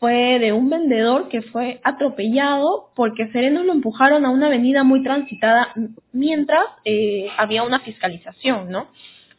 Fue 0.00 0.38
de 0.38 0.54
un 0.54 0.70
vendedor 0.70 1.28
que 1.28 1.42
fue 1.42 1.82
atropellado 1.84 2.92
porque 2.96 3.30
serenos 3.30 3.66
lo 3.66 3.72
empujaron 3.72 4.24
a 4.24 4.30
una 4.30 4.46
avenida 4.46 4.84
muy 4.84 5.02
transitada 5.02 5.74
mientras 6.10 6.64
eh, 6.86 7.28
había 7.36 7.62
una 7.62 7.80
fiscalización, 7.80 8.70
¿no? 8.70 8.88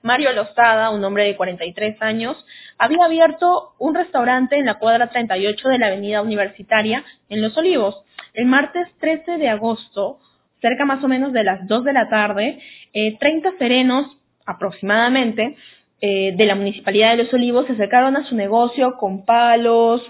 Mario 0.04 0.32
Lozada, 0.34 0.92
un 0.92 1.04
hombre 1.04 1.24
de 1.24 1.36
43 1.36 2.00
años, 2.04 2.46
había 2.78 3.04
abierto 3.04 3.74
un 3.80 3.96
restaurante 3.96 4.60
en 4.60 4.68
la 4.68 4.76
cuadra 4.76 5.10
38 5.10 5.70
de 5.70 5.80
la 5.80 5.88
avenida 5.88 6.22
universitaria 6.22 7.04
en 7.30 7.42
Los 7.42 7.58
Olivos. 7.58 8.04
El 8.36 8.46
martes 8.46 8.88
13 9.00 9.40
de 9.40 9.50
agosto, 9.50 10.20
cerca 10.62 10.86
más 10.86 11.04
o 11.04 11.08
menos 11.08 11.34
de 11.34 11.44
las 11.44 11.68
2 11.68 11.84
de 11.84 11.94
la 11.94 12.10
tarde, 12.10 12.60
eh, 12.94 13.18
30 13.20 13.52
serenos 13.58 14.18
aproximadamente 14.46 15.56
eh, 16.02 16.34
de 16.36 16.46
la 16.46 16.56
Municipalidad 16.56 17.12
de 17.12 17.24
Los 17.24 17.34
Olivos 17.34 17.68
se 17.68 17.74
acercaron 17.74 18.16
a 18.16 18.26
su 18.26 18.36
negocio 18.36 18.96
con 18.98 19.26
palos, 19.26 20.02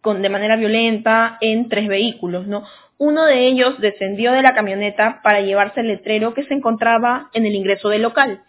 con, 0.00 0.22
de 0.22 0.28
manera 0.28 0.56
violenta, 0.56 1.36
en 1.40 1.68
tres 1.68 1.88
vehículos, 1.88 2.46
¿no? 2.46 2.64
Uno 2.96 3.24
de 3.24 3.46
ellos 3.46 3.80
descendió 3.80 4.32
de 4.32 4.42
la 4.42 4.54
camioneta 4.54 5.20
para 5.22 5.40
llevarse 5.40 5.80
el 5.80 5.88
letrero 5.88 6.34
que 6.34 6.44
se 6.44 6.54
encontraba 6.54 7.30
en 7.32 7.44
el 7.44 7.54
ingreso 7.54 7.88
del 7.88 8.02
local, 8.02 8.42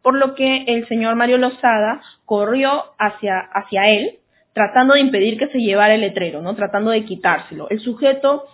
por 0.00 0.14
lo 0.14 0.34
que 0.34 0.64
el 0.68 0.86
señor 0.88 1.16
Mario 1.16 1.38
Lozada 1.38 2.00
corrió 2.24 2.84
hacia, 2.98 3.38
hacia 3.38 3.90
él, 3.90 4.18
tratando 4.54 4.94
de 4.94 5.00
impedir 5.00 5.38
que 5.38 5.48
se 5.48 5.58
llevara 5.58 5.94
el 5.94 6.00
letrero, 6.00 6.40
¿no? 6.40 6.54
Tratando 6.54 6.92
de 6.92 7.04
quitárselo. 7.04 7.68
El 7.68 7.80
sujeto 7.80 8.44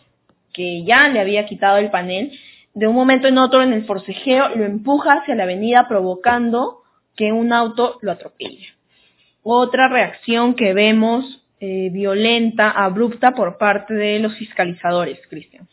que 0.53 0.85
ya 0.85 1.09
le 1.09 1.21
había 1.21 1.47
quitado 1.47 1.79
el 1.79 1.91
panel, 1.91 2.33
de 2.75 2.87
un 2.87 2.95
momento 2.95 3.29
en 3.29 3.39
otro 3.39 3.63
en 3.63 3.73
el 3.73 3.85
forcejeo 3.85 4.51
lo 4.57 4.65
empuja 4.65 5.15
hacia 5.15 5.35
la 5.35 5.45
avenida 5.45 5.87
provocando 5.89 6.83
que 7.17 7.33
un 7.33 7.53
auto 7.53 7.99
lo 8.01 8.13
atropelle. 8.13 8.67
Otra 9.43 9.89
reacción 9.89 10.55
que 10.55 10.73
vemos 10.73 11.43
eh, 11.61 11.91
violenta, 11.93 12.71
abrupta 12.71 13.33
por 13.33 13.59
parte 13.59 13.95
de 13.95 14.19
los 14.19 14.37
fiscalizadores, 14.37 15.21
Cristian. 15.29 15.69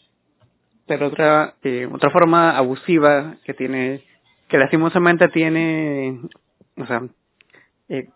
Pero 0.86 1.08
otra, 1.08 1.56
eh, 1.64 1.88
otra 1.92 2.10
forma 2.10 2.58
abusiva 2.58 3.38
que 3.46 3.54
tiene, 3.54 4.04
que 4.48 4.58
lastimosamente 4.58 5.30
tiene, 5.30 6.20
o 6.78 6.86
sea, 6.86 7.04
eh, 7.88 8.08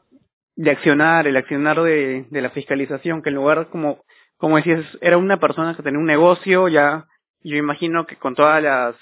de 0.56 0.72
accionar, 0.72 1.28
el 1.28 1.38
accionar 1.38 1.82
de, 1.82 2.26
de 2.30 2.42
la 2.42 2.50
fiscalización, 2.50 3.22
que 3.22 3.30
en 3.30 3.36
lugar, 3.36 3.70
como, 3.70 4.04
como 4.38 4.58
decías, 4.58 4.86
era 5.02 5.18
una 5.18 5.40
persona 5.40 5.76
que 5.76 5.84
tenía 5.84 6.00
un 6.00 6.06
negocio, 6.06 6.68
ya, 6.68 7.06
yo 7.42 7.56
imagino 7.58 8.06
que 8.06 8.18
con 8.18 8.36
todas 8.36 8.62
las, 8.62 8.96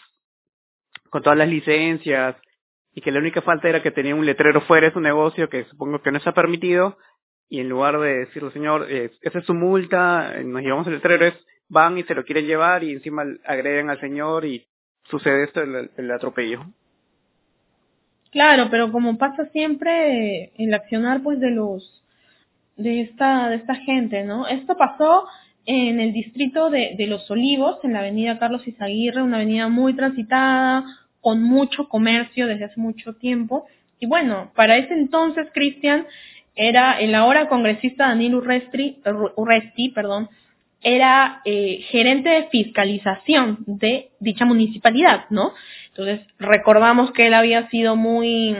con 1.09 1.21
todas 1.23 1.37
las 1.37 1.49
licencias, 1.49 2.35
y 2.93 3.01
que 3.01 3.11
la 3.11 3.19
única 3.19 3.41
falta 3.41 3.69
era 3.69 3.81
que 3.81 3.91
tenía 3.91 4.15
un 4.15 4.25
letrero 4.25 4.61
fuera 4.61 4.87
de 4.87 4.93
su 4.93 4.99
negocio 4.99 5.49
que 5.49 5.65
supongo 5.65 6.01
que 6.01 6.11
no 6.11 6.17
está 6.17 6.33
permitido 6.33 6.97
y 7.49 7.59
en 7.59 7.69
lugar 7.69 7.99
de 7.99 8.25
decirle 8.25 8.51
señor 8.51 8.87
eh, 8.89 9.11
esa 9.21 9.39
es 9.39 9.45
su 9.45 9.53
multa 9.53 10.41
nos 10.43 10.61
llevamos 10.61 10.87
el 10.87 10.95
letrero 10.95 11.25
es 11.25 11.35
van 11.69 11.97
y 11.97 12.03
se 12.03 12.15
lo 12.15 12.25
quieren 12.25 12.45
llevar 12.45 12.83
y 12.83 12.91
encima 12.91 13.23
agreden 13.45 13.89
al 13.89 13.99
señor 14.01 14.45
y 14.45 14.67
sucede 15.05 15.45
esto 15.45 15.61
el, 15.61 15.89
el 15.95 16.11
atropello. 16.11 16.65
Claro 18.31 18.67
pero 18.69 18.91
como 18.91 19.17
pasa 19.17 19.45
siempre 19.47 20.51
el 20.57 20.73
accionar 20.73 21.23
pues 21.23 21.39
de 21.39 21.51
los 21.51 22.03
de 22.77 23.01
esta 23.01 23.49
de 23.49 23.57
esta 23.57 23.75
gente 23.75 24.23
no 24.23 24.47
esto 24.47 24.75
pasó 24.77 25.27
en 25.65 25.99
el 25.99 26.13
distrito 26.13 26.69
de, 26.69 26.95
de 26.97 27.07
Los 27.07 27.29
Olivos, 27.29 27.77
en 27.83 27.93
la 27.93 27.99
avenida 27.99 28.39
Carlos 28.39 28.67
Izaguirre, 28.67 29.21
una 29.21 29.37
avenida 29.37 29.67
muy 29.67 29.93
transitada, 29.93 30.85
con 31.21 31.43
mucho 31.43 31.87
comercio 31.87 32.47
desde 32.47 32.65
hace 32.65 32.79
mucho 32.79 33.13
tiempo. 33.13 33.65
Y 33.99 34.07
bueno, 34.07 34.51
para 34.55 34.77
ese 34.77 34.93
entonces, 34.93 35.47
Cristian, 35.53 36.07
era 36.55 36.99
el 36.99 37.13
ahora 37.15 37.47
congresista 37.47 38.07
Daniel 38.07 38.35
Urresti, 38.35 39.01
Urresti 39.35 39.89
perdón, 39.89 40.29
era 40.81 41.41
eh, 41.45 41.85
gerente 41.91 42.29
de 42.29 42.47
fiscalización 42.47 43.59
de 43.67 44.09
dicha 44.19 44.45
municipalidad, 44.45 45.25
¿no? 45.29 45.53
Entonces, 45.89 46.21
recordamos 46.39 47.11
que 47.11 47.27
él 47.27 47.35
había 47.35 47.69
sido 47.69 47.95
muy 47.95 48.55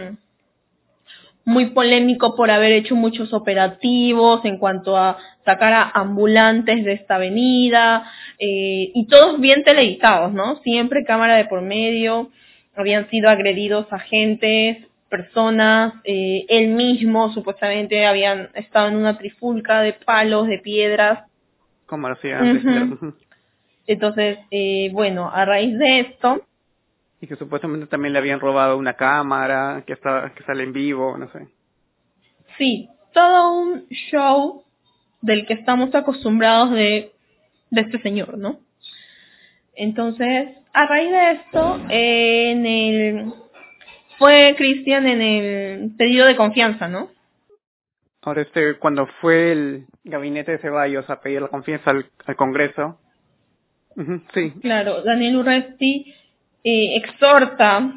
muy 1.46 1.72
polémico 1.72 2.36
por 2.36 2.52
haber 2.52 2.72
hecho 2.72 2.96
muchos 2.96 3.34
operativos 3.34 4.46
en 4.46 4.58
cuanto 4.58 4.98
a 4.98 5.18
sacar 5.44 5.74
a 5.74 5.92
ambulantes 5.94 6.86
de 6.86 6.94
esta 6.94 7.16
avenida 7.16 8.10
eh, 8.38 8.92
y 8.94 9.08
todos 9.08 9.40
bien 9.40 9.64
televisados, 9.64 10.32
¿no? 10.34 10.58
Siempre 10.58 11.04
cámara 11.04 11.36
de 11.36 11.46
por 11.46 11.62
medio, 11.62 12.30
habían 12.76 13.10
sido 13.10 13.30
agredidos 13.30 13.92
agentes, 13.92 14.86
personas, 15.10 15.94
eh, 16.04 16.46
él 16.48 16.70
mismo 16.70 17.34
supuestamente 17.34 18.06
habían 18.06 18.50
estado 18.54 18.88
en 18.88 18.96
una 18.96 19.18
trifulca 19.18 19.82
de 19.82 19.94
palos, 19.94 20.48
de 20.48 20.60
piedras. 20.60 21.28
Como 21.86 22.08
hacía 22.08 22.40
Entonces, 23.88 24.40
eh, 24.52 24.90
bueno, 24.94 25.30
a 25.30 25.46
raíz 25.46 25.78
de 25.78 26.00
esto... 26.00 26.42
Y 27.22 27.28
que 27.28 27.36
supuestamente 27.36 27.88
también 27.88 28.14
le 28.14 28.20
habían 28.20 28.40
robado 28.40 28.78
una 28.78 28.96
cámara, 28.96 29.84
que, 29.86 29.94
estaba, 29.94 30.34
que 30.34 30.44
sale 30.44 30.64
en 30.64 30.74
vivo, 30.74 31.18
no 31.18 31.32
sé. 31.32 31.48
Sí, 32.58 32.90
todo 33.14 33.54
un 33.54 33.88
show 33.90 34.64
del 35.22 35.46
que 35.46 35.54
estamos 35.54 35.94
acostumbrados 35.94 36.72
de, 36.72 37.12
de 37.70 37.82
este 37.82 38.02
señor, 38.02 38.38
¿no? 38.38 38.60
Entonces, 39.76 40.58
a 40.74 40.86
raíz 40.88 41.12
de 41.12 41.32
esto, 41.32 41.80
en 41.90 42.66
el 42.66 43.34
fue 44.18 44.54
Cristian 44.56 45.08
en 45.08 45.22
el 45.22 45.96
pedido 45.98 46.28
de 46.28 46.36
confianza, 46.36 46.88
¿no? 46.88 47.10
Ahora 48.22 48.44
este, 48.44 48.78
cuando 48.78 49.08
fue 49.20 49.52
el 49.52 49.86
gabinete 50.04 50.52
de 50.52 50.58
Ceballos 50.60 51.10
a 51.10 51.22
pedir 51.22 51.42
la 51.42 51.48
confianza 51.48 51.90
al, 51.90 52.06
al 52.28 52.36
Congreso, 52.36 53.00
sí. 54.36 54.52
Claro, 54.62 55.02
Daniel 55.02 55.38
Urresti 55.38 56.14
exhorta, 56.64 57.94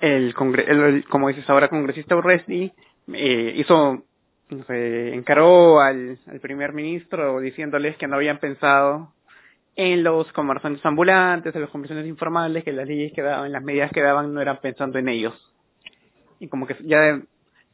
el, 0.00 0.34
congre 0.34 0.64
el, 0.68 1.04
como 1.04 1.28
dices 1.28 1.48
ahora, 1.48 1.68
congresista 1.68 2.16
Urresti 2.16 2.72
eh, 3.12 3.54
hizo, 3.56 4.04
encaró 4.48 5.80
al, 5.80 6.18
primer 6.42 6.72
ministro 6.72 7.40
diciéndoles 7.40 7.96
que 7.96 8.06
no 8.06 8.16
habían 8.16 8.38
pensado 8.38 9.12
en 9.76 10.04
los 10.04 10.30
comerciantes 10.32 10.84
ambulantes, 10.86 11.54
en 11.54 11.62
los 11.62 11.70
comerciantes 11.70 12.08
informales, 12.08 12.64
que 12.64 12.72
las 12.72 12.86
leyes 12.86 13.12
que 13.12 13.22
daban, 13.22 13.50
las 13.50 13.62
medidas 13.62 13.90
que 13.92 14.02
daban 14.02 14.32
no 14.32 14.40
eran 14.40 14.58
pensando 14.58 14.98
en 14.98 15.08
ellos. 15.08 15.34
Y 16.38 16.48
como 16.48 16.66
que 16.66 16.76
ya 16.84 17.20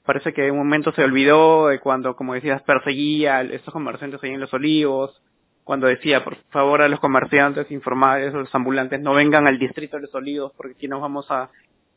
parece 0.05 0.33
que 0.33 0.47
en 0.47 0.53
un 0.53 0.59
momento 0.59 0.93
se 0.93 1.05
olvidó 1.05 1.69
de 1.69 1.79
cuando, 1.79 2.17
como 2.17 2.35
decías, 2.35 2.63
perseguía 2.63 3.39
a 3.39 3.43
estos 3.43 3.73
comerciantes 3.73 4.23
ahí 4.23 4.31
en 4.31 4.41
los 4.41 4.53
olivos, 4.55 5.23
cuando 5.65 5.87
decía, 5.87 6.25
por 6.25 6.37
favor, 6.51 6.83
a 6.83 6.89
los 6.89 7.01
comerciantes 7.01 7.71
informales 7.71 8.35
o 8.35 8.39
los 8.39 8.55
ambulantes 8.55 9.01
no 9.01 9.15
vengan 9.15 9.47
al 9.47 9.59
distrito 9.59 9.97
de 9.97 10.03
los 10.03 10.15
olivos 10.15 10.53
porque 10.57 10.75
aquí 10.75 10.89
nos 10.89 11.01
vamos 11.01 11.31
a, 11.31 11.51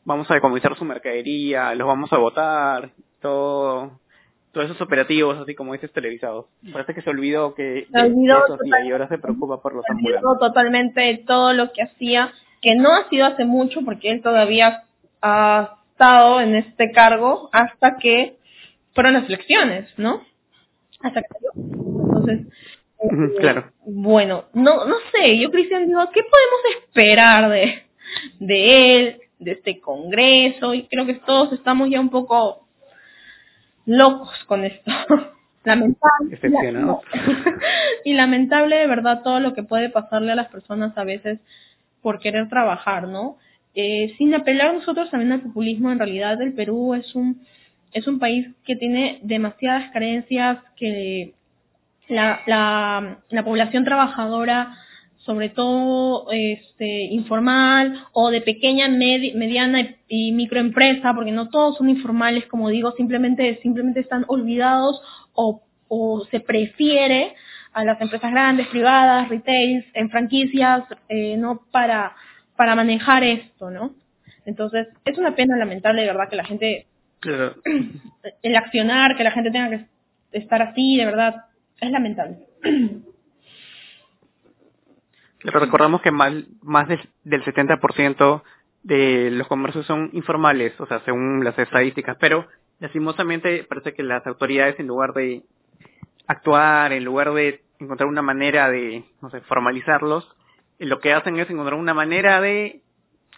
vamos 0.04 0.30
a 0.30 0.34
decomisar 0.34 0.76
su 0.76 0.84
mercadería, 0.84 1.74
los 1.74 1.86
vamos 1.86 2.12
a 2.12 2.18
votar, 2.18 2.90
todo, 3.20 3.98
todos 4.52 4.66
esos 4.66 4.80
operativos, 4.80 5.38
así 5.38 5.54
como 5.54 5.72
dices, 5.72 5.92
televisados. 5.92 6.46
Parece 6.72 6.94
que 6.94 7.02
se 7.02 7.10
olvidó 7.10 7.54
que 7.54 7.86
se 7.90 8.00
olvidó 8.00 8.44
eso 8.46 8.58
y 8.84 8.92
ahora 8.92 9.08
se 9.08 9.18
preocupa 9.18 9.60
por 9.60 9.74
los 9.74 9.84
se 9.84 9.92
ambulantes. 9.92 10.24
olvidó 10.24 10.38
totalmente 10.38 11.24
todo 11.26 11.52
lo 11.52 11.72
que 11.72 11.82
hacía, 11.82 12.32
que 12.60 12.76
no 12.76 12.94
ha 12.94 13.08
sido 13.08 13.26
hace 13.26 13.44
mucho 13.44 13.80
porque 13.84 14.10
él 14.10 14.22
todavía 14.22 14.84
ha 15.22 15.78
estado 15.90 16.40
en 16.40 16.54
este 16.56 16.92
cargo 16.92 17.48
hasta 17.52 17.96
que 17.96 18.36
fueron 18.94 19.14
las 19.14 19.26
elecciones, 19.28 19.88
¿no? 19.96 20.22
Hasta 21.00 21.22
que 21.22 21.28
Entonces, 21.56 22.46
Ujú, 23.10 23.36
claro. 23.38 23.70
bueno, 23.86 24.44
no 24.54 24.84
no 24.86 24.96
sé, 25.12 25.38
yo 25.38 25.50
Cristian 25.50 25.86
digo, 25.86 26.00
¿qué 26.12 26.22
podemos 26.22 26.60
esperar 26.78 27.50
de 27.50 27.82
de 28.38 28.96
él, 28.96 29.20
de 29.38 29.52
este 29.52 29.80
congreso? 29.80 30.74
Y 30.74 30.86
creo 30.86 31.06
que 31.06 31.14
todos 31.14 31.52
estamos 31.52 31.90
ya 31.90 32.00
un 32.00 32.10
poco 32.10 32.66
locos 33.86 34.44
con 34.46 34.64
esto. 34.64 34.90
lamentable. 35.64 36.38
Y 38.04 38.12
lamentable 38.12 38.76
de 38.76 38.86
verdad 38.86 39.22
todo 39.22 39.40
lo 39.40 39.54
que 39.54 39.62
puede 39.62 39.88
pasarle 39.88 40.32
a 40.32 40.34
las 40.34 40.48
personas 40.48 40.96
a 40.98 41.04
veces 41.04 41.40
por 42.02 42.18
querer 42.20 42.50
trabajar, 42.50 43.08
¿no? 43.08 43.38
Eh, 43.74 44.14
sin 44.18 44.34
apelar 44.34 44.74
nosotros 44.74 45.10
también 45.10 45.32
al 45.32 45.40
populismo, 45.40 45.90
en 45.90 45.98
realidad 45.98 46.40
el 46.42 46.52
Perú 46.52 46.94
es 46.94 47.14
un 47.14 47.40
es 47.92 48.06
un 48.08 48.18
país 48.18 48.48
que 48.64 48.76
tiene 48.76 49.20
demasiadas 49.22 49.90
carencias, 49.92 50.58
que 50.76 51.32
la, 52.08 52.42
la, 52.46 53.18
la 53.30 53.44
población 53.44 53.84
trabajadora 53.84 54.78
sobre 55.24 55.48
todo 55.48 56.26
este, 56.30 57.04
informal 57.04 58.04
o 58.12 58.30
de 58.30 58.42
pequeña, 58.42 58.88
mediana 58.88 59.96
y 60.06 60.32
microempresa, 60.32 61.14
porque 61.14 61.32
no 61.32 61.48
todos 61.48 61.78
son 61.78 61.88
informales, 61.88 62.44
como 62.46 62.68
digo, 62.68 62.92
simplemente, 62.92 63.58
simplemente 63.62 64.00
están 64.00 64.26
olvidados 64.28 65.00
o, 65.32 65.62
o 65.88 66.26
se 66.30 66.40
prefiere 66.40 67.34
a 67.72 67.84
las 67.84 68.00
empresas 68.02 68.30
grandes, 68.30 68.68
privadas, 68.68 69.28
retails, 69.30 69.86
en 69.94 70.10
franquicias, 70.10 70.84
eh, 71.08 71.36
no 71.38 71.62
para, 71.72 72.14
para 72.54 72.74
manejar 72.74 73.24
esto, 73.24 73.70
¿no? 73.70 73.94
Entonces, 74.44 74.88
es 75.06 75.16
una 75.16 75.34
pena 75.34 75.56
lamentable, 75.56 76.02
de 76.02 76.08
verdad, 76.08 76.28
que 76.28 76.36
la 76.36 76.44
gente, 76.44 76.86
el 78.42 78.56
accionar, 78.56 79.16
que 79.16 79.24
la 79.24 79.30
gente 79.30 79.50
tenga 79.50 79.70
que 79.70 79.86
estar 80.32 80.60
así, 80.60 80.98
de 80.98 81.06
verdad, 81.06 81.46
es 81.80 81.90
lamentable. 81.90 82.38
recordamos 85.44 86.00
que 86.00 86.10
más, 86.10 86.32
del, 86.88 87.00
del 87.24 87.44
70% 87.44 88.42
de 88.82 89.30
los 89.30 89.46
comercios 89.46 89.86
son 89.86 90.10
informales, 90.12 90.78
o 90.80 90.86
sea, 90.86 91.00
según 91.04 91.44
las 91.44 91.58
estadísticas, 91.58 92.16
pero 92.20 92.46
lastimosamente 92.80 93.64
parece 93.64 93.94
que 93.94 94.02
las 94.02 94.26
autoridades 94.26 94.78
en 94.78 94.86
lugar 94.86 95.12
de 95.14 95.42
actuar, 96.26 96.92
en 96.92 97.04
lugar 97.04 97.32
de 97.32 97.62
encontrar 97.78 98.08
una 98.08 98.22
manera 98.22 98.70
de, 98.70 99.04
no 99.20 99.30
sé, 99.30 99.40
formalizarlos, 99.42 100.28
lo 100.78 101.00
que 101.00 101.12
hacen 101.12 101.38
es 101.38 101.48
encontrar 101.50 101.78
una 101.78 101.94
manera 101.94 102.40
de 102.40 102.82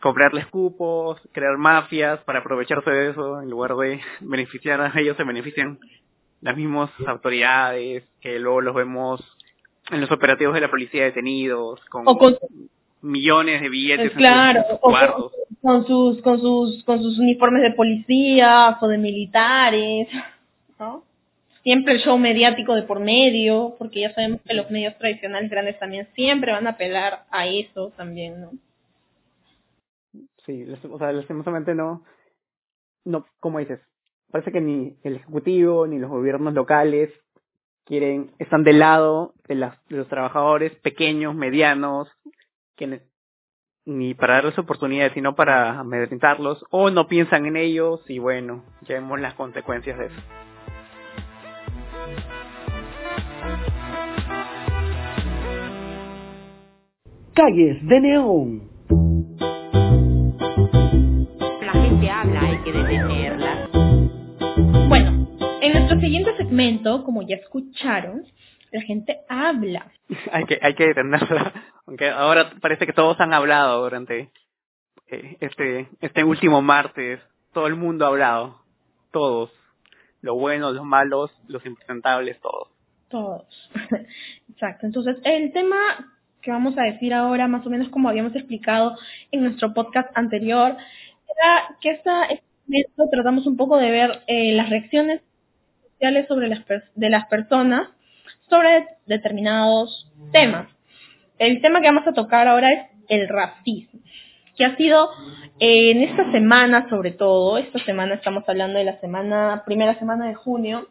cobrarles 0.01 0.47
cupos, 0.47 1.21
crear 1.33 1.57
mafias 1.57 2.21
para 2.25 2.41
aprovecharse 2.41 2.91
de 2.91 3.11
eso, 3.11 3.43
en 3.43 3.51
lugar 3.51 3.75
de 3.77 4.01
beneficiar 4.21 4.81
a 4.81 4.93
ellos, 4.97 5.17
se 5.17 5.25
benefician 5.25 5.79
las 6.41 6.57
mismas 6.57 6.91
autoridades, 7.07 8.05
que 8.21 8.39
luego 8.39 8.61
los 8.61 8.75
vemos 8.75 9.37
en 9.91 10.01
los 10.01 10.11
operativos 10.11 10.55
de 10.55 10.61
la 10.61 10.71
policía 10.71 11.05
detenidos, 11.05 11.81
con, 11.87 12.05
millones 13.03 13.61
de 13.61 13.69
billetes 13.69 14.13
claro, 14.13 14.61
en 14.61 14.67
sus 14.69 14.79
cuartos. 14.81 15.33
Con, 15.63 15.87
sus, 15.87 16.23
con, 16.23 16.41
sus, 16.41 16.85
con 16.85 17.03
sus 17.03 17.19
uniformes 17.19 17.63
de 17.63 17.73
policía 17.73 18.79
o 18.81 18.89
de 18.89 18.99
militares, 18.99 20.09
¿no? 20.79 21.05
Siempre 21.63 21.95
el 21.95 22.01
show 22.01 22.17
mediático 22.19 22.75
de 22.75 22.83
por 22.83 23.01
medio, 23.01 23.75
porque 23.79 24.01
ya 24.01 24.15
sabemos 24.15 24.41
que 24.43 24.55
los 24.55 24.71
medios 24.71 24.97
tradicionales 24.99 25.51
grandes 25.51 25.79
también 25.79 26.09
siempre 26.15 26.53
van 26.53 26.67
a 26.67 26.71
apelar 26.71 27.25
a 27.31 27.47
eso 27.47 27.93
también, 27.97 28.41
¿no? 28.41 28.51
Sí, 30.45 30.65
o 30.89 30.99
sea, 30.99 31.11
lastimosamente 31.11 31.75
no, 31.75 32.05
no, 33.05 33.27
como 33.41 33.59
dices, 33.59 33.81
parece 34.31 34.53
que 34.53 34.61
ni 34.61 34.97
el 35.03 35.17
Ejecutivo 35.17 35.87
ni 35.87 35.99
los 35.99 36.11
gobiernos 36.11 36.55
locales 36.55 37.11
quieren, 37.85 38.33
están 38.39 38.65
del 38.65 38.81
lado 38.81 39.35
de, 39.49 39.71
los 39.89 40.09
trabajadores 40.09 40.75
pequeños, 40.77 41.35
medianos, 41.35 42.09
que 42.77 43.01
ni 43.85 44.15
para 44.15 44.35
darles 44.35 44.59
oportunidades, 44.59 45.13
sino 45.13 45.35
para 45.35 45.79
amedrentarlos, 45.79 46.65
o 46.71 46.91
no 46.91 47.07
piensan 47.07 47.47
en 47.47 47.57
ellos 47.57 48.05
y 48.09 48.19
bueno, 48.19 48.65
ya 48.83 48.97
vemos 48.97 49.21
las 49.21 49.35
consecuencias 49.35 49.99
de 49.99 50.07
eso. 50.07 50.23
Calles 57.35 57.87
de 57.87 58.01
Neón. 58.01 58.76
Siguiente 66.07 66.37
segmento, 66.37 67.05
como 67.05 67.23
ya 67.23 67.37
escucharon, 67.37 68.25
la 68.71 68.81
gente 68.83 69.19
habla. 69.29 69.91
hay 70.33 70.45
que 70.45 70.59
hay 70.63 70.75
que 70.75 70.87
detenerla, 70.87 71.53
aunque 71.87 72.09
ahora 72.09 72.53
parece 72.61 72.87
que 72.87 72.93
todos 72.93 73.19
han 73.21 73.35
hablado 73.35 73.83
durante 73.83 74.31
eh, 75.09 75.37
este 75.41 75.89
este 76.01 76.23
último 76.25 76.63
martes. 76.63 77.21
Todo 77.53 77.67
el 77.67 77.75
mundo 77.75 78.05
ha 78.05 78.09
hablado, 78.09 78.61
todos, 79.13 79.51
los 80.21 80.37
buenos, 80.37 80.75
los 80.75 80.85
malos, 80.85 81.33
los 81.49 81.65
impresentables, 81.67 82.41
todos. 82.41 82.69
Todos, 83.09 83.71
exacto. 84.51 84.87
Entonces 84.87 85.17
el 85.25 85.53
tema 85.53 85.77
que 86.41 86.53
vamos 86.53 86.79
a 86.79 86.83
decir 86.83 87.13
ahora, 87.15 87.49
más 87.49 87.67
o 87.67 87.71
menos 87.71 87.89
como 87.89 88.09
habíamos 88.09 88.37
explicado 88.37 88.97
en 89.33 89.43
nuestro 89.43 89.75
podcast 89.75 90.09
anterior, 90.17 90.77
era 91.37 91.77
que 91.81 91.91
esta 91.91 92.29
tratamos 93.11 93.47
un 93.47 93.57
poco 93.57 93.79
de 93.79 93.91
ver 93.91 94.23
eh, 94.27 94.53
las 94.53 94.71
reacciones 94.71 95.23
sobre 96.29 96.49
las 96.49 96.63
de 96.95 97.11
las 97.11 97.27
personas 97.27 97.89
sobre 98.49 98.87
determinados 99.07 100.11
temas. 100.33 100.69
El 101.39 101.61
tema 101.61 101.81
que 101.81 101.89
vamos 101.89 102.07
a 102.07 102.13
tocar 102.13 102.49
ahora 102.49 102.73
es 102.73 102.81
el 103.09 103.29
racismo, 103.29 104.01
que 104.57 104.65
ha 104.65 104.77
sido 104.77 105.11
eh, 105.61 105.91
en 105.91 106.03
esta 106.03 106.31
semana 106.33 106.89
sobre 106.89 107.13
todo, 107.13 107.59
esta 107.59 107.79
semana 107.81 108.15
estamos 108.15 108.45
hablando 108.49 108.79
de 108.79 108.85
la 108.85 109.01
semana, 109.01 109.63
primera 109.67 109.99
semana 109.99 110.29
de 110.29 110.35
junio, 110.35 110.89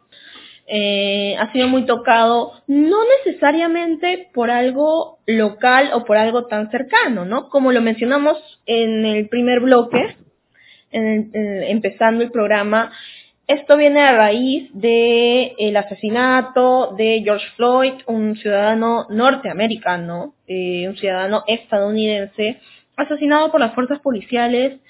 eh, 0.68 1.36
ha 1.38 1.52
sido 1.52 1.68
muy 1.68 1.86
tocado, 1.86 2.52
no 2.66 2.98
necesariamente 3.24 4.28
por 4.34 4.50
algo 4.50 5.18
local 5.26 5.90
o 5.94 6.04
por 6.04 6.16
algo 6.16 6.46
tan 6.46 6.70
cercano, 6.70 7.24
¿no? 7.24 7.48
Como 7.48 7.72
lo 7.72 7.80
mencionamos 7.80 8.36
en 8.66 9.04
el 9.04 9.28
primer 9.28 9.60
bloque, 9.60 10.16
empezando 10.90 12.24
el 12.24 12.30
programa, 12.30 12.90
esto 13.46 13.76
viene 13.76 14.00
a 14.00 14.16
raíz 14.16 14.68
del 14.72 15.52
el 15.58 15.76
asesinato 15.76 16.94
de 16.96 17.22
George 17.22 17.46
Floyd, 17.56 17.92
un 18.06 18.36
ciudadano 18.36 19.06
norteamericano, 19.08 20.34
eh, 20.48 20.88
un 20.88 20.96
ciudadano 20.96 21.44
estadounidense, 21.46 22.60
asesinado 22.96 23.52
por 23.52 23.60
las 23.60 23.74
fuerzas 23.74 24.00
policiales. 24.00 24.80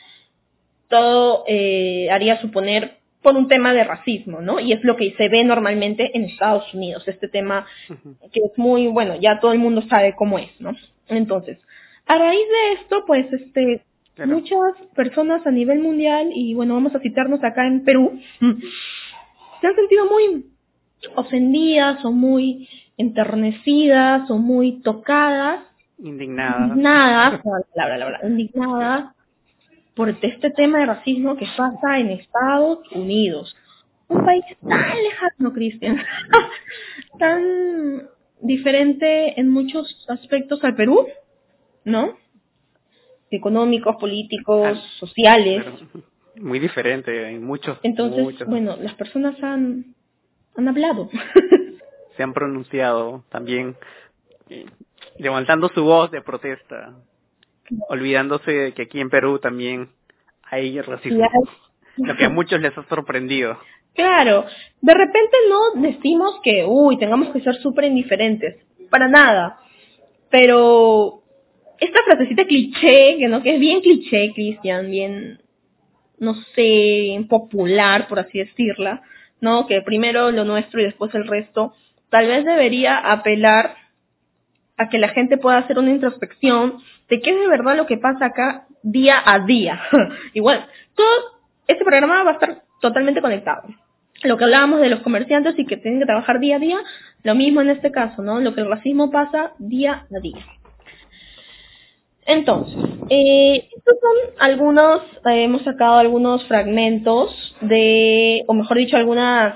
Todo 0.88 1.44
eh, 1.46 2.08
haría 2.10 2.40
suponer 2.40 2.98
por 3.20 3.36
un 3.36 3.48
tema 3.48 3.74
de 3.74 3.84
racismo, 3.84 4.40
¿no? 4.40 4.60
Y 4.60 4.72
es 4.72 4.82
lo 4.84 4.96
que 4.96 5.12
se 5.18 5.28
ve 5.28 5.44
normalmente 5.44 6.16
en 6.16 6.24
Estados 6.24 6.72
Unidos, 6.72 7.06
este 7.08 7.28
tema 7.28 7.66
que 7.88 8.40
es 8.40 8.56
muy, 8.56 8.86
bueno, 8.86 9.16
ya 9.16 9.40
todo 9.40 9.52
el 9.52 9.58
mundo 9.58 9.82
sabe 9.90 10.14
cómo 10.16 10.38
es, 10.38 10.48
¿no? 10.60 10.72
Entonces, 11.08 11.58
a 12.06 12.16
raíz 12.18 12.46
de 12.48 12.80
esto, 12.80 13.04
pues, 13.04 13.26
este, 13.32 13.82
Muchas 14.24 14.74
personas 14.94 15.46
a 15.46 15.50
nivel 15.50 15.80
mundial, 15.80 16.30
y 16.32 16.54
bueno, 16.54 16.74
vamos 16.74 16.94
a 16.94 17.00
citarnos 17.00 17.44
acá 17.44 17.66
en 17.66 17.84
Perú, 17.84 18.18
se 19.60 19.66
han 19.66 19.74
sentido 19.74 20.06
muy 20.06 20.46
ofendidas 21.14 22.02
o 22.04 22.12
muy 22.12 22.68
enternecidas 22.96 24.30
o 24.30 24.38
muy 24.38 24.80
tocadas. 24.80 25.60
Indignadas. 25.98 26.70
Indignadas, 26.70 27.40
la 27.74 28.20
indignadas 28.26 29.16
por 29.94 30.10
este 30.10 30.50
tema 30.50 30.78
de 30.78 30.86
racismo 30.86 31.36
que 31.36 31.46
pasa 31.56 31.98
en 31.98 32.10
Estados 32.10 32.80
Unidos. 32.92 33.56
Un 34.08 34.24
país 34.24 34.44
tan 34.66 35.02
lejano, 35.02 35.52
Cristian, 35.52 35.98
tan 37.18 38.08
diferente 38.40 39.38
en 39.40 39.50
muchos 39.50 40.06
aspectos 40.08 40.62
al 40.62 40.76
Perú, 40.76 41.06
¿no? 41.84 42.14
Económicos, 43.30 43.96
políticos, 43.96 44.78
sociales. 44.98 45.64
Muy 46.40 46.58
diferente 46.58 47.30
en 47.30 47.44
muchos. 47.44 47.78
Entonces, 47.82 48.46
bueno, 48.46 48.76
las 48.78 48.94
personas 48.94 49.42
han, 49.42 49.94
han 50.54 50.68
hablado. 50.68 51.08
Se 52.16 52.22
han 52.22 52.34
pronunciado 52.34 53.24
también, 53.30 53.74
eh, 54.50 54.66
levantando 55.18 55.70
su 55.70 55.82
voz 55.82 56.10
de 56.10 56.20
protesta, 56.20 56.94
olvidándose 57.88 58.50
de 58.50 58.72
que 58.72 58.82
aquí 58.82 59.00
en 59.00 59.08
Perú 59.08 59.38
también 59.38 59.88
hay 60.42 60.78
racismo, 60.80 61.26
lo 61.96 62.16
que 62.16 62.26
a 62.26 62.30
muchos 62.30 62.60
les 62.60 62.76
ha 62.76 62.86
sorprendido. 62.86 63.58
Claro, 63.94 64.44
de 64.82 64.94
repente 64.94 65.36
no 65.48 65.80
decimos 65.80 66.38
que, 66.42 66.64
uy, 66.66 66.98
tengamos 66.98 67.30
que 67.30 67.40
ser 67.40 67.54
súper 67.56 67.84
indiferentes, 67.84 68.62
para 68.90 69.08
nada, 69.08 69.58
pero 70.30 71.22
esta 71.80 72.02
frasecita 72.04 72.44
cliché, 72.44 73.16
que 73.18 73.28
no, 73.28 73.42
que 73.42 73.54
es 73.54 73.60
bien 73.60 73.80
cliché, 73.80 74.32
Cristian, 74.34 74.90
bien, 74.90 75.40
no 76.18 76.34
sé, 76.54 77.24
popular, 77.28 78.08
por 78.08 78.18
así 78.18 78.38
decirla, 78.38 79.02
¿no? 79.40 79.66
Que 79.66 79.82
primero 79.82 80.30
lo 80.30 80.44
nuestro 80.44 80.80
y 80.80 80.84
después 80.84 81.14
el 81.14 81.26
resto, 81.26 81.74
tal 82.10 82.26
vez 82.26 82.44
debería 82.44 82.98
apelar 82.98 83.76
a 84.76 84.88
que 84.88 84.98
la 84.98 85.08
gente 85.08 85.38
pueda 85.38 85.58
hacer 85.58 85.78
una 85.78 85.90
introspección 85.90 86.78
de 87.08 87.20
qué 87.20 87.30
es 87.30 87.38
de 87.38 87.48
verdad 87.48 87.76
lo 87.76 87.86
que 87.86 87.96
pasa 87.96 88.26
acá 88.26 88.66
día 88.82 89.22
a 89.24 89.40
día. 89.40 89.80
Igual, 90.34 90.66
todo 90.94 91.08
este 91.66 91.84
programa 91.84 92.22
va 92.22 92.30
a 92.30 92.34
estar 92.34 92.62
totalmente 92.80 93.20
conectado. 93.20 93.62
Lo 94.22 94.38
que 94.38 94.44
hablábamos 94.44 94.80
de 94.80 94.88
los 94.88 95.00
comerciantes 95.00 95.58
y 95.58 95.66
que 95.66 95.76
tienen 95.76 96.00
que 96.00 96.06
trabajar 96.06 96.40
día 96.40 96.56
a 96.56 96.58
día, 96.58 96.78
lo 97.22 97.34
mismo 97.34 97.60
en 97.60 97.70
este 97.70 97.90
caso, 97.90 98.22
¿no? 98.22 98.40
Lo 98.40 98.54
que 98.54 98.62
el 98.62 98.68
racismo 98.68 99.10
pasa 99.10 99.52
día 99.58 100.06
a 100.14 100.20
día. 100.20 100.44
Entonces, 102.26 102.76
eh, 103.08 103.68
estos 103.76 103.94
son 104.00 104.34
algunos, 104.38 105.00
eh, 105.26 105.44
hemos 105.44 105.62
sacado 105.62 105.98
algunos 105.98 106.44
fragmentos 106.46 107.54
de, 107.60 108.44
o 108.48 108.54
mejor 108.54 108.78
dicho, 108.78 108.96
algunas 108.96 109.54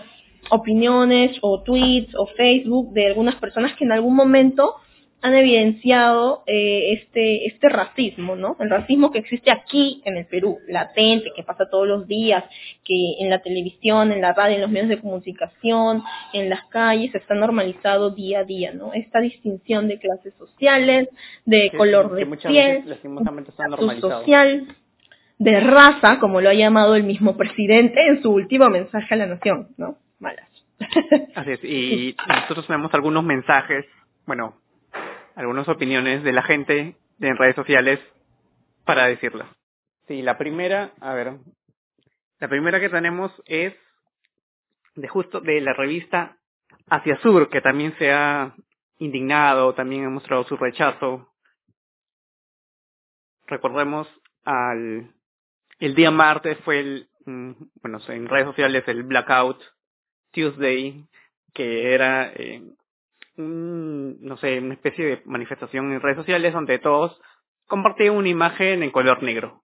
opiniones 0.50 1.36
o 1.42 1.62
tweets 1.62 2.14
o 2.14 2.26
Facebook 2.26 2.92
de 2.92 3.08
algunas 3.08 3.34
personas 3.36 3.76
que 3.76 3.84
en 3.84 3.92
algún 3.92 4.14
momento 4.14 4.76
han 5.22 5.34
evidenciado 5.34 6.42
eh, 6.46 6.94
este, 6.94 7.46
este 7.46 7.68
racismo, 7.68 8.36
¿no? 8.36 8.56
El 8.58 8.70
racismo 8.70 9.10
que 9.10 9.18
existe 9.18 9.50
aquí 9.50 10.02
en 10.04 10.16
el 10.16 10.26
Perú, 10.26 10.58
latente, 10.68 11.30
que 11.36 11.42
pasa 11.42 11.68
todos 11.70 11.86
los 11.86 12.06
días, 12.06 12.44
que 12.84 13.16
en 13.20 13.28
la 13.28 13.40
televisión, 13.40 14.12
en 14.12 14.20
la 14.20 14.32
radio, 14.32 14.56
en 14.56 14.62
los 14.62 14.70
medios 14.70 14.88
de 14.88 15.00
comunicación, 15.00 16.02
en 16.32 16.48
las 16.48 16.64
calles, 16.66 17.14
está 17.14 17.34
normalizado 17.34 18.10
día 18.10 18.40
a 18.40 18.44
día, 18.44 18.72
¿no? 18.72 18.92
Esta 18.94 19.20
distinción 19.20 19.88
de 19.88 19.98
clases 19.98 20.34
sociales, 20.34 21.08
de 21.44 21.70
color 21.76 22.14
de 22.14 22.26
piel, 22.26 22.84
social, 24.00 24.66
de 25.38 25.60
raza, 25.60 26.18
como 26.18 26.40
lo 26.40 26.50
ha 26.50 26.54
llamado 26.54 26.94
el 26.94 27.02
mismo 27.02 27.36
presidente 27.36 28.06
en 28.06 28.22
su 28.22 28.30
último 28.30 28.68
mensaje 28.68 29.14
a 29.14 29.16
la 29.16 29.26
nación, 29.26 29.68
¿no? 29.76 29.96
Malas. 30.18 30.48
Así 31.34 31.50
es, 31.50 31.64
y 31.64 32.16
nosotros 32.28 32.66
tenemos 32.66 32.92
algunos 32.94 33.22
mensajes, 33.24 33.84
bueno, 34.26 34.54
algunas 35.34 35.68
opiniones 35.68 36.22
de 36.22 36.32
la 36.32 36.42
gente 36.42 36.96
en 37.20 37.36
redes 37.36 37.56
sociales 37.56 38.00
para 38.84 39.06
decirlas. 39.06 39.48
Sí, 40.08 40.22
la 40.22 40.38
primera, 40.38 40.92
a 41.00 41.14
ver, 41.14 41.38
la 42.38 42.48
primera 42.48 42.80
que 42.80 42.88
tenemos 42.88 43.30
es 43.46 43.74
de 44.94 45.08
justo 45.08 45.40
de 45.40 45.60
la 45.60 45.72
revista 45.72 46.36
Hacia 46.88 47.20
Sur, 47.20 47.48
que 47.50 47.60
también 47.60 47.94
se 47.98 48.10
ha 48.12 48.54
indignado, 48.98 49.74
también 49.74 50.04
ha 50.04 50.10
mostrado 50.10 50.44
su 50.44 50.56
rechazo. 50.56 51.32
Recordemos 53.46 54.08
al 54.44 55.12
el 55.78 55.94
día 55.94 56.10
martes 56.10 56.58
fue 56.64 56.80
el, 56.80 57.08
mm, 57.24 57.52
bueno, 57.82 57.98
en 58.08 58.28
redes 58.28 58.46
sociales 58.46 58.84
el 58.86 59.02
Blackout 59.02 59.62
Tuesday, 60.30 61.06
que 61.54 61.94
era 61.94 62.32
eh, 62.34 62.62
un, 63.36 64.20
no 64.20 64.36
sé, 64.38 64.58
una 64.58 64.74
especie 64.74 65.04
de 65.04 65.22
manifestación 65.24 65.92
en 65.92 66.00
redes 66.00 66.16
sociales 66.16 66.52
donde 66.52 66.78
todos 66.78 67.20
compartían 67.66 68.16
una 68.16 68.28
imagen 68.28 68.82
en 68.82 68.90
color 68.90 69.22
negro. 69.22 69.62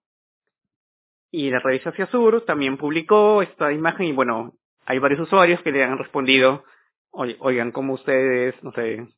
Y 1.30 1.50
la 1.50 1.58
revista 1.58 1.90
Hacia 1.90 2.06
Sur 2.06 2.44
también 2.44 2.76
publicó 2.76 3.42
esta 3.42 3.72
imagen 3.72 4.06
y 4.06 4.12
bueno, 4.12 4.52
hay 4.86 4.98
varios 4.98 5.20
usuarios 5.20 5.60
que 5.62 5.72
le 5.72 5.82
han 5.82 5.98
respondido, 5.98 6.64
"Oye, 7.10 7.36
oigan, 7.40 7.72
como 7.72 7.94
ustedes, 7.94 8.54
no 8.62 8.72
sé, 8.72 9.08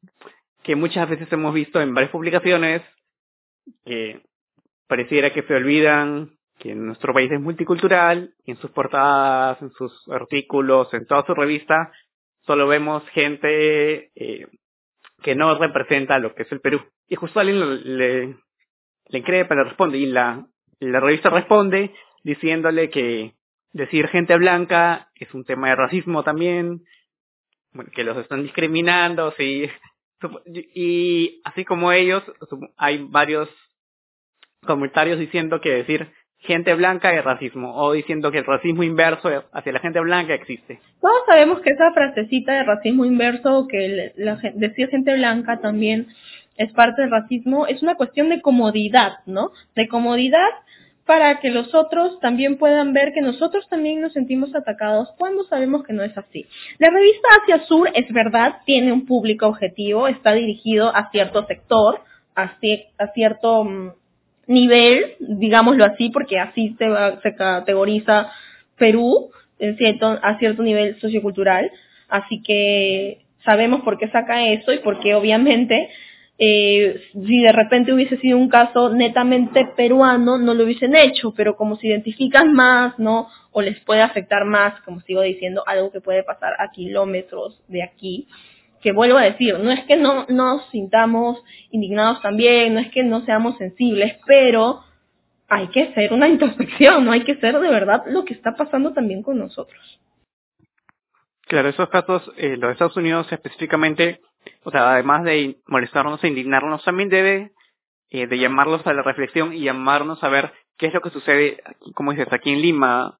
que 0.62 0.74
muchas 0.74 1.08
veces 1.08 1.30
hemos 1.32 1.54
visto 1.54 1.80
en 1.80 1.94
varias 1.94 2.10
publicaciones 2.10 2.82
que 3.84 4.22
pareciera 4.88 5.32
que 5.32 5.42
se 5.42 5.54
olvidan 5.54 6.30
que 6.58 6.74
nuestro 6.74 7.14
país 7.14 7.30
es 7.30 7.40
multicultural 7.40 8.34
en 8.44 8.56
sus 8.56 8.70
portadas, 8.70 9.62
en 9.62 9.70
sus 9.70 9.92
artículos, 10.08 10.92
en 10.92 11.06
toda 11.06 11.24
su 11.24 11.34
revista, 11.34 11.92
solo 12.48 12.66
vemos 12.66 13.06
gente 13.10 14.10
eh, 14.16 14.46
que 15.22 15.34
no 15.34 15.54
representa 15.56 16.18
lo 16.18 16.34
que 16.34 16.44
es 16.44 16.50
el 16.50 16.60
Perú. 16.60 16.80
Y 17.06 17.14
justo 17.14 17.38
alguien 17.38 17.60
le, 17.98 18.36
le 19.06 19.18
increpa, 19.18 19.54
le 19.54 19.64
responde 19.64 19.98
y 19.98 20.06
la, 20.06 20.46
la 20.80 21.00
revista 21.00 21.28
responde 21.28 21.94
diciéndole 22.24 22.88
que 22.88 23.34
decir 23.72 24.08
gente 24.08 24.36
blanca 24.36 25.10
es 25.14 25.32
un 25.34 25.44
tema 25.44 25.68
de 25.68 25.76
racismo 25.76 26.22
también, 26.22 26.84
que 27.94 28.02
los 28.02 28.16
están 28.16 28.42
discriminando, 28.42 29.32
sí. 29.36 29.68
Y 30.74 31.40
así 31.44 31.64
como 31.64 31.92
ellos, 31.92 32.24
hay 32.76 33.04
varios 33.08 33.48
comentarios 34.66 35.18
diciendo 35.18 35.60
que 35.60 35.70
decir 35.70 36.12
gente 36.40 36.74
blanca 36.74 37.12
es 37.12 37.24
racismo 37.24 37.74
o 37.74 37.92
diciendo 37.92 38.30
que 38.30 38.38
el 38.38 38.44
racismo 38.44 38.82
inverso 38.82 39.28
hacia 39.52 39.72
la 39.72 39.80
gente 39.80 40.00
blanca 40.00 40.34
existe. 40.34 40.80
Todos 41.00 41.22
sabemos 41.26 41.60
que 41.60 41.70
esa 41.70 41.92
frasecita 41.92 42.52
de 42.52 42.64
racismo 42.64 43.04
inverso, 43.04 43.66
que 43.68 44.12
la, 44.16 44.38
decir 44.54 44.88
gente 44.88 45.14
blanca 45.14 45.60
también 45.60 46.08
es 46.56 46.72
parte 46.72 47.02
del 47.02 47.10
racismo, 47.10 47.66
es 47.66 47.82
una 47.82 47.96
cuestión 47.96 48.28
de 48.28 48.40
comodidad, 48.40 49.18
¿no? 49.26 49.52
De 49.74 49.88
comodidad 49.88 50.48
para 51.06 51.40
que 51.40 51.50
los 51.50 51.74
otros 51.74 52.20
también 52.20 52.58
puedan 52.58 52.92
ver 52.92 53.12
que 53.14 53.22
nosotros 53.22 53.66
también 53.70 54.02
nos 54.02 54.12
sentimos 54.12 54.54
atacados 54.54 55.08
cuando 55.16 55.42
sabemos 55.44 55.82
que 55.82 55.94
no 55.94 56.02
es 56.02 56.16
así. 56.18 56.46
La 56.78 56.90
revista 56.90 57.28
Asia 57.42 57.64
Sur, 57.66 57.90
es 57.94 58.12
verdad, 58.12 58.58
tiene 58.66 58.92
un 58.92 59.06
público 59.06 59.46
objetivo, 59.46 60.06
está 60.06 60.34
dirigido 60.34 60.94
a 60.94 61.10
cierto 61.10 61.46
sector, 61.46 62.02
a 62.34 62.58
cierto 63.14 63.64
mm, 63.64 63.92
nivel, 64.48 65.14
digámoslo 65.20 65.84
así, 65.84 66.10
porque 66.10 66.38
así 66.38 66.74
se, 66.78 66.86
se 67.22 67.34
categoriza 67.36 68.30
Perú 68.76 69.30
en 69.60 69.76
cierto, 69.76 70.18
a 70.22 70.38
cierto 70.38 70.62
nivel 70.62 70.98
sociocultural. 71.00 71.70
Así 72.08 72.42
que 72.42 73.20
sabemos 73.44 73.82
por 73.82 73.98
qué 73.98 74.08
saca 74.08 74.44
eso 74.44 74.72
y 74.72 74.78
por 74.78 74.98
qué 75.00 75.14
obviamente 75.14 75.90
eh, 76.40 77.00
si 77.12 77.42
de 77.42 77.50
repente 77.50 77.92
hubiese 77.92 78.16
sido 78.18 78.38
un 78.38 78.48
caso 78.48 78.94
netamente 78.94 79.66
peruano, 79.76 80.38
no 80.38 80.54
lo 80.54 80.64
hubiesen 80.64 80.94
hecho, 80.94 81.34
pero 81.36 81.56
como 81.56 81.74
se 81.76 81.88
identifican 81.88 82.52
más, 82.52 82.96
¿no? 82.98 83.28
O 83.50 83.60
les 83.60 83.80
puede 83.80 84.02
afectar 84.02 84.44
más, 84.44 84.80
como 84.82 85.00
sigo 85.00 85.22
diciendo, 85.22 85.64
algo 85.66 85.90
que 85.90 86.00
puede 86.00 86.22
pasar 86.22 86.52
a 86.60 86.70
kilómetros 86.70 87.60
de 87.66 87.82
aquí, 87.82 88.28
que 88.80 88.92
vuelvo 88.92 89.18
a 89.18 89.22
decir, 89.22 89.58
no 89.58 89.70
es 89.70 89.84
que 89.84 89.96
no 89.96 90.26
nos 90.28 90.64
sintamos 90.70 91.42
indignados 91.70 92.22
también, 92.22 92.74
no 92.74 92.80
es 92.80 92.90
que 92.90 93.02
no 93.02 93.20
seamos 93.22 93.56
sensibles, 93.58 94.16
pero 94.26 94.82
hay 95.48 95.68
que 95.68 95.82
hacer 95.82 96.12
una 96.12 96.28
introspección, 96.28 97.04
no 97.04 97.12
hay 97.12 97.24
que 97.24 97.36
ser 97.36 97.58
de 97.58 97.68
verdad 97.68 98.04
lo 98.06 98.24
que 98.24 98.34
está 98.34 98.54
pasando 98.56 98.92
también 98.92 99.22
con 99.22 99.38
nosotros. 99.38 100.00
Claro, 101.46 101.70
esos 101.70 101.88
casos, 101.88 102.30
eh, 102.36 102.56
los 102.58 102.72
Estados 102.72 102.96
Unidos 102.96 103.26
específicamente, 103.32 104.20
o 104.64 104.70
sea, 104.70 104.92
además 104.92 105.24
de 105.24 105.56
molestarnos 105.66 106.22
e 106.22 106.28
indignarnos, 106.28 106.84
también 106.84 107.08
debe 107.08 107.52
eh, 108.10 108.26
de 108.26 108.38
llamarlos 108.38 108.86
a 108.86 108.92
la 108.92 109.02
reflexión 109.02 109.54
y 109.54 109.60
llamarnos 109.60 110.22
a 110.22 110.28
ver 110.28 110.52
qué 110.76 110.86
es 110.86 110.94
lo 110.94 111.00
que 111.00 111.10
sucede, 111.10 111.62
como 111.94 112.12
dices, 112.12 112.32
aquí 112.32 112.50
en 112.52 112.60
Lima, 112.60 113.18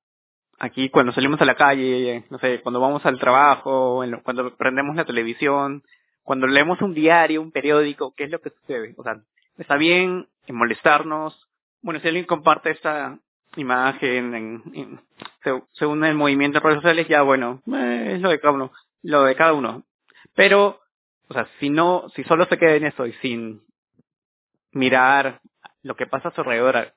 aquí 0.58 0.88
cuando 0.90 1.12
salimos 1.12 1.40
a 1.40 1.44
la 1.44 1.54
calle, 1.54 2.24
no 2.30 2.38
sé, 2.38 2.60
cuando 2.62 2.80
vamos 2.80 3.04
al 3.06 3.18
trabajo, 3.18 4.04
en 4.04 4.20
cuando 4.20 4.56
prendemos 4.56 4.96
la 4.96 5.04
televisión, 5.04 5.82
cuando 6.22 6.46
leemos 6.46 6.80
un 6.82 6.94
diario, 6.94 7.40
un 7.40 7.52
periódico, 7.52 8.14
qué 8.16 8.24
es 8.24 8.30
lo 8.30 8.40
que 8.40 8.50
sucede. 8.50 8.94
O 8.96 9.02
sea, 9.02 9.20
está 9.56 9.76
bien 9.76 10.28
en 10.46 10.56
molestarnos. 10.56 11.48
Bueno, 11.82 12.00
si 12.00 12.08
alguien 12.08 12.26
comparte 12.26 12.70
esta 12.70 13.18
imagen, 13.56 14.34
en, 14.34 14.62
en- 14.74 15.00
se, 15.42 15.84
el 15.84 16.14
movimiento 16.14 16.58
de 16.58 16.64
redes 16.64 16.76
sociales, 16.82 17.08
ya 17.08 17.22
bueno, 17.22 17.62
eh, 17.72 18.12
es 18.16 18.20
lo 18.20 18.30
de 18.30 18.40
cada 18.40 18.54
uno, 18.54 18.72
lo 19.02 19.24
de 19.24 19.36
cada 19.36 19.52
uno. 19.54 19.84
Pero, 20.34 20.80
o 21.28 21.34
sea, 21.34 21.48
si 21.60 21.70
no, 21.70 22.04
si 22.14 22.24
solo 22.24 22.46
se 22.46 22.58
queda 22.58 22.74
en 22.74 22.86
eso 22.86 23.06
y 23.06 23.12
sin 23.14 23.62
mirar 24.72 25.40
lo 25.82 25.96
que 25.96 26.06
pasa 26.06 26.28
a 26.28 26.34
su 26.34 26.40
alrededor, 26.42 26.92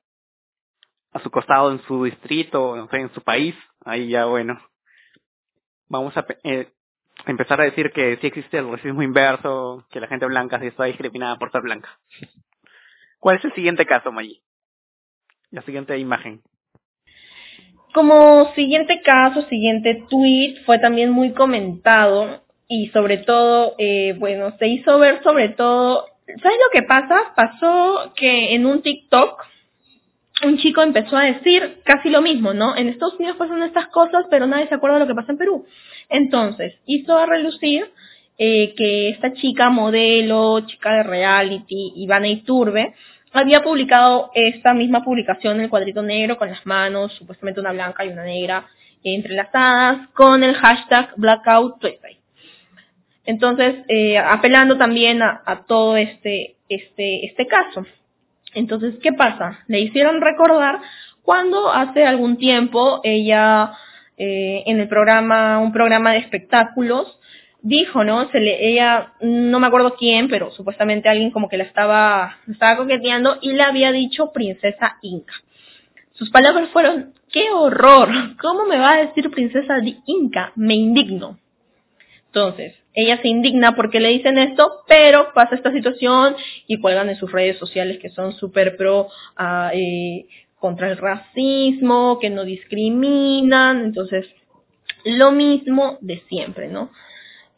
a, 1.12 1.20
su 1.20 1.30
costado, 1.30 1.70
en 1.70 1.82
su 1.82 2.04
distrito, 2.04 2.76
no 2.76 2.88
sé, 2.88 2.96
en 2.98 3.12
su 3.12 3.22
país, 3.22 3.54
ahí 3.84 4.08
ya 4.08 4.26
bueno, 4.26 4.60
vamos 5.88 6.16
a 6.16 6.24
eh, 6.44 6.68
empezar 7.26 7.60
a 7.60 7.64
decir 7.64 7.92
que 7.92 8.16
sí 8.16 8.26
existe 8.26 8.58
el 8.58 8.70
racismo 8.70 9.02
inverso, 9.02 9.84
que 9.90 10.00
la 10.00 10.08
gente 10.08 10.26
blanca 10.26 10.58
sí 10.60 10.66
está 10.66 10.84
discriminada 10.84 11.36
por 11.36 11.50
ser 11.52 11.62
blanca. 11.62 11.88
¿Cuál 13.18 13.36
es 13.36 13.44
el 13.44 13.54
siguiente 13.54 13.86
caso, 13.86 14.10
Maggi? 14.10 14.42
La 15.50 15.62
siguiente 15.62 15.96
imagen. 15.98 16.42
Como 17.94 18.52
siguiente 18.54 19.02
caso, 19.02 19.42
siguiente 19.48 20.04
tweet, 20.08 20.64
fue 20.64 20.78
también 20.78 21.12
muy 21.12 21.32
comentado 21.32 22.42
y 22.66 22.88
sobre 22.88 23.18
todo, 23.18 23.74
eh, 23.76 24.16
bueno, 24.18 24.56
se 24.58 24.66
hizo 24.66 24.98
ver 24.98 25.22
sobre 25.22 25.50
todo, 25.50 26.06
¿sabes 26.26 26.58
lo 26.58 26.70
que 26.72 26.82
pasa? 26.82 27.34
Pasó 27.36 28.14
que 28.16 28.54
en 28.54 28.64
un 28.64 28.80
TikTok 28.80 29.42
un 30.44 30.58
chico 30.58 30.82
empezó 30.82 31.16
a 31.16 31.24
decir 31.24 31.80
casi 31.84 32.10
lo 32.10 32.22
mismo, 32.22 32.52
¿no? 32.52 32.76
En 32.76 32.88
Estados 32.88 33.14
Unidos 33.18 33.36
pasan 33.36 33.62
estas 33.62 33.88
cosas, 33.88 34.24
pero 34.30 34.46
nadie 34.46 34.68
se 34.68 34.74
acuerda 34.74 34.96
de 34.96 35.04
lo 35.04 35.06
que 35.06 35.14
pasa 35.14 35.32
en 35.32 35.38
Perú. 35.38 35.66
Entonces, 36.08 36.74
hizo 36.86 37.16
a 37.16 37.26
relucir 37.26 37.90
eh, 38.38 38.74
que 38.76 39.10
esta 39.10 39.32
chica 39.34 39.70
modelo, 39.70 40.60
chica 40.66 40.92
de 40.96 41.02
reality, 41.04 41.92
Ivana 41.96 42.28
Iturbe, 42.28 42.94
había 43.32 43.62
publicado 43.62 44.30
esta 44.34 44.74
misma 44.74 45.04
publicación 45.04 45.56
en 45.56 45.62
el 45.62 45.70
cuadrito 45.70 46.02
negro 46.02 46.36
con 46.36 46.48
las 46.48 46.64
manos, 46.66 47.12
supuestamente 47.14 47.60
una 47.60 47.72
blanca 47.72 48.04
y 48.04 48.08
una 48.08 48.24
negra 48.24 48.66
entrelazadas, 49.04 50.08
con 50.10 50.44
el 50.44 50.54
hashtag 50.54 51.12
Blackout 51.16 51.80
Tuesday. 51.80 52.18
Entonces, 53.24 53.84
eh, 53.88 54.18
apelando 54.18 54.76
también 54.76 55.22
a, 55.22 55.42
a 55.44 55.64
todo 55.64 55.96
este, 55.96 56.56
este, 56.68 57.26
este 57.26 57.46
caso. 57.46 57.86
Entonces, 58.54 58.94
¿qué 59.02 59.12
pasa? 59.12 59.60
Le 59.66 59.80
hicieron 59.80 60.20
recordar 60.20 60.80
cuando 61.22 61.70
hace 61.72 62.04
algún 62.04 62.36
tiempo 62.36 63.00
ella 63.04 63.72
eh, 64.16 64.64
en 64.66 64.80
el 64.80 64.88
programa, 64.88 65.58
un 65.58 65.72
programa 65.72 66.12
de 66.12 66.18
espectáculos, 66.18 67.18
dijo, 67.62 68.04
¿no? 68.04 68.28
Se 68.30 68.40
le, 68.40 68.68
ella, 68.68 69.14
no 69.20 69.60
me 69.60 69.66
acuerdo 69.68 69.94
quién, 69.96 70.28
pero 70.28 70.50
supuestamente 70.50 71.08
alguien 71.08 71.30
como 71.30 71.48
que 71.48 71.56
la 71.56 71.64
estaba, 71.64 72.38
la 72.46 72.52
estaba 72.52 72.76
coqueteando 72.76 73.38
y 73.40 73.52
le 73.52 73.62
había 73.62 73.92
dicho 73.92 74.32
princesa 74.32 74.98
Inca. 75.00 75.34
Sus 76.12 76.30
palabras 76.30 76.68
fueron, 76.70 77.14
¡qué 77.32 77.50
horror! 77.50 78.36
¿Cómo 78.40 78.66
me 78.66 78.78
va 78.78 78.92
a 78.92 79.06
decir 79.06 79.30
princesa 79.30 79.76
Inca? 80.06 80.52
Me 80.56 80.74
indigno. 80.74 81.38
Entonces, 82.34 82.74
ella 82.94 83.20
se 83.20 83.28
indigna 83.28 83.76
porque 83.76 84.00
le 84.00 84.08
dicen 84.08 84.38
esto, 84.38 84.84
pero 84.88 85.34
pasa 85.34 85.54
esta 85.54 85.70
situación 85.70 86.34
y 86.66 86.80
cuelgan 86.80 87.10
en 87.10 87.16
sus 87.16 87.30
redes 87.30 87.58
sociales 87.58 87.98
que 87.98 88.08
son 88.08 88.32
súper 88.32 88.78
pro 88.78 89.08
ah, 89.36 89.70
eh, 89.74 90.24
contra 90.58 90.90
el 90.90 90.96
racismo, 90.96 92.18
que 92.18 92.30
no 92.30 92.44
discriminan, 92.44 93.84
entonces 93.84 94.26
lo 95.04 95.30
mismo 95.30 95.98
de 96.00 96.22
siempre, 96.30 96.68
¿no? 96.68 96.90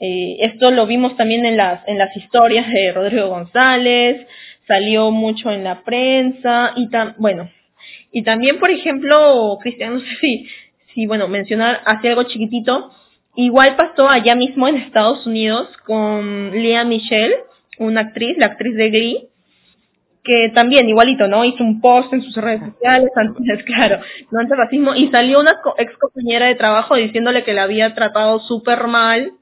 Eh, 0.00 0.38
esto 0.40 0.72
lo 0.72 0.86
vimos 0.86 1.16
también 1.16 1.44
en 1.44 1.56
las, 1.56 1.86
en 1.86 1.96
las 1.96 2.16
historias 2.16 2.68
de 2.68 2.90
Rodrigo 2.90 3.28
González, 3.28 4.26
salió 4.66 5.12
mucho 5.12 5.52
en 5.52 5.62
la 5.62 5.84
prensa 5.84 6.72
y 6.74 6.90
tan, 6.90 7.14
bueno, 7.18 7.48
y 8.10 8.24
también, 8.24 8.58
por 8.58 8.72
ejemplo, 8.72 9.56
Cristian, 9.60 9.94
no 9.94 10.00
sé 10.00 10.16
si, 10.20 10.48
si, 10.94 11.06
bueno, 11.06 11.28
mencionar 11.28 11.80
así 11.84 12.08
algo 12.08 12.24
chiquitito, 12.24 12.90
igual 13.36 13.76
pasó 13.76 14.08
allá 14.08 14.34
mismo 14.34 14.68
en 14.68 14.76
Estados 14.76 15.26
Unidos 15.26 15.68
con 15.86 16.50
Lea 16.50 16.84
Michelle, 16.84 17.36
una 17.78 18.02
actriz, 18.02 18.36
la 18.38 18.46
actriz 18.46 18.76
de 18.76 18.90
Glee, 18.90 19.28
que 20.22 20.50
también 20.54 20.88
igualito, 20.88 21.28
¿no? 21.28 21.44
Hizo 21.44 21.62
un 21.62 21.80
post 21.80 22.12
en 22.12 22.22
sus 22.22 22.36
redes 22.36 22.60
sociales, 22.60 23.10
antes, 23.16 23.64
claro, 23.64 24.00
no 24.30 24.40
antes 24.40 24.56
racismo, 24.56 24.94
y 24.94 25.08
salió 25.08 25.40
una 25.40 25.60
ex 25.76 25.96
compañera 25.98 26.46
de 26.46 26.54
trabajo 26.54 26.96
diciéndole 26.96 27.44
que 27.44 27.52
la 27.52 27.64
había 27.64 27.94
tratado 27.94 28.40
súper 28.40 28.86
mal, 28.86 29.32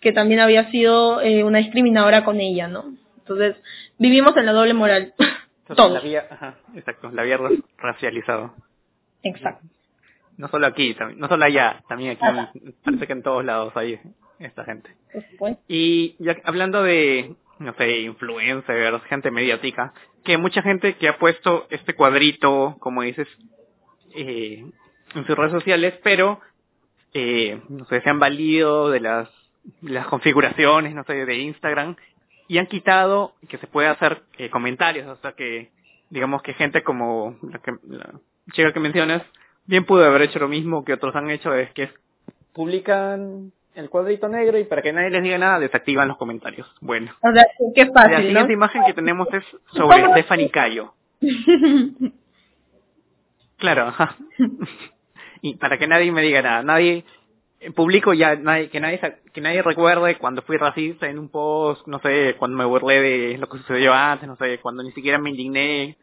que 0.00 0.12
también 0.12 0.40
había 0.40 0.70
sido 0.70 1.20
eh, 1.20 1.44
una 1.44 1.58
discriminadora 1.58 2.24
con 2.24 2.40
ella, 2.40 2.68
¿no? 2.68 2.94
Entonces, 3.18 3.56
vivimos 3.98 4.36
en 4.36 4.46
la 4.46 4.52
doble 4.52 4.74
moral. 4.74 5.14
Todos. 5.76 5.92
La 5.92 6.00
había, 6.00 6.26
ajá, 6.28 6.56
exacto, 6.74 7.10
la 7.12 7.22
había 7.22 7.38
racializado. 7.78 8.54
Exacto. 9.22 9.66
No 10.36 10.48
solo 10.48 10.66
aquí, 10.66 10.96
no 11.16 11.28
solo 11.28 11.44
allá, 11.44 11.82
también 11.88 12.12
aquí, 12.12 12.60
parece 12.84 13.06
que 13.06 13.12
en 13.12 13.22
todos 13.22 13.44
lados 13.44 13.76
hay 13.76 14.00
esta 14.38 14.64
gente. 14.64 14.90
Y 15.68 16.16
ya 16.18 16.36
hablando 16.44 16.82
de, 16.82 17.34
no 17.58 17.74
sé, 17.74 18.00
influencers, 18.00 19.02
gente 19.04 19.30
mediática, 19.30 19.92
que 20.24 20.38
mucha 20.38 20.62
gente 20.62 20.96
que 20.96 21.08
ha 21.08 21.18
puesto 21.18 21.66
este 21.70 21.94
cuadrito, 21.94 22.76
como 22.80 23.02
dices, 23.02 23.28
eh, 24.14 24.64
en 25.14 25.26
sus 25.26 25.36
redes 25.36 25.52
sociales, 25.52 25.94
pero, 26.02 26.40
eh, 27.14 27.60
no 27.68 27.84
sé, 27.86 28.00
se 28.00 28.10
han 28.10 28.18
valido 28.18 28.90
de 28.90 29.00
las, 29.00 29.28
las 29.82 30.06
configuraciones, 30.06 30.94
no 30.94 31.04
sé, 31.04 31.26
de 31.26 31.36
Instagram 31.36 31.96
y 32.48 32.58
han 32.58 32.66
quitado 32.66 33.34
que 33.48 33.58
se 33.58 33.66
puede 33.66 33.88
hacer 33.88 34.22
eh, 34.38 34.50
comentarios, 34.50 35.06
o 35.08 35.16
sea 35.22 35.32
que 35.32 35.70
digamos 36.10 36.42
que 36.42 36.52
gente 36.52 36.82
como 36.82 37.38
la, 37.42 37.58
que, 37.60 37.72
la 37.88 38.20
chica 38.52 38.72
que 38.72 38.80
mencionas 38.80 39.22
bien 39.66 39.84
pudo 39.84 40.04
haber 40.04 40.22
hecho 40.22 40.38
lo 40.38 40.48
mismo 40.48 40.84
que 40.84 40.92
otros 40.92 41.14
han 41.14 41.30
hecho, 41.30 41.54
es 41.54 41.70
que 41.72 41.90
publican 42.52 43.52
el 43.74 43.88
cuadrito 43.88 44.28
negro 44.28 44.58
y 44.58 44.64
para 44.64 44.82
que 44.82 44.92
nadie 44.92 45.10
les 45.10 45.22
diga 45.22 45.38
nada 45.38 45.58
desactivan 45.58 46.08
los 46.08 46.18
comentarios. 46.18 46.70
Bueno. 46.80 47.12
O 47.22 47.32
sea, 47.32 47.44
qué 47.74 47.86
fácil, 47.86 48.12
La 48.12 48.22
siguiente 48.22 48.52
imagen 48.52 48.82
que 48.84 48.92
tenemos 48.92 49.28
es 49.32 49.44
sobre 49.72 50.04
Stephanie 50.12 50.50
Cayo. 50.50 50.92
claro, 53.58 53.88
ajá. 53.88 54.16
y 55.40 55.54
para 55.56 55.78
que 55.78 55.86
nadie 55.86 56.12
me 56.12 56.22
diga 56.22 56.42
nada, 56.42 56.62
nadie 56.62 57.04
publico 57.70 58.12
ya 58.12 58.34
nadie, 58.34 58.68
que 58.70 58.80
nadie 58.80 59.00
que 59.32 59.40
nadie 59.40 59.62
recuerde 59.62 60.18
cuando 60.18 60.42
fui 60.42 60.56
racista 60.56 61.08
en 61.08 61.18
un 61.18 61.28
post, 61.28 61.86
no 61.86 62.00
sé, 62.00 62.34
cuando 62.38 62.56
me 62.56 62.64
burlé 62.64 63.00
de 63.00 63.38
lo 63.38 63.48
que 63.48 63.58
sucedió 63.58 63.94
antes, 63.94 64.28
no 64.28 64.36
sé, 64.36 64.58
cuando 64.58 64.82
ni 64.82 64.90
siquiera 64.92 65.18
me 65.18 65.30
indigné, 65.30 65.96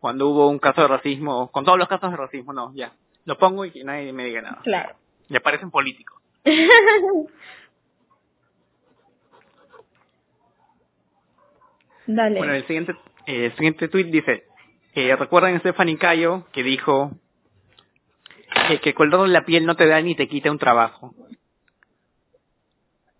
cuando 0.00 0.28
hubo 0.28 0.48
un 0.48 0.58
caso 0.58 0.82
de 0.82 0.88
racismo, 0.88 1.50
con 1.52 1.64
todos 1.64 1.78
los 1.78 1.88
casos 1.88 2.10
de 2.10 2.16
racismo, 2.16 2.52
no, 2.52 2.72
ya. 2.74 2.92
Lo 3.24 3.38
pongo 3.38 3.64
y 3.64 3.70
que 3.70 3.84
nadie 3.84 4.12
me 4.12 4.24
diga 4.24 4.42
nada. 4.42 4.60
Claro. 4.62 4.96
Y 5.28 5.36
aparecen 5.36 5.70
políticos. 5.70 6.20
Dale. 12.06 12.38
Bueno, 12.38 12.54
el 12.54 12.66
siguiente, 12.66 12.92
eh, 13.26 13.46
el 13.46 13.52
siguiente 13.52 13.88
tweet 13.88 14.06
dice, 14.06 14.44
eh, 14.94 15.14
recuerdan 15.16 15.54
a 15.54 15.60
Stephanie 15.60 15.96
Cayo 15.98 16.46
que 16.52 16.62
dijo 16.62 17.12
que, 18.68 18.80
que 18.80 18.94
color 18.94 19.28
la 19.28 19.44
piel 19.44 19.64
no 19.64 19.76
te 19.76 19.86
da 19.86 20.00
ni 20.00 20.14
te 20.16 20.28
quita 20.28 20.50
un 20.50 20.58
trabajo. 20.58 21.14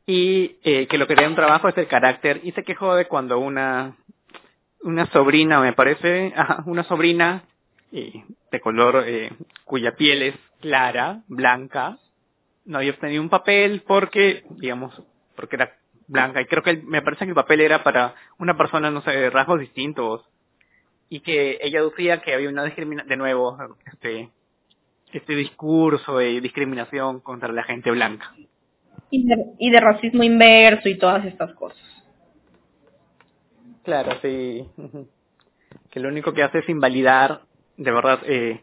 Y 0.05 0.57
eh, 0.65 0.89
que 0.89 0.99
lo 0.99 1.07
que 1.07 1.15
te 1.15 1.23
da 1.23 1.29
un 1.29 1.37
trabajo 1.37 1.69
es 1.69 1.79
el 1.79 1.87
carácter. 1.87 2.41
Y 2.43 2.53
se 2.53 2.65
quejó 2.65 2.97
de 2.97 3.07
cuando 3.07 3.39
una, 3.39 3.97
una 4.83 5.07
sobrina, 5.13 5.61
me 5.61 5.73
parece, 5.73 6.33
ajá, 6.37 6.65
una 6.67 6.83
sobrina 6.85 7.45
eh, 7.93 8.25
de 8.51 8.61
color 8.61 9.05
eh, 9.07 9.31
cuya 9.65 9.95
piel 9.97 10.23
es 10.23 10.35
clara, 10.61 11.23
blanca, 11.29 11.99
no 12.65 12.79
había 12.79 12.93
obtenido 12.93 13.23
un 13.23 13.29
papel 13.29 13.83
porque, 13.87 14.45
digamos, 14.51 15.03
porque 15.37 15.57
era 15.57 15.77
blanca. 16.07 16.41
Y 16.41 16.47
creo 16.47 16.63
que 16.63 16.77
me 16.77 17.03
parece 17.03 17.25
que 17.25 17.31
el 17.31 17.35
papel 17.35 17.61
era 17.61 17.83
para 17.83 18.15
una 18.39 18.57
persona, 18.57 18.91
no 18.91 19.03
sé, 19.03 19.11
de 19.11 19.31
rasgos 19.31 19.61
distintos. 19.61 20.25
Y 21.09 21.21
que 21.21 21.59
ella 21.61 21.83
decía 21.83 22.23
que 22.23 22.33
había 22.33 22.49
una 22.49 22.65
discriminación, 22.65 23.09
de 23.09 23.17
nuevo, 23.17 23.59
este, 23.93 24.31
este 25.13 25.35
discurso 25.35 26.19
de 26.19 26.41
discriminación 26.41 27.21
contra 27.21 27.53
la 27.53 27.65
gente 27.65 27.91
blanca. 27.91 28.33
Y 29.11 29.27
de, 29.27 29.37
y 29.59 29.71
de 29.71 29.81
racismo 29.81 30.23
inverso 30.23 30.89
y 30.89 30.97
todas 30.97 31.27
estas 31.27 31.53
cosas. 31.55 31.83
Claro, 33.85 34.19
sí. 34.23 34.67
Que 35.91 36.01
lo 36.01 36.09
único 36.09 36.33
que 36.33 36.43
hace 36.43 36.61
es 36.61 36.69
invalidar, 36.71 37.43
de 37.77 37.91
verdad, 37.91 38.21
eh, 38.25 38.61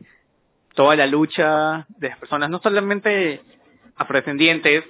toda 0.76 0.96
la 0.96 1.08
lucha 1.08 1.86
de 1.98 2.10
las 2.10 2.18
personas, 2.20 2.50
no 2.50 2.60
solamente 2.60 3.42
afrodescendientes 3.96 4.86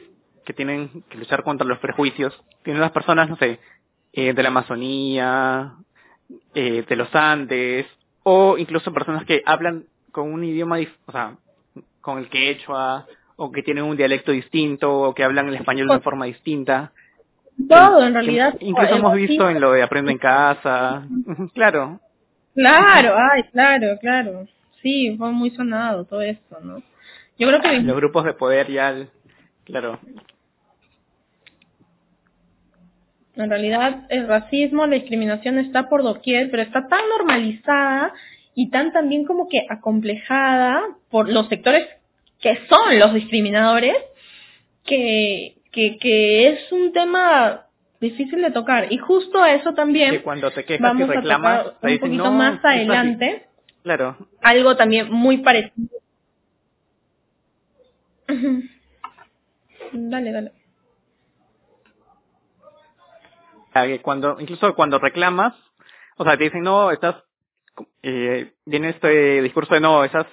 que 0.45 0.53
tienen 0.53 1.03
que 1.09 1.17
luchar 1.17 1.43
contra 1.43 1.67
los 1.67 1.79
prejuicios, 1.79 2.39
sino 2.63 2.79
las 2.79 2.91
personas, 2.91 3.29
no 3.29 3.37
sé, 3.37 3.59
eh, 4.13 4.33
de 4.33 4.43
la 4.43 4.49
Amazonía, 4.49 5.73
eh, 6.53 6.83
de 6.87 6.95
los 6.95 7.13
Andes, 7.13 7.85
o 8.23 8.57
incluso 8.57 8.93
personas 8.93 9.25
que 9.25 9.41
hablan 9.45 9.85
con 10.11 10.31
un 10.31 10.43
idioma, 10.43 10.77
o 11.05 11.11
sea, 11.11 11.35
con 12.01 12.19
el 12.19 12.29
quechua, 12.29 13.05
o 13.35 13.51
que 13.51 13.63
tienen 13.63 13.83
un 13.83 13.97
dialecto 13.97 14.31
distinto, 14.31 14.91
o 14.91 15.13
que 15.13 15.23
hablan 15.23 15.47
el 15.47 15.55
español 15.55 15.87
de 15.87 15.99
forma 16.01 16.25
distinta. 16.25 16.91
Todo, 17.67 18.03
en 18.03 18.13
realidad. 18.13 18.55
Incluso 18.59 18.95
hemos 18.95 19.13
visto 19.15 19.49
en 19.49 19.59
lo 19.59 19.71
de 19.71 19.83
Aprendo 19.83 20.11
en 20.11 20.17
Casa. 20.17 21.03
claro. 21.53 21.99
Claro, 22.59 23.15
ay, 23.17 23.43
claro, 23.53 23.97
claro. 24.01 24.45
Sí, 24.81 25.15
fue 25.17 25.31
muy 25.31 25.49
sonado 25.51 26.03
todo 26.03 26.21
esto, 26.21 26.59
¿no? 26.61 26.83
Yo 27.37 27.47
creo 27.47 27.61
que... 27.61 27.79
Los 27.79 27.95
grupos 27.95 28.25
de 28.25 28.33
poder 28.33 28.69
ya, 28.69 29.07
claro. 29.63 29.97
En 33.37 33.49
realidad 33.49 34.05
el 34.09 34.27
racismo, 34.27 34.85
la 34.85 34.95
discriminación 34.95 35.57
está 35.57 35.87
por 35.87 36.03
doquier, 36.03 36.51
pero 36.51 36.61
está 36.63 36.85
tan 36.89 36.99
normalizada 37.17 38.13
y 38.55 38.69
tan 38.69 38.91
también 38.91 39.23
como 39.23 39.47
que 39.47 39.65
acomplejada 39.69 40.83
por 41.09 41.29
los 41.29 41.47
sectores 41.47 41.87
que 42.41 42.59
son 42.67 42.99
los 42.99 43.13
discriminadores, 43.13 43.95
que, 44.83 45.55
que, 45.71 45.97
que 45.97 46.49
es 46.49 46.71
un 46.73 46.91
tema 46.91 47.68
difícil 47.99 48.41
de 48.41 48.51
tocar. 48.51 48.91
Y 48.91 48.97
justo 48.97 49.41
a 49.41 49.53
eso 49.53 49.73
también 49.73 50.11
que 50.11 50.21
cuando 50.21 50.51
te 50.51 50.65
quejas 50.65 50.81
vamos 50.81 51.09
y 51.09 51.11
reclamas, 51.11 51.59
a 51.59 51.63
tocar 51.63 51.91
un 51.91 51.99
poquito 51.99 52.31
más 52.31 52.65
adelante. 52.65 53.47
Claro. 53.83 54.17
Algo 54.41 54.75
también 54.75 55.11
muy 55.11 55.37
parecido. 55.37 55.89
dale, 59.93 60.31
dale. 60.31 60.51
Cuando, 64.01 64.37
incluso 64.39 64.75
cuando 64.75 64.99
reclamas, 64.99 65.53
o 66.17 66.23
sea, 66.25 66.37
te 66.37 66.45
dicen, 66.45 66.63
no, 66.63 66.91
estás, 66.91 67.23
eh, 68.03 68.51
viene 68.65 68.89
este 68.89 69.41
discurso 69.41 69.73
de 69.73 69.79
no, 69.79 70.03
estás 70.03 70.27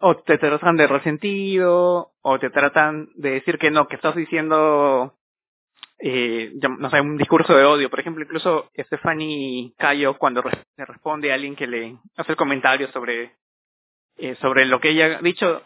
o 0.00 0.16
te 0.16 0.38
tratan 0.38 0.76
de 0.76 0.86
resentido, 0.86 2.12
o 2.22 2.38
te 2.38 2.50
tratan 2.50 3.08
de 3.16 3.32
decir 3.32 3.58
que 3.58 3.70
no, 3.70 3.88
que 3.88 3.96
estás 3.96 4.14
diciendo, 4.14 5.14
eh, 6.00 6.52
no 6.60 6.90
sé, 6.90 7.00
un 7.00 7.16
discurso 7.16 7.54
de 7.54 7.64
odio. 7.64 7.90
Por 7.90 8.00
ejemplo, 8.00 8.22
incluso 8.22 8.70
Stephanie 8.76 9.72
Cayo, 9.76 10.16
cuando 10.16 10.42
le 10.42 10.84
responde 10.84 11.30
a 11.30 11.34
alguien 11.34 11.56
que 11.56 11.66
le 11.66 11.96
hace 12.16 12.32
el 12.32 12.36
comentario 12.36 12.90
sobre, 12.92 13.32
eh, 14.16 14.36
sobre 14.36 14.66
lo 14.66 14.80
que 14.80 14.90
ella 14.90 15.18
ha 15.18 15.22
dicho, 15.22 15.62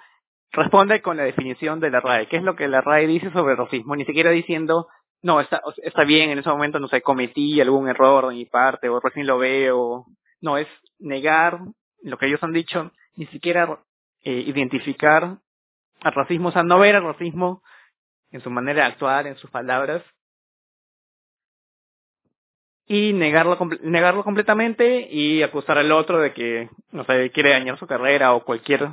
responde 0.50 1.02
con 1.02 1.16
la 1.16 1.24
definición 1.24 1.80
de 1.80 1.90
la 1.90 2.00
RAE. 2.00 2.28
¿Qué 2.28 2.38
es 2.38 2.42
lo 2.42 2.56
que 2.56 2.68
la 2.68 2.80
RAE 2.80 3.06
dice 3.06 3.30
sobre 3.32 3.56
racismo? 3.56 3.94
Ni 3.94 4.04
siquiera 4.04 4.30
diciendo, 4.30 4.88
no, 5.22 5.40
está, 5.40 5.60
está 5.82 6.04
bien, 6.04 6.30
en 6.30 6.38
ese 6.38 6.48
momento, 6.48 6.80
no 6.80 6.88
sé, 6.88 7.02
cometí 7.02 7.60
algún 7.60 7.88
error 7.88 8.28
de 8.28 8.34
mi 8.34 8.46
parte, 8.46 8.88
o 8.88 9.00
recién 9.00 9.26
lo 9.26 9.38
veo. 9.38 10.06
No, 10.40 10.56
es 10.56 10.66
negar 10.98 11.60
lo 12.02 12.18
que 12.18 12.26
ellos 12.26 12.42
han 12.42 12.52
dicho, 12.52 12.90
ni 13.16 13.26
siquiera 13.26 13.80
eh, 14.24 14.44
identificar 14.46 15.38
al 16.00 16.12
racismo, 16.14 16.48
o 16.48 16.52
sea, 16.52 16.62
no 16.62 16.78
ver 16.78 16.96
al 16.96 17.04
racismo 17.04 17.62
en 18.30 18.40
su 18.40 18.50
manera 18.50 18.84
de 18.84 18.92
actuar, 18.92 19.26
en 19.26 19.36
sus 19.36 19.50
palabras, 19.50 20.02
y 22.86 23.12
negarlo, 23.12 23.58
negarlo 23.82 24.24
completamente 24.24 25.08
y 25.10 25.42
acusar 25.42 25.78
al 25.78 25.92
otro 25.92 26.20
de 26.20 26.32
que, 26.32 26.68
no 26.90 27.04
sé, 27.04 27.30
quiere 27.30 27.50
dañar 27.50 27.78
su 27.78 27.86
carrera 27.86 28.34
o 28.34 28.44
cualquier 28.44 28.90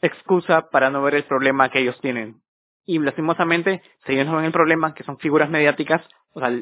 excusa 0.00 0.70
para 0.70 0.90
no 0.90 1.02
ver 1.02 1.16
el 1.16 1.24
problema 1.24 1.70
que 1.70 1.80
ellos 1.80 2.00
tienen. 2.00 2.40
y 2.86 2.98
lastimosamente, 2.98 3.82
si 4.04 4.12
ellos 4.12 4.26
no 4.26 4.36
ven 4.36 4.44
el 4.44 4.52
problema, 4.52 4.94
que 4.94 5.04
son 5.04 5.18
figuras 5.18 5.48
mediáticas, 5.48 6.06
o 6.34 6.40
sea, 6.40 6.52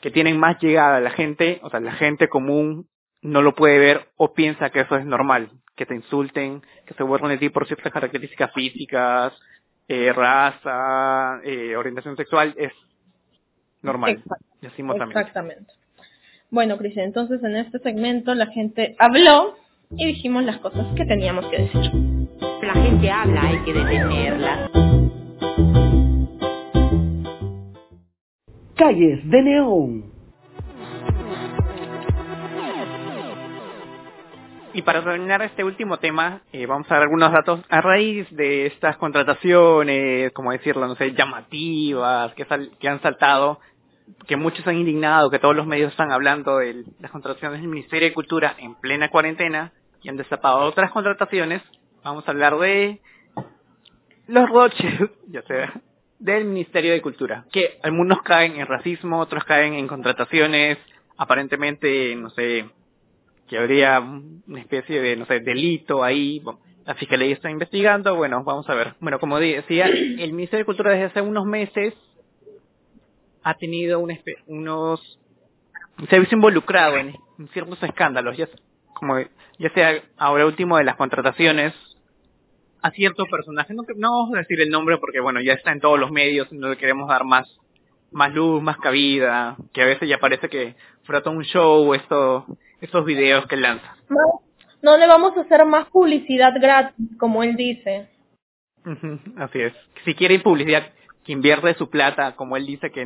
que 0.00 0.10
tienen 0.10 0.38
más 0.38 0.60
llegada 0.60 0.96
a 0.96 1.00
la 1.00 1.10
gente, 1.10 1.60
o 1.62 1.70
sea, 1.70 1.80
la 1.80 1.92
gente 1.92 2.28
común 2.28 2.88
no 3.22 3.42
lo 3.42 3.54
puede 3.54 3.78
ver 3.78 4.08
o 4.16 4.34
piensa 4.34 4.70
que 4.70 4.80
eso 4.80 4.96
es 4.96 5.06
normal, 5.06 5.50
que 5.76 5.86
te 5.86 5.94
insulten, 5.94 6.62
que 6.86 6.94
se 6.94 7.02
burlen 7.02 7.30
de 7.30 7.38
ti 7.38 7.48
por 7.50 7.66
ciertas 7.66 7.92
características 7.92 8.52
físicas, 8.52 9.32
eh, 9.88 10.12
raza, 10.12 11.40
eh, 11.44 11.76
orientación 11.76 12.16
sexual, 12.16 12.54
es 12.56 12.72
normal. 13.86 14.22
Lastimosamente. 14.60 15.18
Exactamente. 15.20 15.72
Bueno, 16.50 16.76
Cristian, 16.78 17.06
entonces 17.06 17.42
en 17.42 17.56
este 17.56 17.78
segmento 17.80 18.34
la 18.34 18.46
gente 18.48 18.94
habló 18.98 19.56
y 19.90 20.06
dijimos 20.06 20.44
las 20.44 20.58
cosas 20.58 20.86
que 20.96 21.04
teníamos 21.06 21.46
que 21.46 21.58
decir. 21.62 21.90
La 22.62 22.74
gente 22.74 23.10
habla, 23.10 23.40
hay 23.42 23.58
que 23.64 23.72
detenerla. 23.72 24.70
Calles 28.76 29.28
de 29.30 29.42
Neón. 29.42 30.12
Y 34.74 34.82
para 34.82 35.02
terminar 35.02 35.40
este 35.40 35.64
último 35.64 35.96
tema, 35.98 36.42
eh, 36.52 36.66
vamos 36.66 36.86
a 36.90 36.94
dar 36.94 37.04
algunos 37.04 37.32
datos 37.32 37.60
a 37.70 37.80
raíz 37.80 38.26
de 38.30 38.66
estas 38.66 38.98
contrataciones, 38.98 40.32
como 40.32 40.52
decirlo, 40.52 40.86
no 40.86 40.94
sé, 40.96 41.14
llamativas, 41.14 42.34
que, 42.34 42.44
sal- 42.44 42.70
que 42.78 42.86
han 42.86 43.00
saltado, 43.00 43.58
que 44.26 44.36
muchos 44.36 44.66
han 44.66 44.76
indignado, 44.76 45.30
que 45.30 45.38
todos 45.38 45.56
los 45.56 45.66
medios 45.66 45.90
están 45.90 46.12
hablando 46.12 46.58
de 46.58 46.84
las 47.00 47.10
contrataciones 47.10 47.60
del 47.60 47.68
Ministerio 47.68 48.08
de 48.08 48.14
Cultura 48.14 48.54
en 48.58 48.74
plena 48.76 49.08
cuarentena 49.08 49.72
y 50.02 50.08
han 50.08 50.16
destapado 50.16 50.58
otras 50.60 50.90
contrataciones. 50.90 51.62
Vamos 52.02 52.26
a 52.26 52.30
hablar 52.30 52.56
de 52.58 53.00
los 54.28 54.48
Rothschild, 54.48 55.10
ya 55.28 55.42
sea, 55.42 55.80
del 56.18 56.44
Ministerio 56.44 56.92
de 56.92 57.02
Cultura, 57.02 57.44
que 57.52 57.78
algunos 57.82 58.22
caen 58.22 58.56
en 58.56 58.66
racismo, 58.66 59.20
otros 59.20 59.44
caen 59.44 59.74
en 59.74 59.86
contrataciones, 59.86 60.78
aparentemente, 61.16 62.14
no 62.16 62.30
sé, 62.30 62.66
que 63.48 63.58
habría 63.58 64.00
una 64.00 64.60
especie 64.60 65.00
de, 65.00 65.16
no 65.16 65.26
sé, 65.26 65.40
delito 65.40 66.02
ahí. 66.02 66.42
La 66.84 66.94
Fiscalía 66.94 67.32
está 67.34 67.50
investigando, 67.50 68.14
bueno, 68.16 68.42
vamos 68.44 68.68
a 68.68 68.74
ver. 68.74 68.94
Bueno, 69.00 69.18
como 69.18 69.38
decía, 69.38 69.86
el 69.86 70.32
Ministerio 70.32 70.60
de 70.60 70.66
Cultura 70.66 70.92
desde 70.92 71.06
hace 71.06 71.20
unos 71.20 71.44
meses 71.44 71.94
ha 73.46 73.54
tenido 73.54 74.00
espe- 74.08 74.42
unos... 74.48 75.20
se 76.08 76.16
ha 76.16 76.18
visto 76.18 76.34
involucrado 76.34 76.96
en, 76.96 77.14
en 77.38 77.48
ciertos 77.48 77.80
escándalos, 77.80 78.36
ya, 78.36 78.48
como, 78.92 79.20
ya 79.58 79.70
sea 79.72 80.02
ahora 80.16 80.46
último 80.46 80.76
de 80.78 80.84
las 80.84 80.96
contrataciones 80.96 81.72
a 82.82 82.90
cierto 82.90 83.24
personaje, 83.26 83.72
no, 83.72 83.84
no 83.96 84.10
vamos 84.10 84.34
a 84.34 84.38
decir 84.38 84.60
el 84.60 84.70
nombre 84.70 84.98
porque 84.98 85.20
bueno, 85.20 85.40
ya 85.40 85.52
está 85.52 85.70
en 85.70 85.80
todos 85.80 85.98
los 85.98 86.10
medios, 86.10 86.50
no 86.52 86.70
le 86.70 86.76
queremos 86.76 87.08
dar 87.08 87.24
más 87.24 87.46
más 88.10 88.32
luz, 88.32 88.62
más 88.62 88.78
cabida, 88.78 89.56
que 89.72 89.82
a 89.82 89.86
veces 89.86 90.08
ya 90.08 90.18
parece 90.18 90.48
que 90.48 90.74
fuera 91.04 91.22
todo 91.22 91.34
un 91.34 91.44
show 91.44 91.92
esto, 91.94 92.46
estos 92.80 93.04
videos 93.04 93.46
que 93.46 93.56
lanza. 93.56 93.96
No, 94.08 94.40
no 94.82 94.96
le 94.96 95.06
vamos 95.06 95.36
a 95.36 95.42
hacer 95.42 95.64
más 95.66 95.88
publicidad 95.90 96.52
gratis, 96.60 96.94
como 97.18 97.42
él 97.42 97.56
dice. 97.56 98.08
Así 99.36 99.60
es. 99.60 99.74
Si 100.04 100.14
quiere 100.14 100.38
publicidad, 100.38 100.92
que 101.26 101.32
invierte 101.32 101.74
su 101.74 101.90
plata, 101.90 102.36
como 102.36 102.56
él 102.56 102.64
dice 102.66 102.90
que, 102.92 103.04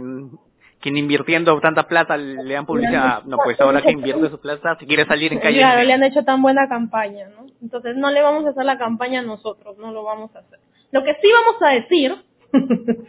que 0.80 0.88
invirtiendo 0.90 1.58
tanta 1.60 1.88
plata 1.88 2.16
le 2.16 2.52
dan 2.54 2.66
publicidad, 2.66 3.22
no, 3.24 3.38
pues 3.42 3.60
ahora 3.60 3.80
que 3.82 3.90
invierte 3.92 4.28
su 4.30 4.40
plata, 4.40 4.76
si 4.78 4.86
quiere 4.86 5.06
salir 5.06 5.32
en 5.32 5.38
calle. 5.40 5.58
Claro, 5.58 5.82
le 5.82 5.92
han 5.94 6.02
hecho 6.04 6.22
tan 6.24 6.42
buena 6.42 6.68
campaña, 6.68 7.28
¿no? 7.28 7.46
Entonces 7.62 7.96
no 7.96 8.10
le 8.10 8.22
vamos 8.22 8.44
a 8.46 8.50
hacer 8.50 8.64
la 8.64 8.78
campaña 8.78 9.22
nosotros, 9.22 9.76
no 9.78 9.90
lo 9.92 10.04
vamos 10.04 10.34
a 10.36 10.40
hacer. 10.40 10.58
Lo 10.92 11.02
que 11.02 11.14
sí 11.14 11.28
vamos 11.32 11.62
a 11.62 11.68
decir 11.70 12.16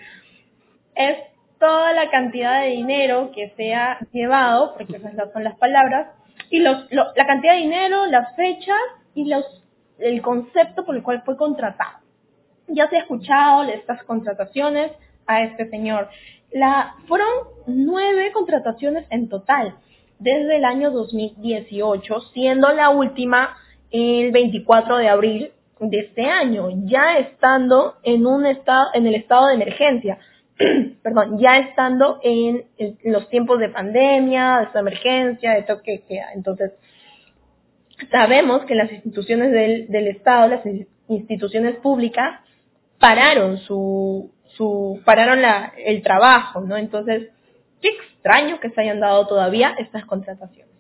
es 0.96 1.18
toda 1.60 1.94
la 1.94 2.10
cantidad 2.10 2.62
de 2.62 2.68
dinero 2.70 3.32
que 3.34 3.54
se 3.56 3.74
ha 3.74 4.00
llevado, 4.12 4.74
porque 4.78 4.98
esas 4.98 5.14
son 5.34 5.44
las 5.44 5.58
palabras, 5.58 6.08
y 6.50 6.60
los, 6.60 6.92
lo- 6.92 7.14
la 7.16 7.26
cantidad 7.28 7.54
de 7.54 7.60
dinero, 7.60 8.06
las 8.08 8.36
fechas 8.36 8.78
y 9.14 9.30
los, 9.30 9.46
el 10.00 10.22
concepto 10.22 10.86
por 10.86 10.96
el 10.96 11.04
cual 11.04 11.22
fue 11.26 11.38
contratado. 11.38 12.00
Ya 12.74 12.90
se 12.90 12.98
ha 12.98 13.00
escuchado 13.00 13.64
estas 13.64 14.04
contrataciones 14.04 14.92
a 15.28 15.44
este 15.44 15.70
señor. 15.70 16.10
Fueron 17.08 17.28
nueve 17.68 18.32
contrataciones 18.34 19.06
en 19.10 19.30
total 19.30 19.76
desde 20.20 20.58
el 20.58 20.66
año 20.66 20.92
2018, 20.92 22.20
siendo 22.34 22.72
la 22.74 22.90
última 22.90 23.58
el 23.92 24.32
24 24.32 24.98
de 24.98 25.10
abril 25.10 25.52
de 25.80 26.00
este 26.00 26.26
año, 26.26 26.70
ya 26.86 27.18
estando 27.18 27.96
en 28.04 28.26
un 28.28 28.46
estado, 28.46 28.90
en 28.94 29.08
el 29.08 29.16
estado 29.16 29.48
de 29.48 29.56
emergencia, 29.56 30.20
perdón, 31.04 31.40
ya 31.40 31.58
estando 31.58 32.20
en, 32.24 32.66
los 33.04 33.30
tiempos 33.30 33.60
de 33.60 33.70
pandemia, 33.70 34.70
de 34.72 34.80
emergencia, 34.80 35.54
de 35.54 35.64
toque 35.64 35.92
de 35.92 36.02
queda. 36.02 36.34
Entonces, 36.36 36.72
sabemos 38.12 38.64
que 38.66 38.76
las 38.76 38.92
instituciones 38.92 39.52
del, 39.52 40.08
Estado, 40.08 40.48
las 40.48 40.66
in- 40.66 40.88
instituciones 41.08 41.76
públicas, 41.78 42.40
pararon 43.02 43.58
su, 43.58 44.32
su, 44.56 45.02
pararon 45.04 45.42
la, 45.42 45.74
el 45.78 46.02
trabajo, 46.04 46.62
¿no? 46.62 46.78
Entonces, 46.78 47.30
qué 47.82 47.90
extraño 47.90 48.62
que 48.62 48.70
se 48.70 48.80
hayan 48.80 49.02
dado 49.02 49.28
todavía 49.28 49.76
estas 49.78 50.06
contrataciones. 50.06 50.74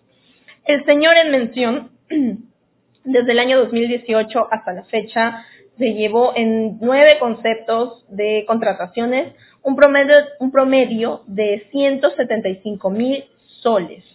El 0.63 0.85
señor 0.85 1.17
en 1.17 1.31
mención, 1.31 1.91
desde 3.03 3.31
el 3.31 3.39
año 3.39 3.57
2018 3.57 4.47
hasta 4.51 4.71
la 4.71 4.83
fecha, 4.85 5.45
se 5.77 5.93
llevó 5.93 6.33
en 6.35 6.77
nueve 6.79 7.17
conceptos 7.19 8.05
de 8.07 8.45
contrataciones 8.47 9.33
un 9.63 9.75
promedio, 9.75 10.15
un 10.39 10.51
promedio 10.51 11.23
de 11.25 11.67
175 11.71 12.89
mil 12.91 13.25
soles. 13.61 14.05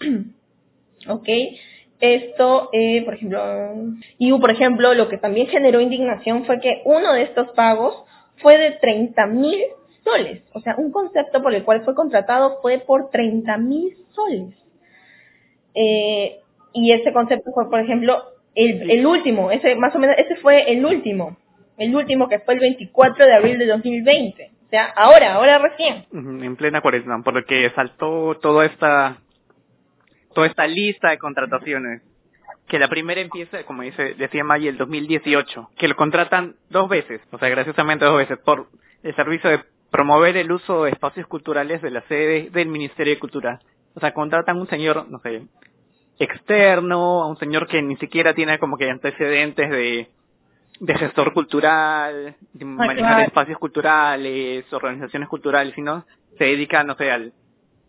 ¿ok? 1.08 1.28
Esto, 2.00 2.70
eh, 2.72 3.02
por 3.04 3.14
ejemplo, 3.14 3.42
y 4.18 4.32
por 4.32 4.50
ejemplo, 4.50 4.94
lo 4.94 5.08
que 5.08 5.18
también 5.18 5.48
generó 5.48 5.80
indignación 5.80 6.46
fue 6.46 6.60
que 6.60 6.82
uno 6.84 7.12
de 7.12 7.22
estos 7.22 7.50
pagos 7.50 8.04
fue 8.38 8.56
de 8.56 8.72
30 8.72 9.26
mil 9.26 9.60
soles. 10.02 10.42
O 10.54 10.60
sea, 10.60 10.76
un 10.78 10.90
concepto 10.90 11.42
por 11.42 11.54
el 11.54 11.62
cual 11.62 11.84
fue 11.84 11.94
contratado 11.94 12.58
fue 12.62 12.78
por 12.78 13.10
30 13.10 13.56
mil 13.58 13.96
soles. 14.12 14.54
Eh, 15.74 16.40
y 16.72 16.92
ese 16.92 17.12
concepto 17.12 17.50
fue, 17.52 17.68
por 17.68 17.80
ejemplo, 17.80 18.22
el, 18.54 18.90
el 18.90 19.06
último, 19.06 19.50
ese 19.50 19.74
más 19.74 19.94
o 19.94 19.98
menos, 19.98 20.16
ese 20.18 20.36
fue 20.36 20.72
el 20.72 20.84
último, 20.84 21.36
el 21.78 21.94
último 21.94 22.28
que 22.28 22.40
fue 22.40 22.54
el 22.54 22.60
24 22.60 23.26
de 23.26 23.34
abril 23.34 23.58
de 23.58 23.66
2020. 23.66 24.50
O 24.66 24.70
sea, 24.70 24.86
ahora, 24.96 25.34
ahora 25.34 25.58
recién. 25.58 26.06
En 26.12 26.56
plena 26.56 26.80
cuaresma, 26.80 27.22
por 27.22 27.34
lo 27.34 27.44
que 27.44 27.70
saltó 27.70 28.36
toda 28.40 28.66
esta, 28.66 29.18
toda 30.34 30.46
esta 30.46 30.66
lista 30.66 31.10
de 31.10 31.18
contrataciones. 31.18 32.02
Que 32.66 32.78
la 32.78 32.88
primera 32.88 33.20
empieza, 33.20 33.64
como 33.64 33.82
dice, 33.82 34.14
decía 34.14 34.44
Maggie, 34.44 34.68
el 34.68 34.76
2018, 34.78 35.70
que 35.76 35.88
lo 35.88 35.96
contratan 35.96 36.54
dos 36.68 36.88
veces, 36.88 37.20
o 37.32 37.38
sea, 37.38 37.48
graciosamente 37.48 38.04
dos 38.04 38.16
veces, 38.16 38.38
por 38.38 38.68
el 39.02 39.14
servicio 39.16 39.50
de 39.50 39.60
promover 39.90 40.36
el 40.36 40.52
uso 40.52 40.84
de 40.84 40.90
espacios 40.90 41.26
culturales 41.26 41.82
de 41.82 41.90
la 41.90 42.02
sede 42.02 42.50
del 42.50 42.68
Ministerio 42.68 43.14
de 43.14 43.18
Cultura. 43.18 43.60
O 43.94 44.00
sea, 44.00 44.14
contratan 44.14 44.56
un 44.56 44.68
señor, 44.68 45.08
no 45.10 45.18
sé, 45.18 45.42
externo, 46.20 47.22
a 47.22 47.26
un 47.28 47.36
señor 47.38 47.66
que 47.66 47.82
ni 47.82 47.96
siquiera 47.96 48.34
tiene 48.34 48.58
como 48.58 48.76
que 48.76 48.88
antecedentes 48.88 49.68
de, 49.68 50.08
de 50.78 50.94
gestor 50.94 51.32
cultural, 51.32 52.36
de 52.52 52.64
manejar 52.64 52.98
claro. 52.98 53.22
espacios 53.22 53.58
culturales, 53.58 54.72
organizaciones 54.72 55.28
culturales, 55.28 55.74
sino 55.74 56.04
se 56.38 56.44
dedica, 56.44 56.84
no 56.84 56.94
sé, 56.94 57.10
al, 57.10 57.32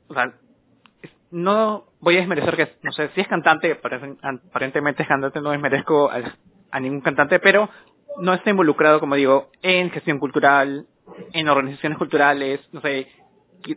o 0.08 0.14
sea, 0.14 0.34
no 1.32 1.86
voy 2.00 2.16
a 2.16 2.20
desmerecer 2.20 2.56
que, 2.56 2.74
no 2.84 2.92
sé, 2.92 3.10
si 3.16 3.22
es 3.22 3.28
cantante, 3.28 3.80
aparentemente 4.22 5.04
es 5.04 5.08
cantante, 5.10 5.42
no 5.42 5.52
desmerezco 5.52 6.10
al- 6.12 6.36
a 6.72 6.80
ningún 6.80 7.02
cantante, 7.02 7.40
pero 7.40 7.70
no 8.20 8.34
está 8.34 8.50
involucrado, 8.50 9.00
como 9.00 9.16
digo, 9.16 9.50
en 9.62 9.90
gestión 9.92 10.20
cultural, 10.20 10.86
en 11.34 11.50
organizaciones 11.50 11.98
culturales, 11.98 12.60
no 12.72 12.82
sé, 12.82 13.08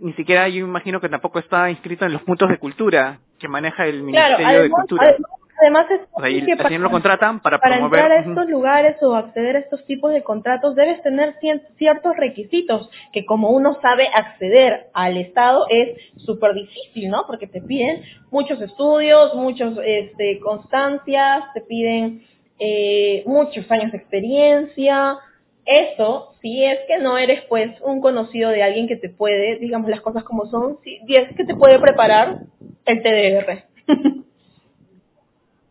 ni 0.00 0.12
siquiera 0.14 0.48
yo 0.48 0.60
imagino 0.60 1.00
que 1.00 1.08
tampoco 1.08 1.38
está 1.38 1.70
inscrito 1.70 2.04
en 2.06 2.12
los 2.12 2.22
puntos 2.22 2.48
de 2.48 2.58
cultura 2.58 3.18
que 3.38 3.48
maneja 3.48 3.86
el 3.86 4.02
Ministerio 4.02 4.36
Claro, 4.38 4.62
de 4.62 4.70
Cultura. 4.70 5.04
además, 5.08 5.30
además 5.64 5.86
es 5.90 6.00
o 6.12 6.20
sea, 6.20 6.30
y 6.30 6.44
que 6.44 6.56
señor 6.56 6.80
lo 6.80 6.90
contratan 6.90 7.40
para, 7.40 7.58
para 7.58 7.76
promover... 7.76 8.00
entrar 8.00 8.18
a 8.18 8.20
estos 8.20 8.48
lugares 8.48 9.02
o 9.02 9.14
acceder 9.14 9.56
a 9.56 9.58
estos 9.60 9.84
tipos 9.86 10.12
de 10.12 10.22
contratos 10.22 10.74
debes 10.74 11.02
tener 11.02 11.34
ciertos 11.76 12.16
requisitos 12.16 12.90
que 13.12 13.24
como 13.24 13.50
uno 13.50 13.78
sabe 13.80 14.08
acceder 14.14 14.88
al 14.92 15.16
Estado 15.16 15.66
es 15.70 15.98
súper 16.24 16.54
difícil, 16.54 17.10
¿no? 17.10 17.24
Porque 17.26 17.46
te 17.46 17.60
piden 17.60 18.02
muchos 18.30 18.60
estudios, 18.60 19.34
muchos 19.34 19.78
este, 19.84 20.38
constancias, 20.40 21.44
te 21.54 21.60
piden 21.62 22.22
eh, 22.58 23.22
muchos 23.26 23.70
años 23.70 23.92
de 23.92 23.98
experiencia. 23.98 25.18
Eso, 25.66 26.34
si 26.42 26.64
es 26.64 26.78
que 26.86 26.98
no 26.98 27.16
eres 27.16 27.42
pues 27.48 27.70
un 27.80 28.00
conocido 28.00 28.50
de 28.50 28.62
alguien 28.62 28.86
que 28.86 28.96
te 28.96 29.08
puede, 29.08 29.58
digamos 29.58 29.88
las 29.88 30.02
cosas 30.02 30.22
como 30.24 30.46
son, 30.46 30.78
si, 30.84 30.98
si 31.06 31.16
es 31.16 31.34
que 31.36 31.44
te 31.44 31.54
puede 31.54 31.78
preparar 31.78 32.40
el 32.84 33.02
TDR. 33.02 33.64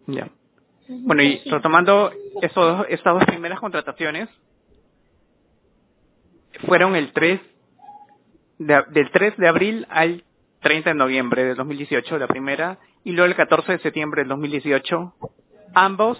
Ya. 0.08 0.30
Bueno, 0.88 1.24
y 1.24 1.38
retomando 1.50 2.12
esos, 2.42 2.86
estas 2.90 3.14
dos 3.14 3.26
primeras 3.26 3.60
contrataciones, 3.60 4.30
fueron 6.66 6.96
el 6.96 7.12
3 7.14 7.40
de- 8.60 8.84
del 8.90 9.12
3 9.12 9.36
de 9.38 9.48
abril 9.48 9.88
al 9.90 10.24
30 10.62 10.92
de 10.92 10.96
noviembre 10.96 11.44
de 11.44 11.56
2018, 11.56 12.18
la 12.18 12.28
primera, 12.28 12.78
y 13.04 13.12
luego 13.12 13.26
el 13.30 13.36
14 13.36 13.74
de 13.74 13.80
septiembre 13.80 14.22
del 14.22 14.30
2018, 14.30 15.14
ambos 15.74 16.18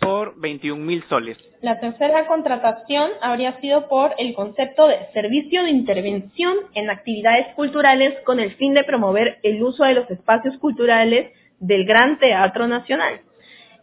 por 0.00 0.38
21 0.38 0.84
mil 0.84 1.02
soles. 1.08 1.38
La 1.60 1.80
tercera 1.80 2.26
contratación 2.26 3.10
habría 3.20 3.58
sido 3.60 3.88
por 3.88 4.14
el 4.18 4.34
concepto 4.34 4.86
de 4.86 4.96
servicio 5.12 5.64
de 5.64 5.70
intervención 5.70 6.56
en 6.74 6.88
actividades 6.90 7.48
culturales 7.54 8.14
con 8.24 8.38
el 8.38 8.52
fin 8.56 8.74
de 8.74 8.84
promover 8.84 9.38
el 9.42 9.62
uso 9.62 9.84
de 9.84 9.94
los 9.94 10.10
espacios 10.10 10.56
culturales 10.58 11.32
del 11.60 11.84
Gran 11.84 12.18
Teatro 12.18 12.66
Nacional. 12.66 13.20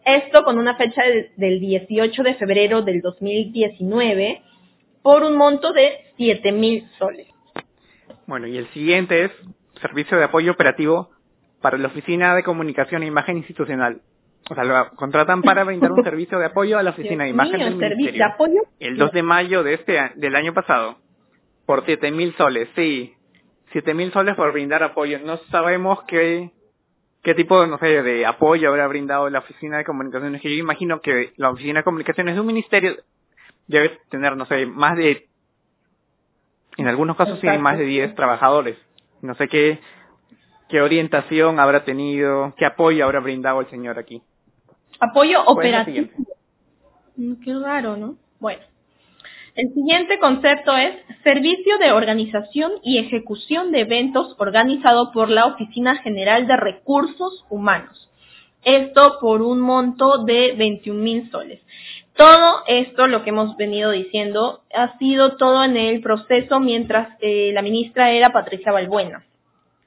Esto 0.06 0.44
con 0.44 0.60
una 0.60 0.76
fecha 0.76 1.04
del, 1.04 1.32
del 1.36 1.60
18 1.60 2.24
de 2.24 2.36
febrero 2.36 2.82
del 2.82 3.02
2019 3.02 4.42
por 5.02 5.24
un 5.24 5.38
monto 5.38 5.74
de 5.74 5.92
7 6.18 6.52
mil 6.52 6.88
soles. 6.98 7.28
Bueno, 8.28 8.48
y 8.48 8.58
el 8.58 8.68
siguiente 8.70 9.26
es 9.26 9.32
servicio 9.82 10.18
de 10.18 10.24
apoyo 10.24 10.52
operativo 10.52 11.10
para 11.62 11.78
la 11.78 11.88
Oficina 11.88 12.36
de 12.36 12.44
Comunicación 12.44 13.04
e 13.04 13.08
Imagen 13.08 13.38
Institucional. 13.38 14.02
O 14.50 14.54
sea, 14.56 14.64
lo 14.64 14.92
contratan 14.96 15.42
para 15.42 15.64
brindar 15.64 15.92
un 15.92 16.04
servicio 16.04 16.38
de 16.40 16.46
apoyo 16.46 16.78
a 16.78 16.84
la 16.84 16.92
Oficina 16.92 17.24
de 17.24 17.32
Imagen 17.32 17.58
mío, 17.58 17.66
del 17.66 17.80
de 17.80 17.96
Ministerio. 17.96 18.26
apoyo. 18.26 18.62
El 18.80 18.98
2 18.98 19.12
de 19.12 19.24
mayo 19.24 19.64
de 19.64 19.74
este 19.74 20.12
del 20.16 20.36
año 20.36 20.54
pasado, 20.54 20.98
por 21.66 21.84
7 21.86 22.12
mil 22.12 22.36
soles, 22.36 22.70
sí. 22.76 23.14
7 23.72 23.94
mil 23.94 24.12
soles 24.12 24.36
por 24.36 24.52
brindar 24.54 24.84
apoyo. 24.84 25.20
No 25.20 25.38
sabemos 25.52 26.04
qué, 26.04 26.52
qué 27.26 27.34
tipo, 27.34 27.66
no 27.66 27.80
sé, 27.80 28.04
de 28.04 28.24
apoyo 28.24 28.70
habrá 28.70 28.88
brindado 28.88 29.32
la 29.32 29.40
Oficina 29.40 29.78
de 29.78 29.84
Comunicaciones. 29.84 30.42
Que 30.42 30.56
yo 30.56 30.64
imagino 30.64 31.02
que 31.02 31.34
la 31.38 31.50
Oficina 31.50 31.80
de 31.80 31.84
Comunicaciones 31.84 32.36
de 32.36 32.40
un 32.40 32.46
ministerio 32.46 32.98
debe 33.66 34.00
tener, 34.10 34.38
no 34.38 34.46
sé, 34.46 34.68
más 34.68 34.96
de, 34.96 35.28
en 36.78 36.88
algunos 36.88 37.18
casos 37.18 37.42
tiene 37.42 37.58
más 37.58 37.80
de 37.80 37.86
sí. 37.86 37.90
10 37.90 38.14
trabajadores. 38.14 38.78
No 39.24 39.34
sé 39.34 39.48
qué, 39.48 39.80
qué 40.70 40.82
orientación 40.82 41.60
habrá 41.60 41.84
tenido, 41.84 42.54
qué 42.58 42.66
apoyo 42.66 43.04
habrá 43.04 43.22
brindado 43.22 43.60
el 43.60 43.68
señor 43.72 43.98
aquí. 43.98 44.22
Apoyo 45.00 45.44
¿Cuál 45.46 45.66
es 45.66 45.72
la 45.72 45.82
operativo. 45.82 46.08
Mm, 47.18 47.34
Qué 47.44 47.54
raro, 47.56 47.98
¿no? 47.98 48.18
Bueno. 48.40 48.62
El 49.56 49.74
siguiente 49.74 50.20
concepto 50.20 50.76
es 50.76 50.98
servicio 51.24 51.78
de 51.78 51.94
organización 51.94 52.74
y 52.84 52.98
ejecución 52.98 53.72
de 53.72 53.82
eventos 53.82 54.36
organizado 54.38 55.14
por 55.14 55.30
la 55.30 55.46
Oficina 55.46 55.96
General 55.96 56.46
de 56.46 56.58
Recursos 56.58 57.46
Humanos. 57.50 58.10
Esto 58.66 59.18
por 59.22 59.42
un 59.42 59.62
monto 59.62 60.26
de 60.26 60.56
21 60.58 61.02
mil 61.02 61.32
soles. 61.32 61.62
Todo 62.18 62.64
esto, 62.68 63.08
lo 63.08 63.24
que 63.24 63.30
hemos 63.30 63.56
venido 63.56 63.92
diciendo, 63.92 64.64
ha 64.74 64.98
sido 64.98 65.38
todo 65.38 65.64
en 65.64 65.78
el 65.78 66.02
proceso 66.02 66.60
mientras 66.60 67.18
eh, 67.22 67.52
la 67.54 67.62
ministra 67.62 68.12
era 68.12 68.34
Patricia 68.34 68.74
Balbuena. 68.74 69.24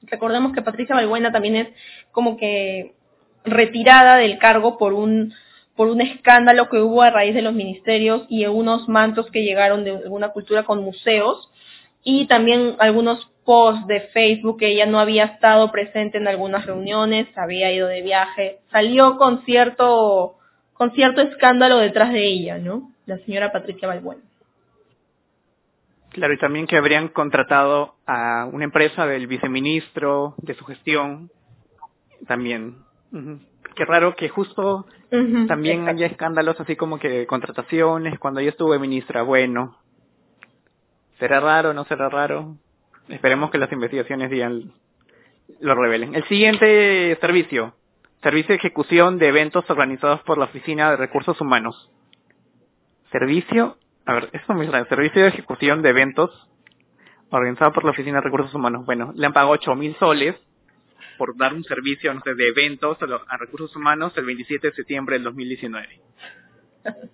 Recordemos 0.01 0.51
que 0.53 0.63
Patricia 0.63 0.95
Balbuena 0.95 1.31
también 1.31 1.55
es 1.55 1.67
como 2.11 2.37
que 2.37 2.95
retirada 3.43 4.15
del 4.15 4.39
cargo 4.39 4.79
por 4.79 4.93
un 4.93 5.31
por 5.79 5.87
un 5.87 6.01
escándalo 6.01 6.67
que 6.67 6.81
hubo 6.81 7.03
a 7.03 7.09
raíz 7.09 7.33
de 7.33 7.41
los 7.41 7.53
ministerios 7.53 8.25
y 8.27 8.45
unos 8.45 8.89
mantos 8.89 9.31
que 9.31 9.43
llegaron 9.43 9.85
de 9.85 9.91
alguna 9.91 10.27
cultura 10.33 10.63
con 10.63 10.83
museos 10.83 11.49
y 12.03 12.27
también 12.27 12.75
algunos 12.79 13.31
posts 13.45 13.87
de 13.87 14.01
Facebook 14.13 14.59
que 14.59 14.73
ella 14.73 14.85
no 14.87 14.99
había 14.99 15.23
estado 15.23 15.71
presente 15.71 16.17
en 16.17 16.27
algunas 16.27 16.65
reuniones, 16.65 17.29
había 17.37 17.71
ido 17.71 17.87
de 17.87 18.01
viaje, 18.01 18.57
salió 18.69 19.15
con 19.15 19.45
cierto 19.45 20.35
con 20.73 20.91
cierto 20.91 21.21
escándalo 21.21 21.77
detrás 21.77 22.11
de 22.11 22.25
ella, 22.27 22.57
¿no? 22.57 22.91
La 23.05 23.17
señora 23.19 23.53
Patricia 23.53 23.87
Balbuena. 23.87 24.23
Claro, 26.09 26.33
y 26.33 26.39
también 26.39 26.67
que 26.67 26.75
habrían 26.75 27.07
contratado 27.07 27.95
a 28.05 28.49
una 28.51 28.65
empresa 28.65 29.05
del 29.05 29.27
viceministro, 29.27 30.35
de 30.39 30.55
su 30.55 30.65
gestión, 30.65 31.31
también. 32.27 32.75
Qué 33.75 33.85
raro 33.85 34.15
que 34.15 34.29
justo 34.29 34.85
también 35.09 35.81
exacto. 35.81 35.97
haya 35.97 36.07
escándalos 36.07 36.59
así 36.59 36.75
como 36.75 36.99
que 36.99 37.25
contrataciones 37.25 38.19
cuando 38.19 38.39
ella 38.39 38.51
estuvo 38.51 38.73
de 38.73 38.79
ministra. 38.79 39.23
Bueno, 39.23 39.77
¿será 41.17 41.39
raro 41.39 41.73
no 41.73 41.85
será 41.85 42.09
raro? 42.09 42.57
Esperemos 43.07 43.49
que 43.49 43.57
las 43.57 43.71
investigaciones 43.71 44.29
digan, 44.29 44.71
lo 45.59 45.75
revelen. 45.75 46.13
El 46.13 46.23
siguiente 46.25 47.17
servicio, 47.19 47.73
servicio 48.21 48.49
de 48.49 48.57
ejecución 48.57 49.17
de 49.17 49.27
eventos 49.29 49.67
organizados 49.69 50.21
por 50.21 50.37
la 50.37 50.45
Oficina 50.45 50.91
de 50.91 50.97
Recursos 50.97 51.39
Humanos. 51.41 51.89
Servicio, 53.11 53.77
a 54.05 54.13
ver, 54.13 54.29
esto 54.33 54.53
me 54.53 54.65
suena, 54.65 54.85
servicio 54.85 55.23
de 55.23 55.29
ejecución 55.29 55.81
de 55.81 55.89
eventos 55.89 56.47
organizado 57.31 57.71
por 57.73 57.83
la 57.83 57.91
Oficina 57.91 58.17
de 58.17 58.25
Recursos 58.25 58.53
Humanos. 58.53 58.85
Bueno, 58.85 59.11
le 59.15 59.25
han 59.25 59.33
pagado 59.33 59.53
ocho 59.53 59.73
mil 59.75 59.95
soles 59.95 60.35
por 61.19 61.37
dar 61.37 61.53
un 61.53 61.63
servicio, 61.63 62.11
no 62.15 62.21
sé, 62.21 62.33
de 62.33 62.47
eventos 62.47 62.99
a, 63.03 63.05
lo- 63.05 63.21
a 63.27 63.37
recursos 63.37 63.75
humanos 63.75 64.11
el 64.17 64.25
27 64.25 64.69
de 64.69 64.73
septiembre 64.73 65.15
del 65.17 65.23
2019. 65.25 65.87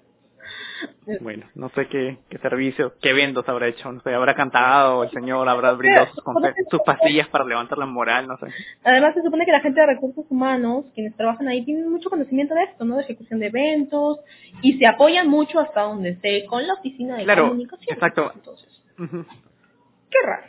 Bueno, 1.21 1.47
no 1.55 1.69
sé 1.69 1.87
qué, 1.87 2.17
qué 2.29 2.37
servicio, 2.39 2.95
qué 3.01 3.11
eventos 3.11 3.47
habrá 3.47 3.67
hecho, 3.67 3.91
no 3.91 4.01
sé, 4.01 4.13
habrá 4.13 4.33
cantado, 4.35 5.03
el 5.03 5.11
señor 5.11 5.47
habrá 5.47 5.71
brindado 5.73 6.07
sus, 6.07 6.23
sus 6.69 6.81
pastillas 6.81 7.27
para 7.29 7.45
levantar 7.45 7.77
la 7.77 7.85
moral, 7.85 8.27
no 8.27 8.37
sé. 8.37 8.47
Además, 8.83 9.13
se 9.13 9.21
supone 9.21 9.45
que 9.45 9.51
la 9.51 9.61
gente 9.61 9.79
de 9.81 9.85
recursos 9.87 10.25
humanos, 10.29 10.85
quienes 10.93 11.15
trabajan 11.15 11.47
ahí, 11.47 11.63
tienen 11.63 11.89
mucho 11.89 12.09
conocimiento 12.09 12.53
de 12.55 12.63
esto, 12.63 12.85
¿no? 12.85 12.95
De 12.97 13.03
ejecución 13.03 13.39
de 13.39 13.47
eventos, 13.47 14.19
y 14.61 14.77
se 14.77 14.87
apoyan 14.87 15.27
mucho 15.29 15.59
hasta 15.59 15.83
donde 15.83 16.17
sé 16.21 16.45
con 16.47 16.65
la 16.67 16.73
oficina 16.73 17.17
de 17.17 17.23
Claro, 17.23 17.43
comunicación. 17.49 17.93
exacto. 17.95 18.31
Entonces, 18.35 18.81
qué 18.97 20.17
raro. 20.25 20.47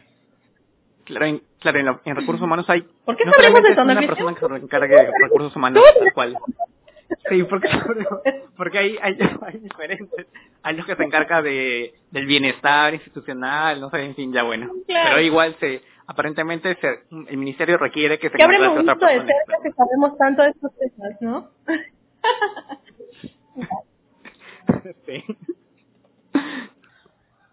Claro, 1.06 1.26
en, 1.26 1.42
claro, 1.60 1.78
en, 1.78 1.86
la- 1.86 2.00
en 2.04 2.16
recursos 2.16 2.42
humanos 2.42 2.68
hay 2.68 2.82
¿Por 3.04 3.16
qué 3.16 3.24
no 3.24 3.32
de 3.32 3.46
es 3.46 3.78
una 3.78 4.00
persona 4.06 4.34
que 4.34 4.46
se 4.46 4.54
encargue 4.56 4.94
de 4.96 5.10
recursos 5.22 5.54
humanos, 5.56 5.82
tal 5.98 6.12
cual. 6.12 6.36
Sí, 7.28 7.42
porque, 7.44 7.68
porque 8.56 8.78
hay, 8.78 8.98
hay, 9.00 9.16
hay 9.42 9.58
diferentes. 9.58 10.26
Hay 10.62 10.76
los 10.76 10.84
que 10.86 10.96
se 10.96 11.04
encarga 11.04 11.40
de, 11.40 11.94
del 12.10 12.26
bienestar 12.26 12.92
institucional, 12.94 13.80
no 13.80 13.90
sé, 13.90 14.02
en 14.04 14.14
fin, 14.16 14.32
ya 14.32 14.42
bueno. 14.42 14.72
Claro. 14.86 15.10
Pero 15.10 15.20
igual 15.22 15.56
se, 15.60 15.82
aparentemente 16.08 16.74
se, 16.80 17.04
el 17.28 17.36
ministerio 17.36 17.78
requiere 17.78 18.18
que 18.18 18.28
se 18.30 18.42
habremos 18.42 18.74
contrate 18.74 18.96
otra 19.04 19.08
de 19.10 19.16
persona 19.20 19.38
cerca 19.46 19.62
que 19.62 19.72
sabemos 19.72 20.18
tanto 20.18 20.42
de 20.42 20.48
estos 20.50 20.72
temas, 20.76 21.20
¿no? 21.20 21.50
Sí. 25.06 25.24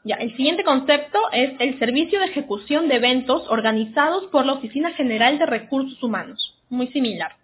Ya, 0.05 0.15
el 0.15 0.35
siguiente 0.35 0.65
concepto 0.65 1.17
es 1.31 1.53
el 1.59 1.79
servicio 1.79 2.19
de 2.19 2.25
ejecución 2.25 2.89
de 2.89 2.95
eventos 2.95 3.47
organizados 3.49 4.25
por 4.27 4.45
la 4.45 4.53
Oficina 4.53 4.91
General 4.91 5.39
de 5.39 5.45
Recursos 5.45 6.01
Humanos. 6.03 6.59
Muy 6.69 6.87
similar. 6.87 7.37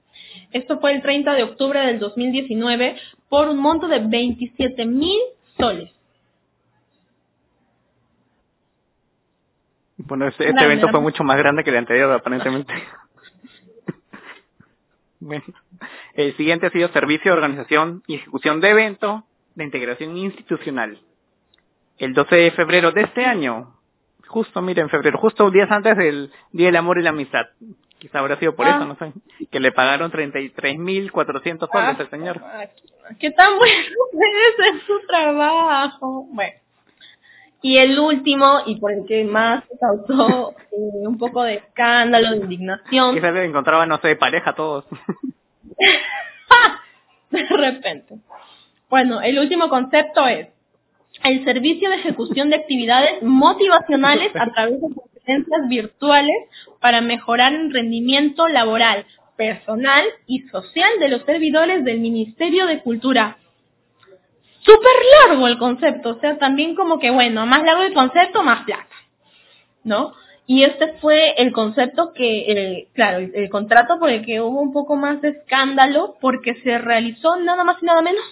Esto 0.52 0.80
fue 0.80 0.94
el 0.94 1.02
30 1.02 1.34
de 1.34 1.44
octubre 1.44 1.80
del 1.80 2.00
2019 2.00 2.98
por 3.30 3.48
un 3.48 3.60
monto 3.60 3.88
de 3.88 4.00
27 4.00 4.86
mil 4.86 5.20
soles. 5.58 5.92
Bueno, 9.96 10.28
este, 10.28 10.50
este 10.50 10.64
evento 10.64 10.90
fue 10.90 11.02
mucho 11.02 11.24
más 11.24 11.38
grande 11.38 11.64
que 11.64 11.70
el 11.70 11.78
anterior, 11.78 12.12
aparentemente. 12.12 12.74
bueno, 15.20 15.44
el 16.14 16.36
siguiente 16.36 16.68
ha 16.68 16.72
sido 16.72 16.90
Servicio 16.90 17.32
de 17.32 17.38
Organización 17.38 18.04
y 18.08 18.16
Ejecución 18.16 18.60
de 18.60 18.70
Evento 18.70 19.24
de 19.56 19.66
Integración 19.66 20.18
Institucional. 20.18 21.00
El 22.00 22.14
12 22.14 22.36
de 22.36 22.52
febrero 22.52 22.92
de 22.92 23.02
este 23.02 23.26
año, 23.26 23.76
justo, 24.28 24.62
mire, 24.62 24.82
en 24.82 24.90
febrero, 24.90 25.20
justo 25.20 25.52
días 25.52 25.70
antes 25.70 25.96
del 25.98 26.32
Día 26.52 26.68
del 26.68 26.78
Amor 26.78 26.98
y 26.98 27.04
la 27.04 27.10
Amistad. 27.12 27.46
Quizá 28.00 28.20
habrá 28.20 28.38
sido 28.40 28.56
por 28.56 28.66
Ah. 28.66 28.78
eso, 28.78 28.86
no 28.86 28.96
sé. 28.96 29.12
Que 29.52 29.60
le 29.60 29.72
pagaron 29.74 30.10
33.400 30.12 31.70
soles 31.70 32.00
al 32.00 32.10
señor. 32.10 32.42
Ah, 32.44 32.66
¿Qué 33.20 33.30
tan 33.32 33.58
bueno 33.58 33.74
es 34.14 34.68
en 34.74 34.80
su 34.88 35.06
trabajo? 35.08 36.26
Bueno. 36.32 36.54
Y 37.62 37.76
el 37.78 38.00
último, 38.00 38.62
y 38.66 38.80
por 38.80 38.94
el 38.94 39.06
que 39.06 39.26
más 39.26 39.66
causó 39.82 40.52
eh, 40.72 41.06
un 41.06 41.18
poco 41.18 41.44
de 41.44 41.56
escándalo, 41.56 42.32
de 42.32 42.38
indignación, 42.38 43.16
Quizá 43.16 43.32
le 43.32 43.44
encontraban, 43.44 43.90
no 43.90 43.98
sé, 43.98 44.16
pareja 44.16 44.56
todos. 44.56 44.86
de 47.32 47.44
repente. 47.46 48.16
Bueno, 48.90 49.22
el 49.22 49.38
último 49.40 49.68
concepto 49.68 50.26
es 50.26 50.48
el 51.24 51.44
servicio 51.44 51.90
de 51.90 51.98
ejecución 51.98 52.50
de 52.50 52.58
actividades 52.58 53.22
motivacionales 53.22 54.32
a 54.36 54.52
través 54.52 54.82
de 54.82 54.88
conferencias 54.94 55.68
virtuales 55.68 56.36
para 56.80 57.02
mejorar 57.02 57.54
el 57.54 57.74
rendimiento 57.74 58.48
laboral, 58.48 59.06
personal 59.38 60.06
y 60.28 60.42
social 60.50 60.90
de 61.00 61.10
los 61.10 61.24
servidores 61.24 61.84
del 61.86 62.00
Ministerio 62.00 62.66
de 62.66 62.82
Cultura. 62.82 63.38
Súper 64.62 64.92
largo 65.28 65.48
el 65.48 65.58
concepto, 65.58 66.10
o 66.10 66.20
sea, 66.20 66.38
también 66.38 66.76
como 66.76 67.00
que, 67.00 67.12
bueno, 67.12 67.46
más 67.46 67.64
largo 67.64 67.84
el 67.84 67.94
concepto, 67.94 68.44
más 68.44 68.66
plata, 68.66 68.96
¿no? 69.84 70.14
Y 70.46 70.64
este 70.64 70.94
fue 71.00 71.36
el 71.38 71.54
concepto 71.54 72.12
que, 72.14 72.90
claro, 72.94 73.20
el, 73.20 73.32
el 73.36 73.50
contrato 73.50 74.00
por 74.00 74.10
el 74.10 74.26
que 74.26 74.42
hubo 74.42 74.60
un 74.60 74.74
poco 74.74 74.96
más 74.96 75.22
de 75.22 75.30
escándalo, 75.30 76.16
porque 76.20 76.56
se 76.56 76.78
realizó 76.78 77.38
nada 77.38 77.64
más 77.64 77.82
y 77.82 77.86
nada 77.86 78.02
menos 78.02 78.24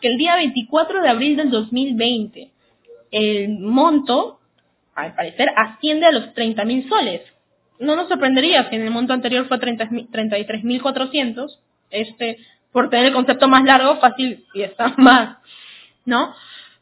que 0.00 0.08
el 0.08 0.18
día 0.18 0.36
24 0.36 1.02
de 1.02 1.08
abril 1.08 1.36
del 1.36 1.50
2020. 1.50 2.50
el 3.10 3.58
monto, 3.60 4.40
al 4.94 5.14
parecer, 5.14 5.48
asciende 5.56 6.06
a 6.06 6.12
los 6.12 6.34
30 6.34 6.64
mil 6.64 6.88
soles. 6.88 7.22
No 7.78 7.96
nos 7.96 8.08
sorprendería 8.08 8.68
que 8.68 8.76
en 8.76 8.82
el 8.82 8.90
monto 8.90 9.12
anterior 9.12 9.46
fue 9.48 9.58
33.400, 9.58 11.58
este, 11.90 12.38
por 12.72 12.90
tener 12.90 13.06
el 13.06 13.12
concepto 13.12 13.48
más 13.48 13.64
largo, 13.64 13.98
fácil 14.00 14.44
y 14.52 14.62
está 14.62 14.88
más, 14.98 15.38
¿no? 16.04 16.34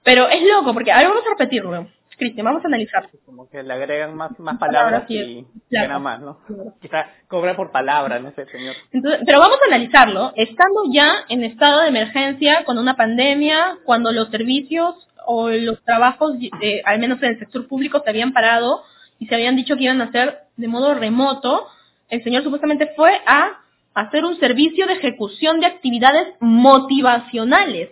Pero 0.03 0.29
es 0.29 0.43
loco, 0.43 0.73
porque 0.73 0.93
ahora 0.93 1.09
vamos 1.09 1.25
a 1.27 1.31
repetirlo. 1.31 1.89
Cristian, 2.17 2.45
vamos 2.47 2.65
a 2.65 2.69
analizar. 2.69 3.09
Como 3.25 3.49
que 3.51 3.63
le 3.63 3.73
agregan 3.73 4.15
más, 4.17 4.39
más 4.39 4.59
palabras 4.59 5.03
Palabras 5.03 5.11
y- 5.11 5.45
claro. 5.69 5.89
gana 5.89 5.99
más, 5.99 6.21
¿no? 6.21 6.39
Quizá 6.81 7.07
cobra 7.29 7.55
por 7.57 7.71
palabra, 7.71 8.19
no 8.19 8.31
sé, 8.33 8.47
señor. 8.47 8.75
Entonces, 8.93 9.21
pero 9.27 9.41
vamos 9.41 9.59
a 9.63 9.67
analizarlo, 9.75 10.33
estando 10.37 10.83
ya 10.91 11.25
en 11.29 11.45
estado 11.45 11.83
de 11.83 11.89
emergencia, 11.89 12.65
con 12.65 12.79
una 12.79 12.97
pandemia, 12.97 13.79
cuando 13.85 14.13
los 14.13 14.29
servicios 14.31 15.07
o 15.27 15.51
los 15.51 15.83
trabajos, 15.85 16.35
eh, 16.63 16.83
al 16.85 16.99
menos 17.01 17.23
en 17.23 17.31
el 17.31 17.39
sector 17.39 17.67
público, 17.69 18.01
se 18.03 18.11
habían 18.11 18.33
parado 18.33 18.83
y 19.19 19.27
se 19.27 19.35
habían 19.35 19.57
dicho 19.57 19.77
que 19.77 19.85
iban 19.85 20.01
a 20.01 20.05
hacer 20.05 20.39
de 20.57 20.69
modo 20.69 20.95
remoto, 20.95 21.67
el 22.09 22.23
señor 22.23 22.43
supuestamente 22.45 22.93
fue 22.97 23.21
a 23.27 23.61
hacer 23.95 24.25
un 24.25 24.39
servicio 24.39 24.87
de 24.87 24.95
ejecución 24.95 25.59
de 25.61 25.67
actividades 25.67 26.35
motivacionales 26.41 27.91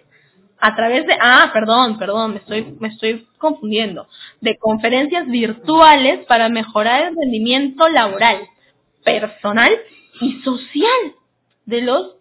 a 0.67 0.75
través 0.75 1.07
de, 1.07 1.15
ah, 1.21 1.51
perdón, 1.53 1.99
perdón, 1.99 2.33
me 2.33 2.39
estoy, 2.39 2.75
me 2.81 2.89
estoy 2.89 3.27
confundiendo, 3.37 4.09
de 4.41 4.57
conferencias 4.57 5.29
virtuales 5.29 6.25
para 6.25 6.49
mejorar 6.49 7.03
el 7.03 7.17
rendimiento 7.17 7.87
laboral, 7.91 8.49
personal 9.05 9.79
y 10.23 10.41
social 10.41 11.13
de 11.67 11.83
los 11.83 12.17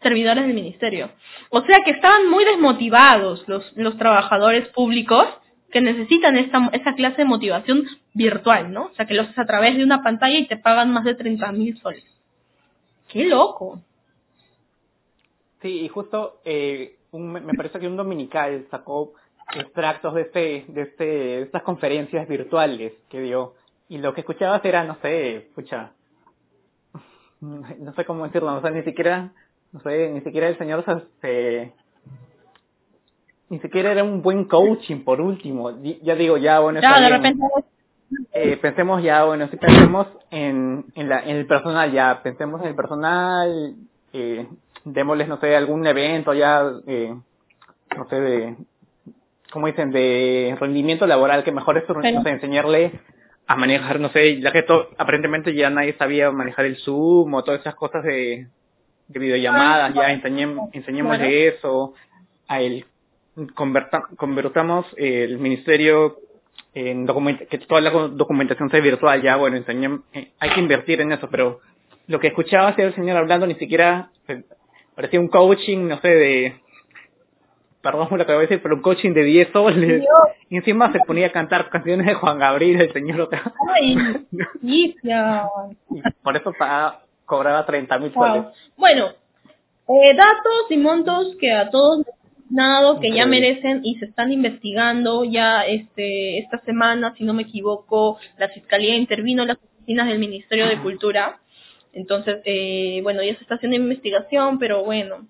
servidores 0.00 0.46
del 0.46 0.54
ministerio. 0.54 1.10
O 1.50 1.60
sea 1.62 1.80
que 1.84 1.90
estaban 1.90 2.30
muy 2.30 2.44
desmotivados 2.44 3.42
los, 3.48 3.76
los 3.76 3.98
trabajadores 3.98 4.68
públicos 4.68 5.26
que 5.72 5.80
necesitan 5.80 6.36
esta, 6.36 6.70
esta 6.72 6.94
clase 6.94 7.16
de 7.16 7.24
motivación 7.24 7.84
virtual, 8.14 8.72
¿no? 8.72 8.84
O 8.84 8.94
sea 8.94 9.06
que 9.06 9.14
lo 9.14 9.22
haces 9.22 9.40
a 9.40 9.46
través 9.46 9.76
de 9.76 9.82
una 9.82 10.04
pantalla 10.04 10.38
y 10.38 10.46
te 10.46 10.56
pagan 10.56 10.92
más 10.92 11.02
de 11.02 11.16
30 11.16 11.50
mil 11.50 11.76
soles. 11.80 12.04
¡Qué 13.08 13.24
loco! 13.24 13.82
Sí, 15.62 15.80
y 15.80 15.88
justo 15.88 16.40
eh, 16.44 16.97
un- 17.12 17.32
me 17.32 17.54
parece 17.54 17.78
que 17.80 17.86
un 17.88 17.96
dominical 17.96 18.66
sacó 18.70 19.12
extractos 19.54 20.14
de 20.14 20.22
este, 20.22 20.64
de 20.68 20.82
este, 20.82 21.04
de 21.04 21.42
estas 21.42 21.62
conferencias 21.62 22.28
virtuales 22.28 22.92
que 23.08 23.20
dio. 23.20 23.54
Y 23.88 23.98
lo 23.98 24.12
que 24.14 24.20
escuchabas 24.20 24.64
era, 24.64 24.84
no 24.84 24.96
sé, 25.00 25.48
pucha, 25.54 25.92
no 27.40 27.92
sé 27.94 28.04
cómo 28.04 28.24
decirlo, 28.24 28.54
o 28.56 28.60
sea, 28.60 28.70
ni 28.70 28.82
siquiera, 28.82 29.30
no 29.72 29.80
sé, 29.80 30.10
ni 30.10 30.20
siquiera 30.22 30.48
el 30.48 30.58
señor 30.58 30.84
se, 31.22 31.72
ni 33.48 33.58
siquiera 33.60 33.92
era 33.92 34.04
un 34.04 34.20
buen 34.22 34.44
coaching 34.44 35.04
por 35.04 35.20
último, 35.20 35.70
ya 36.02 36.14
digo, 36.16 36.36
ya 36.36 36.60
bueno, 36.60 36.80
de 37.00 37.08
repente, 37.16 37.44
Eh, 38.32 38.56
pensemos 38.56 39.02
ya, 39.02 39.24
bueno, 39.24 39.48
si 39.48 39.56
pensemos 39.58 40.06
en, 40.30 40.86
en, 40.94 41.08
la, 41.10 41.20
en 41.20 41.36
el 41.36 41.46
personal 41.46 41.92
ya, 41.92 42.22
pensemos 42.22 42.60
en 42.62 42.68
el 42.68 42.74
personal, 42.74 43.74
eh, 44.12 44.48
démosles, 44.92 45.28
no 45.28 45.38
sé, 45.40 45.54
algún 45.56 45.86
evento 45.86 46.34
ya, 46.34 46.62
eh, 46.86 47.14
no 47.96 48.08
sé, 48.08 48.20
de, 48.20 48.56
¿cómo 49.52 49.66
dicen?, 49.66 49.90
de 49.90 50.56
rendimiento 50.60 51.06
laboral, 51.06 51.44
que 51.44 51.52
mejor 51.52 51.78
es, 51.78 51.88
no 51.88 52.00
Pero- 52.00 52.22
sé, 52.22 52.30
enseñarle 52.30 52.92
a 53.46 53.56
manejar, 53.56 53.98
no 53.98 54.10
sé, 54.10 54.40
ya 54.40 54.52
que 54.52 54.62
to- 54.62 54.90
aparentemente 54.98 55.54
ya 55.54 55.70
nadie 55.70 55.94
sabía 55.98 56.30
manejar 56.30 56.66
el 56.66 56.76
Zoom 56.76 57.32
o 57.34 57.42
todas 57.44 57.60
esas 57.60 57.74
cosas 57.74 58.04
de, 58.04 58.46
de 59.08 59.18
videollamadas, 59.18 59.94
ya 59.94 60.12
enseñem, 60.12 60.58
enseñémosle 60.72 61.48
eso, 61.48 61.94
a 62.46 62.60
él, 62.60 62.84
converta, 63.54 64.02
convertamos 64.16 64.86
el 64.98 65.38
ministerio 65.38 66.18
en 66.74 67.06
que 67.48 67.58
toda 67.58 67.80
la 67.80 67.90
documentación 67.90 68.68
sea 68.70 68.80
virtual 68.80 69.22
ya, 69.22 69.36
bueno, 69.36 69.56
enseñem- 69.56 70.02
eh, 70.12 70.32
hay 70.38 70.50
que 70.50 70.60
invertir 70.60 71.00
en 71.00 71.12
eso, 71.12 71.28
pero 71.30 71.60
lo 72.06 72.20
que 72.20 72.28
escuchaba 72.28 72.74
era 72.76 72.88
el 72.88 72.94
señor 72.94 73.16
hablando 73.16 73.46
ni 73.46 73.54
siquiera 73.54 74.10
eh, 74.28 74.42
parecía 74.98 75.20
un 75.20 75.28
coaching, 75.28 75.86
no 75.86 76.00
sé, 76.00 76.08
de, 76.08 76.60
perdón 77.82 78.08
por 78.08 78.18
lo 78.18 78.26
que 78.26 78.32
voy 78.32 78.40
a 78.40 78.48
decir, 78.48 78.60
pero 78.60 78.74
un 78.74 78.82
coaching 78.82 79.12
de 79.12 79.22
10 79.22 79.48
soles. 79.52 80.02
Y 80.50 80.56
encima 80.56 80.90
se 80.92 80.98
ponía 81.06 81.28
a 81.28 81.30
cantar 81.30 81.68
canciones 81.70 82.04
de 82.04 82.14
Juan 82.14 82.40
Gabriel, 82.40 82.80
el 82.80 82.92
señor 82.92 83.20
otra. 83.20 83.52
¡ay! 83.80 83.96
Y 84.62 84.96
por 86.22 86.36
eso 86.36 86.52
pagaba- 86.58 87.02
cobraba 87.26 87.64
30 87.64 87.96
mil 88.00 88.10
Wow. 88.10 88.26
soles. 88.26 88.44
Bueno, 88.76 89.06
eh, 89.88 90.14
datos 90.16 90.66
y 90.70 90.76
montos 90.78 91.36
que 91.38 91.52
a 91.52 91.70
todos 91.70 92.04
dado, 92.50 92.98
que 92.98 93.12
ya 93.12 93.26
merecen 93.26 93.82
y 93.84 93.96
se 93.98 94.06
están 94.06 94.32
investigando 94.32 95.22
ya 95.22 95.62
este 95.66 96.38
esta 96.38 96.58
semana, 96.64 97.14
si 97.16 97.22
no 97.24 97.34
me 97.34 97.42
equivoco, 97.42 98.18
la 98.38 98.48
fiscalía 98.48 98.96
intervino 98.96 99.42
en 99.42 99.48
las 99.48 99.58
oficinas 99.58 100.08
del 100.08 100.18
Ministerio 100.18 100.66
de 100.66 100.78
Cultura. 100.80 101.38
Entonces, 101.92 102.40
eh, 102.44 103.00
bueno, 103.02 103.22
ya 103.22 103.34
se 103.36 103.42
está 103.42 103.56
haciendo 103.56 103.76
investigación, 103.76 104.58
pero 104.58 104.84
bueno. 104.84 105.26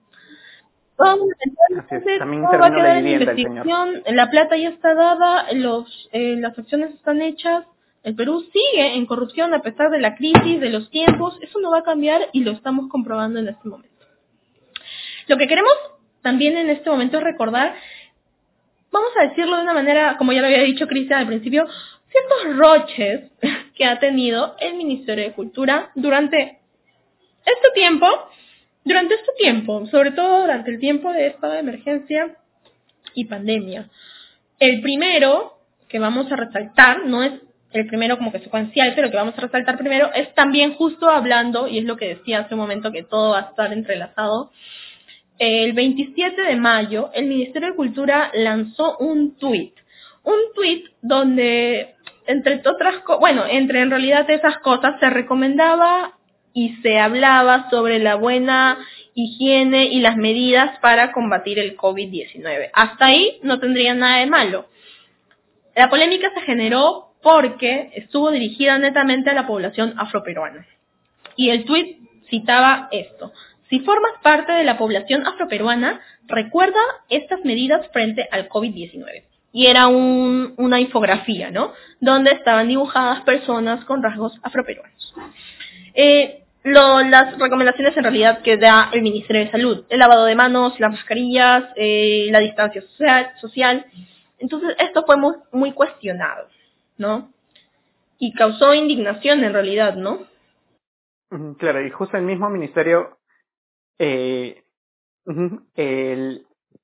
Vamos, 0.97 1.29
entonces, 1.41 2.03
es, 2.07 2.19
también 2.19 2.43
todo 2.43 2.59
va 2.59 2.67
a 2.67 2.75
quedar 2.75 2.97
en 2.97 3.05
señor. 3.05 3.23
investigación, 3.23 4.03
la 4.07 4.31
plata 4.31 4.57
ya 4.57 4.71
está 4.71 4.95
dada, 4.95 5.53
los, 5.53 6.09
eh, 6.13 6.37
las 6.39 6.59
acciones 6.59 6.93
están 6.93 7.23
hechas, 7.23 7.65
el 8.03 8.17
Perú 8.17 8.45
sigue 8.53 8.97
en 8.97 9.07
corrupción 9.07 9.55
a 9.55 9.63
pesar 9.63 9.91
de 9.91 10.01
la 10.01 10.17
crisis, 10.17 10.61
de 10.61 10.71
los 10.71 10.91
tiempos, 10.91 11.39
eso 11.41 11.61
no 11.61 11.71
va 11.71 11.79
a 11.79 11.83
cambiar 11.85 12.23
y 12.33 12.43
lo 12.43 12.51
estamos 12.51 12.89
comprobando 12.89 13.39
en 13.39 13.49
este 13.49 13.69
momento. 13.69 14.07
Lo 15.29 15.37
que 15.37 15.47
queremos 15.47 15.73
también 16.23 16.57
en 16.57 16.71
este 16.71 16.91
momento 16.91 17.19
es 17.19 17.23
recordar, 17.23 17.75
vamos 18.91 19.11
a 19.21 19.29
decirlo 19.29 19.57
de 19.57 19.63
una 19.63 19.75
manera, 19.75 20.17
como 20.17 20.33
ya 20.33 20.41
lo 20.41 20.47
había 20.47 20.63
dicho 20.63 20.87
Cristian 20.89 21.21
al 21.21 21.27
principio, 21.27 21.67
ciertos 22.11 22.57
roches 22.57 23.31
que 23.75 23.85
ha 23.85 23.99
tenido 23.99 24.57
el 24.61 24.75
Ministerio 24.75 25.25
de 25.25 25.33
Cultura 25.33 25.91
durante 25.95 26.59
este 27.45 27.71
tiempo, 27.75 28.07
durante 28.85 29.15
este 29.15 29.33
tiempo, 29.39 29.87
sobre 29.87 30.13
todo 30.13 30.43
durante 30.43 30.71
el 30.71 30.81
tiempo 30.81 31.13
de 31.13 31.29
estado 31.29 31.55
de 31.55 31.61
emergencia 31.61 32.37
y 33.15 33.25
pandemia. 33.25 33.89
El 34.59 34.81
primero 34.81 35.59
que 35.89 35.99
vamos 35.99 36.31
a 36.31 36.37
resaltar, 36.37 37.07
no 37.07 37.23
es 37.23 37.33
el 37.73 37.87
primero 37.87 38.17
como 38.17 38.33
que 38.33 38.41
secuencial, 38.41 38.93
pero 38.95 39.11
que 39.11 39.17
vamos 39.17 39.35
a 39.37 39.43
resaltar 39.43 39.77
primero, 39.79 40.11
es 40.15 40.35
también 40.35 40.75
justo 40.75 41.09
hablando, 41.09 41.69
y 41.69 41.79
es 41.79 41.85
lo 41.85 41.97
que 41.97 42.09
decía 42.09 42.41
hace 42.41 42.55
un 42.55 42.61
momento 42.61 42.93
que 42.93 43.03
todo 43.03 43.33
va 43.33 43.39
a 43.39 43.51
estar 43.51 43.73
entrelazado, 43.73 44.51
el 45.39 45.73
27 45.73 46.43
de 46.43 46.57
mayo 46.57 47.11
el 47.15 47.27
Ministerio 47.27 47.69
de 47.69 47.77
Cultura 47.77 48.31
lanzó 48.35 48.97
un 48.99 49.37
tuit, 49.37 49.75
un 50.25 50.39
tuit 50.55 50.87
donde 51.01 51.95
entre 52.29 52.61
otras 52.65 52.99
cosas, 52.99 53.21
bueno, 53.21 53.45
entre 53.49 53.81
en 53.81 53.91
realidad 53.91 54.31
esas 54.31 54.59
cosas 54.59 55.01
se 55.01 55.09
recomendaba 55.09 56.13
y 56.53 56.77
se 56.83 56.99
hablaba 56.99 57.71
sobre 57.71 57.99
la 57.99 58.17
buena 58.17 58.79
higiene 59.15 59.87
y 59.87 60.01
las 60.01 60.17
medidas 60.17 60.79
para 60.81 61.13
combatir 61.13 61.59
el 61.59 61.77
COVID-19. 61.77 62.71
Hasta 62.75 63.07
ahí 63.07 63.39
no 63.43 63.59
tendría 63.59 63.95
nada 63.95 64.19
de 64.19 64.27
malo. 64.27 64.69
La 65.75 65.89
polémica 65.89 66.31
se 66.35 66.43
generó 66.43 67.15
porque 67.23 67.93
estuvo 67.95 68.31
dirigida 68.31 68.79
netamente 68.79 69.31
a 69.31 69.35
la 69.35 69.47
población 69.47 69.95
afroperuana. 69.97 70.67
Y 71.35 71.49
el 71.49 71.65
tuit 71.65 71.99
citaba 72.29 72.89
esto. 72.93 73.33
Si 73.71 73.81
formas 73.81 74.13
parte 74.23 74.53
de 74.53 74.65
la 74.65 74.77
población 74.77 75.27
afroperuana, 75.27 76.01
recuerda 76.27 76.81
estas 77.09 77.43
medidas 77.45 77.89
frente 77.93 78.29
al 78.31 78.49
COVID-19. 78.49 79.28
Y 79.59 79.67
era 79.67 79.89
un- 79.89 80.55
una 80.57 80.79
infografía, 80.79 81.51
¿no? 81.51 81.73
Donde 82.01 82.31
estaban 82.31 82.69
dibujadas 82.69 83.23
personas 83.23 83.85
con 83.87 84.05
rasgos 84.05 84.39
afroperuanos. 84.45 85.15
Eh, 85.95 86.45
las 86.63 87.37
recomendaciones 87.39 87.97
en 87.97 88.05
realidad 88.05 88.43
que 88.43 88.57
da 88.57 88.89
el 88.93 89.03
Ministerio 89.03 89.45
de 89.45 89.51
Salud, 89.51 89.85
el 89.89 89.99
lavado 89.99 90.27
de 90.27 90.37
manos, 90.37 90.79
las 90.79 90.93
mascarillas, 90.93 91.65
eh, 91.75 92.29
la 92.31 92.39
distancia 92.39 92.83
social, 92.83 93.33
social. 93.41 93.85
Entonces 94.39 94.77
esto 94.79 95.03
fue 95.05 95.17
muy, 95.17 95.35
muy 95.51 95.73
cuestionado, 95.73 96.47
¿no? 96.97 97.33
Y 98.21 98.33
causó 98.35 98.75
indignación 98.75 99.43
en 99.43 99.53
realidad, 99.55 99.95
¿no? 99.97 100.21
Claro, 101.59 101.85
y 101.85 101.91
justo 101.91 102.17
el 102.17 102.23
mismo 102.23 102.49
ministerio 102.49 103.19
eh, 103.99 104.63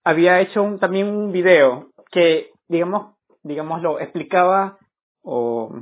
había 0.03 0.41
hecho 0.41 0.77
también 0.81 1.07
un 1.07 1.31
video 1.31 1.93
que, 2.11 2.51
digamos, 2.69 3.15
digamos, 3.43 3.83
lo 3.83 4.01
explicaba, 4.01 4.79
o, 5.23 5.75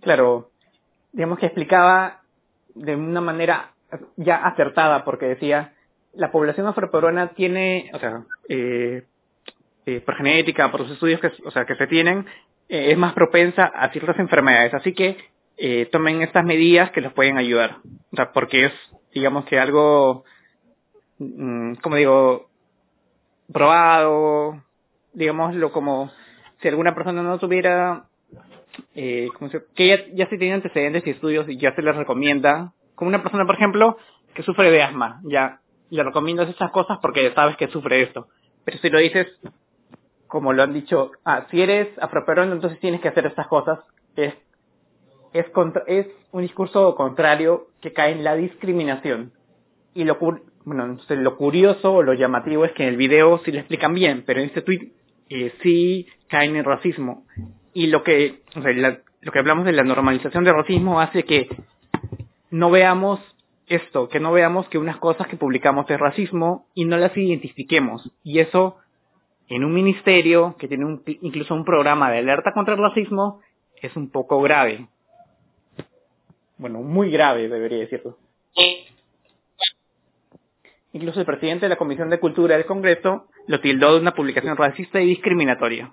claro, 0.00 0.50
digamos 1.12 1.38
que 1.38 1.46
explicaba 1.46 2.22
de 2.74 2.96
una 2.96 3.20
manera 3.20 3.72
ya 4.16 4.36
acertada, 4.36 5.04
porque 5.04 5.26
decía, 5.26 5.74
la 6.12 6.30
población 6.30 6.66
afroperuana 6.66 7.28
tiene, 7.28 7.90
o 7.92 7.98
sea, 7.98 8.24
eh, 8.48 9.04
eh, 9.86 10.00
por 10.00 10.16
genética, 10.16 10.70
por 10.70 10.80
los 10.80 10.90
estudios 10.90 11.20
que, 11.20 11.30
o 11.44 11.50
sea, 11.50 11.64
que 11.64 11.76
se 11.76 11.86
tienen, 11.86 12.26
eh, 12.68 12.92
es 12.92 12.98
más 12.98 13.14
propensa 13.14 13.64
a 13.64 13.90
ciertas 13.90 14.18
enfermedades. 14.18 14.74
Así 14.74 14.94
que 14.94 15.16
tomen 15.92 16.22
estas 16.22 16.44
medidas 16.44 16.90
que 16.90 17.00
los 17.00 17.12
pueden 17.12 17.38
ayudar. 17.38 17.76
O 18.12 18.16
sea, 18.16 18.32
porque 18.32 18.66
es, 18.66 18.72
digamos 19.12 19.44
que 19.44 19.58
algo, 19.58 20.24
mm, 21.18 21.74
como 21.74 21.96
digo, 21.96 22.48
probado, 23.52 24.62
digámoslo 25.12 25.70
como 25.70 26.10
si 26.64 26.68
alguna 26.68 26.94
persona 26.94 27.22
no 27.22 27.38
tuviera, 27.38 28.06
eh, 28.94 29.28
¿cómo 29.38 29.50
se, 29.50 29.64
que 29.74 29.86
ya, 29.86 29.96
ya 30.14 30.30
se 30.30 30.38
tiene 30.38 30.54
antecedentes 30.54 31.06
y 31.06 31.10
estudios 31.10 31.46
y 31.46 31.58
ya 31.58 31.74
se 31.74 31.82
les 31.82 31.94
recomienda, 31.94 32.72
como 32.94 33.10
una 33.10 33.22
persona, 33.22 33.44
por 33.44 33.56
ejemplo, 33.56 33.98
que 34.34 34.42
sufre 34.42 34.70
de 34.70 34.82
asma, 34.82 35.20
ya 35.24 35.60
le 35.90 36.02
recomiendas 36.02 36.48
esas 36.48 36.70
cosas 36.70 37.00
porque 37.02 37.30
sabes 37.34 37.58
que 37.58 37.68
sufre 37.68 38.00
esto. 38.00 38.28
Pero 38.64 38.78
si 38.78 38.88
lo 38.88 38.98
dices, 38.98 39.26
como 40.26 40.54
lo 40.54 40.62
han 40.62 40.72
dicho, 40.72 41.10
ah, 41.26 41.44
si 41.50 41.60
eres 41.60 41.88
afroperuano, 42.00 42.54
entonces 42.54 42.80
tienes 42.80 43.02
que 43.02 43.08
hacer 43.08 43.26
estas 43.26 43.46
cosas, 43.48 43.80
es, 44.16 44.32
es, 45.34 45.46
contra, 45.50 45.82
es 45.86 46.06
un 46.32 46.40
discurso 46.40 46.94
contrario 46.94 47.66
que 47.82 47.92
cae 47.92 48.12
en 48.12 48.24
la 48.24 48.36
discriminación. 48.36 49.32
Y 49.92 50.04
lo, 50.04 50.16
bueno, 50.64 50.96
lo 51.10 51.36
curioso 51.36 51.92
o 51.92 52.02
lo 52.02 52.14
llamativo 52.14 52.64
es 52.64 52.72
que 52.72 52.84
en 52.84 52.88
el 52.88 52.96
video 52.96 53.38
sí 53.44 53.52
lo 53.52 53.58
explican 53.58 53.92
bien, 53.92 54.24
pero 54.26 54.40
en 54.40 54.46
este 54.46 54.62
tweet 54.62 54.92
eh, 55.28 55.52
sí 55.62 56.06
caen 56.28 56.56
en 56.56 56.64
racismo. 56.64 57.24
Y 57.72 57.88
lo 57.88 58.02
que, 58.02 58.42
o 58.56 58.62
sea, 58.62 58.72
la- 58.72 59.00
lo 59.20 59.32
que 59.32 59.38
hablamos 59.38 59.64
de 59.64 59.72
la 59.72 59.84
normalización 59.84 60.44
del 60.44 60.54
racismo 60.54 61.00
hace 61.00 61.24
que 61.24 61.48
no 62.50 62.70
veamos 62.70 63.20
esto, 63.66 64.08
que 64.08 64.20
no 64.20 64.32
veamos 64.32 64.68
que 64.68 64.78
unas 64.78 64.98
cosas 64.98 65.26
que 65.28 65.36
publicamos 65.36 65.88
es 65.90 65.98
racismo 65.98 66.66
y 66.74 66.84
no 66.84 66.96
las 66.98 67.16
identifiquemos. 67.16 68.10
Y 68.22 68.40
eso, 68.40 68.76
en 69.48 69.64
un 69.64 69.72
ministerio 69.72 70.56
que 70.58 70.68
tiene 70.68 70.84
un- 70.84 71.02
incluso 71.06 71.54
un 71.54 71.64
programa 71.64 72.10
de 72.10 72.18
alerta 72.18 72.52
contra 72.52 72.74
el 72.74 72.80
racismo, 72.80 73.40
es 73.80 73.96
un 73.96 74.10
poco 74.10 74.40
grave. 74.42 74.88
Bueno, 76.58 76.80
muy 76.82 77.10
grave, 77.10 77.48
debería 77.48 77.78
decirlo. 77.78 78.16
Incluso 80.92 81.18
el 81.20 81.26
presidente 81.26 81.64
de 81.66 81.70
la 81.70 81.76
Comisión 81.76 82.08
de 82.10 82.20
Cultura 82.20 82.56
del 82.56 82.66
Congreso 82.66 83.26
lo 83.46 83.60
tildó 83.60 83.94
de 83.94 84.00
una 84.00 84.14
publicación 84.14 84.56
racista 84.56 85.00
y 85.00 85.06
discriminatoria. 85.06 85.92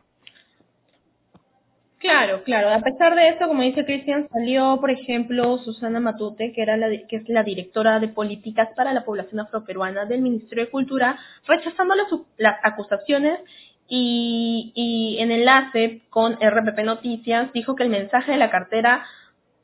Claro, 2.00 2.44
claro. 2.44 2.70
A 2.74 2.80
pesar 2.80 3.14
de 3.14 3.30
eso, 3.30 3.48
como 3.48 3.62
dice 3.62 3.86
Cristian, 3.86 4.28
salió, 4.34 4.80
por 4.82 4.90
ejemplo, 4.90 5.60
Susana 5.60 6.00
Matute, 6.00 6.52
que 6.52 6.64
era 6.64 6.76
la 6.76 6.88
que 7.08 7.18
es 7.18 7.30
la 7.30 7.44
directora 7.44 8.00
de 8.00 8.08
políticas 8.08 8.70
para 8.76 8.92
la 8.92 9.06
población 9.06 9.40
afroperuana 9.40 10.06
del 10.06 10.22
Ministerio 10.22 10.66
de 10.66 10.72
Cultura, 10.72 11.20
rechazando 11.48 11.94
las, 12.38 12.56
acusaciones 12.64 13.40
y, 13.88 14.72
y 14.74 15.22
en 15.22 15.32
enlace 15.32 16.02
con 16.10 16.34
RPP 16.42 16.80
Noticias 16.84 17.54
dijo 17.54 17.76
que 17.76 17.84
el 17.84 17.90
mensaje 17.90 18.32
de 18.32 18.38
la 18.40 18.50
cartera 18.50 19.06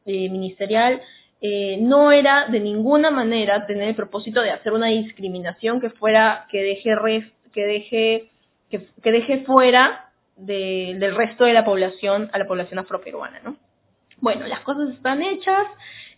eh, 0.06 0.30
ministerial 0.30 1.02
eh, 1.42 1.78
no 1.82 2.12
era 2.12 2.48
de 2.48 2.60
ninguna 2.60 3.10
manera 3.10 3.66
tener 3.66 3.90
el 3.90 3.96
propósito 3.96 4.42
de 4.42 4.52
hacer 4.52 4.74
una 4.74 4.88
discriminación 4.88 5.82
que 5.82 5.90
fuera 5.90 6.46
que 6.52 6.62
deje 6.62 6.96
res- 6.96 7.32
que 7.52 7.66
deje 7.66 8.32
que, 8.70 9.12
deje 9.12 9.46
fuera 9.46 10.10
de- 10.36 10.96
del 11.00 11.16
resto 11.16 11.46
de 11.46 11.54
la 11.54 11.64
población 11.64 12.30
a 12.34 12.38
la 12.38 12.46
población 12.48 12.80
afroperuana, 12.80 13.40
¿no? 13.44 13.56
Bueno, 14.20 14.46
las 14.48 14.62
cosas 14.62 14.90
están 14.90 15.22
hechas, 15.22 15.68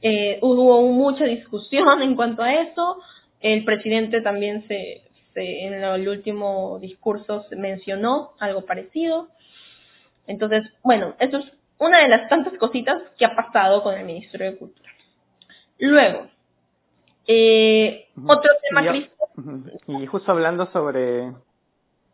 eh, 0.01 0.39
hubo 0.41 0.81
mucha 0.87 1.25
discusión 1.25 2.01
en 2.01 2.15
cuanto 2.15 2.41
a 2.41 2.53
eso, 2.53 3.01
el 3.41 3.63
presidente 3.65 4.21
también 4.21 4.67
se, 4.67 5.03
en 5.35 5.73
el 5.83 6.07
último 6.07 6.79
discurso 6.81 7.45
mencionó 7.51 8.31
algo 8.39 8.65
parecido, 8.65 9.29
entonces, 10.27 10.63
bueno, 10.83 11.15
eso 11.19 11.37
es 11.37 11.45
una 11.77 11.99
de 11.99 12.09
las 12.09 12.29
tantas 12.29 12.53
cositas 12.57 13.01
que 13.17 13.25
ha 13.25 13.35
pasado 13.35 13.83
con 13.83 13.97
el 13.97 14.05
Ministerio 14.05 14.51
de 14.51 14.57
Cultura. 14.57 14.89
Luego, 15.77 16.27
eh, 17.31 18.07
otro 18.27 18.51
tema, 18.67 18.81
Y 18.81 18.85
yo- 18.85 18.91
Cristo, 18.91 19.15
Ujú. 19.37 19.63
Y 20.01 20.05
justo 20.07 20.31
hablando 20.31 20.65
sobre 20.71 21.31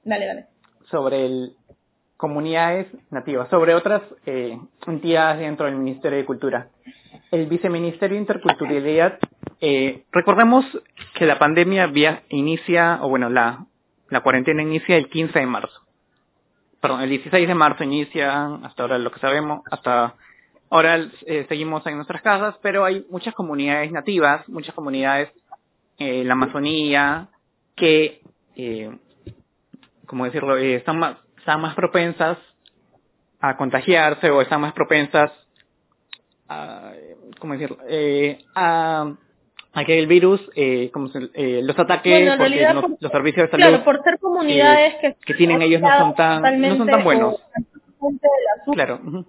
dale, 0.04 0.26
dale. 0.28 0.46
sobre 0.92 1.26
el, 1.26 1.54
comunidades 2.18 2.88
nativas, 3.12 3.50
sobre 3.50 3.74
otras 3.76 4.02
eh, 4.26 4.60
entidades 4.88 5.40
dentro 5.40 5.66
del 5.66 5.76
Ministerio 5.76 6.18
de 6.20 6.26
Cultura. 6.26 6.68
El 7.32 7.48
Viceministerio 7.48 8.16
de 8.16 8.22
Interculturalidad, 8.22 9.18
eh, 9.62 10.04
recordemos 10.12 10.66
que 11.16 11.26
la 11.26 11.40
pandemia 11.40 11.88
via- 11.88 12.24
inicia, 12.30 13.00
o 13.02 13.10
bueno, 13.10 13.30
la, 13.30 13.66
la 14.10 14.22
cuarentena 14.22 14.62
inicia 14.62 14.98
el 14.98 15.10
15 15.10 15.40
de 15.40 15.46
marzo. 15.48 15.82
Perdón, 16.82 17.02
el 17.02 17.10
16 17.10 17.48
de 17.48 17.56
marzo 17.56 17.84
inicia, 17.84 18.46
hasta 18.64 18.84
ahora 18.84 19.00
lo 19.00 19.12
que 19.12 19.20
sabemos, 19.20 19.62
hasta 19.72 20.14
ahora 20.70 21.08
eh, 21.26 21.46
seguimos 21.50 21.86
en 21.88 21.96
nuestras 21.96 22.22
casas, 22.22 22.56
pero 22.62 22.86
hay 22.86 23.06
muchas 23.10 23.34
comunidades 23.34 23.92
nativas, 23.92 24.48
muchas 24.50 24.74
comunidades 24.76 25.30
eh, 26.00 26.22
en 26.22 26.28
la 26.28 26.34
Amazonía, 26.34 27.28
que, 27.76 28.22
eh, 28.56 28.90
como 30.08 30.26
decirlo, 30.26 30.58
eh, 30.58 30.76
están 30.76 31.00
más, 31.00 31.18
están 31.38 31.62
más 31.62 31.76
propensas 31.76 32.38
a 33.40 33.58
contagiarse 33.58 34.30
o 34.32 34.42
están 34.42 34.62
más 34.62 34.74
propensas 34.74 35.32
a, 36.48 36.92
¿cómo 37.40 37.54
decirlo? 37.54 37.78
A, 38.56 39.14
a 39.74 39.84
que 39.86 40.00
el 40.00 40.08
virus, 40.08 40.42
eh, 40.56 40.90
como 40.94 41.08
se- 41.10 41.30
los 41.64 41.78
ataques, 41.78 42.12
Bueno, 42.14 42.34
en 42.34 42.38
porque 42.40 42.50
realidad, 42.50 42.74
no- 42.74 42.82
por- 42.82 42.98
los 43.00 43.12
servicios 43.12 43.46
de 43.46 43.52
salud 43.52 43.66
Claro, 43.68 43.84
por 43.84 44.04
ser 44.04 44.20
comunidades 44.20 44.96
que, 45.02 45.16
que 45.26 45.34
tienen 45.34 45.62
ellos 45.62 45.82
no 45.82 45.98
son 45.98 46.16
tan, 46.16 46.42
no 46.62 46.78
son 46.78 46.88
tan 46.88 47.04
buenos. 47.04 47.36
Claro. 48.74 49.00
Eh, 49.04 49.24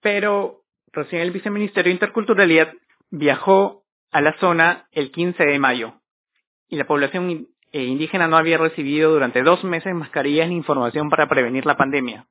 Pero 0.00 0.62
recién 0.92 1.22
el 1.22 1.30
viceministerio 1.30 1.90
de 1.90 1.94
Interculturalidad 1.94 2.72
viajó 3.10 3.84
a 4.10 4.20
la 4.20 4.36
zona 4.38 4.86
el 4.92 5.10
15 5.10 5.44
de 5.44 5.58
mayo 5.58 5.94
y 6.68 6.76
la 6.76 6.86
población 6.86 7.48
eh, 7.72 7.84
indígena 7.84 8.28
no 8.28 8.36
había 8.36 8.58
recibido 8.58 9.12
durante 9.12 9.42
dos 9.42 9.62
meses 9.64 9.94
mascarillas 9.94 10.48
ni 10.48 10.56
información 10.56 11.10
para 11.10 11.28
prevenir 11.28 11.66
la 11.66 11.76
pandemia. 11.76 12.26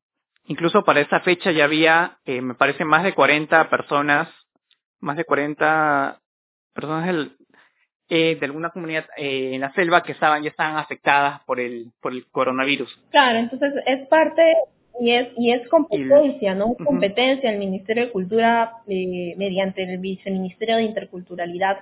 Incluso 0.45 0.83
para 0.83 1.01
esa 1.01 1.19
fecha 1.19 1.51
ya 1.51 1.65
había, 1.65 2.17
eh, 2.25 2.41
me 2.41 2.55
parece, 2.55 2.83
más 2.83 3.03
de 3.03 3.13
40 3.13 3.69
personas, 3.69 4.27
más 4.99 5.15
de 5.15 5.25
40 5.25 6.19
personas 6.73 7.29
eh, 8.09 8.37
de 8.39 8.45
alguna 8.45 8.71
comunidad 8.71 9.05
en 9.17 9.61
la 9.61 9.71
selva 9.73 10.01
que 10.01 10.13
estaban 10.13 10.41
ya 10.41 10.49
estaban 10.49 10.77
afectadas 10.77 11.41
por 11.45 11.59
el 11.59 11.91
por 12.01 12.11
el 12.13 12.25
coronavirus. 12.31 12.89
Claro, 13.11 13.37
entonces 13.37 13.71
es 13.85 14.07
parte 14.07 14.41
y 14.99 15.11
es 15.11 15.29
y 15.37 15.51
es 15.51 15.67
competencia, 15.69 16.55
¿no? 16.55 16.75
Es 16.77 16.85
competencia 16.85 17.49
del 17.49 17.59
Ministerio 17.59 18.05
de 18.05 18.11
Cultura 18.11 18.73
eh, 18.87 19.33
mediante 19.37 19.83
el 19.83 19.97
Viceministerio 19.99 20.77
de 20.77 20.83
Interculturalidad 20.83 21.79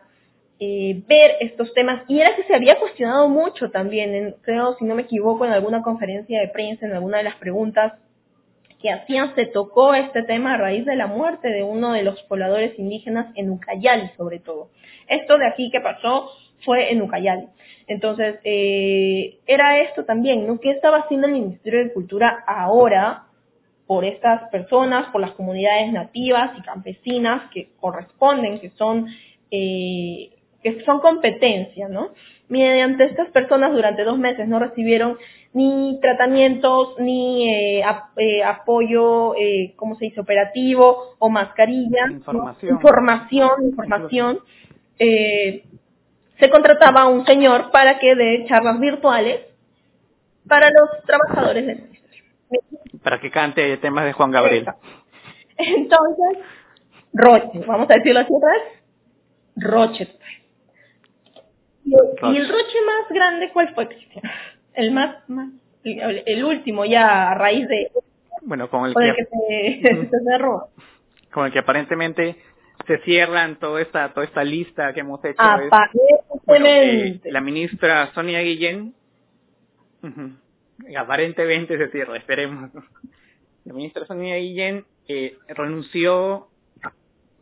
eh, 0.59 1.01
ver 1.07 1.31
estos 1.41 1.73
temas 1.73 2.03
y 2.07 2.19
era 2.19 2.35
que 2.35 2.43
se 2.43 2.55
había 2.55 2.79
cuestionado 2.79 3.29
mucho 3.29 3.69
también, 3.69 4.15
en- 4.15 4.35
creo 4.41 4.75
si 4.79 4.85
no 4.85 4.95
me 4.95 5.03
equivoco 5.03 5.45
en 5.45 5.51
alguna 5.51 5.81
conferencia 5.83 6.39
de 6.39 6.47
prensa 6.47 6.85
en 6.85 6.93
alguna 6.93 7.17
de 7.19 7.23
las 7.25 7.35
preguntas 7.35 7.93
que 8.81 8.91
hacían 8.91 9.33
se 9.35 9.45
tocó 9.47 9.93
este 9.95 10.23
tema 10.23 10.53
a 10.53 10.57
raíz 10.57 10.85
de 10.85 10.95
la 10.95 11.07
muerte 11.07 11.47
de 11.49 11.63
uno 11.63 11.93
de 11.93 12.03
los 12.03 12.21
pobladores 12.23 12.77
indígenas 12.79 13.27
en 13.35 13.49
Ucayali 13.51 14.09
sobre 14.17 14.39
todo. 14.39 14.69
Esto 15.07 15.37
de 15.37 15.47
aquí 15.47 15.69
que 15.71 15.79
pasó 15.81 16.29
fue 16.63 16.91
en 16.91 17.01
Ucayali. 17.01 17.47
Entonces, 17.87 18.39
eh, 18.43 19.37
era 19.45 19.79
esto 19.79 20.03
también, 20.05 20.45
¿no? 20.45 20.59
¿Qué 20.59 20.71
estaba 20.71 20.97
haciendo 20.97 21.27
el 21.27 21.33
Ministerio 21.33 21.83
de 21.83 21.93
Cultura 21.93 22.43
ahora 22.45 23.23
por 23.87 24.03
estas 24.03 24.49
personas, 24.49 25.07
por 25.11 25.21
las 25.21 25.31
comunidades 25.31 25.91
nativas 25.93 26.51
y 26.57 26.61
campesinas 26.61 27.49
que 27.53 27.69
corresponden, 27.79 28.59
que 28.59 28.71
son, 28.71 29.07
eh, 29.49 30.31
que 30.61 30.83
son 30.83 30.99
competencia, 30.99 31.87
¿no? 31.87 32.09
Mediante 32.49 33.05
estas 33.05 33.29
personas 33.29 33.71
durante 33.71 34.03
dos 34.03 34.17
meses 34.17 34.47
no 34.47 34.59
recibieron 34.59 35.17
ni 35.53 35.99
tratamientos, 36.01 36.95
ni 36.99 37.49
eh, 37.49 37.83
eh, 38.17 38.43
apoyo, 38.43 39.33
eh, 39.35 39.73
¿cómo 39.77 39.95
se 39.95 40.05
dice?, 40.05 40.19
operativo 40.19 41.15
o 41.19 41.29
mascarilla, 41.29 42.07
¿no? 42.07 42.13
Información. 42.17 42.75
información, 42.75 43.51
información. 43.63 44.39
Eh, 44.99 45.63
se 46.39 46.49
contrataba 46.49 47.01
a 47.01 47.07
un 47.07 47.25
señor 47.25 47.71
para 47.71 47.99
que 47.99 48.15
dé 48.15 48.45
charlas 48.47 48.79
virtuales 48.79 49.41
para 50.47 50.69
los 50.71 51.03
trabajadores 51.05 51.65
del 51.65 51.77
ministerio. 51.77 52.23
para 53.03 53.19
que 53.19 53.31
cante 53.31 53.77
temas 53.77 54.05
de 54.05 54.13
Juan 54.13 54.31
Gabriel. 54.31 54.65
Entonces, 55.57 56.43
Roche, 57.13 57.59
vamos 57.65 57.89
a 57.89 57.95
decirlo 57.95 58.19
así 58.21 58.33
otra 58.33 58.51
vez, 58.51 58.63
Roche. 59.55 60.07
Y, 61.83 61.91
y 61.93 62.37
el 62.37 62.49
Roche 62.49 62.77
más 62.85 63.09
grande, 63.09 63.49
¿cuál 63.51 63.73
fue, 63.73 63.87
Cristian? 63.87 64.23
El 64.73 64.91
más, 64.91 65.27
más 65.29 65.49
el, 65.83 66.23
el 66.25 66.43
último 66.43 66.85
ya 66.85 67.31
a 67.31 67.35
raíz 67.35 67.67
de 67.67 67.91
Bueno, 68.41 68.69
con 68.69 68.85
el 68.85 68.93
con 68.93 69.03
el 69.03 69.15
que, 69.15 69.81
se 70.11 70.19
cerró. 70.25 70.67
con 71.31 71.45
el 71.45 71.51
que 71.51 71.59
aparentemente 71.59 72.35
se 72.85 72.99
cierran 72.99 73.57
toda 73.57 73.81
esta 73.81 74.13
toda 74.13 74.25
esta 74.25 74.43
lista 74.43 74.93
que 74.93 74.99
hemos 75.01 75.23
hecho. 75.25 75.41
es, 75.63 75.69
bueno, 76.45 76.65
eh, 76.67 77.19
la 77.25 77.41
ministra 77.41 78.11
Sonia 78.13 78.41
Guillén, 78.41 78.93
aparentemente 80.97 81.77
se 81.77 81.89
cierra, 81.89 82.17
esperemos. 82.17 82.71
La 83.65 83.73
ministra 83.73 84.05
Sonia 84.05 84.37
Guillén 84.37 84.85
eh, 85.07 85.37
renunció 85.49 86.47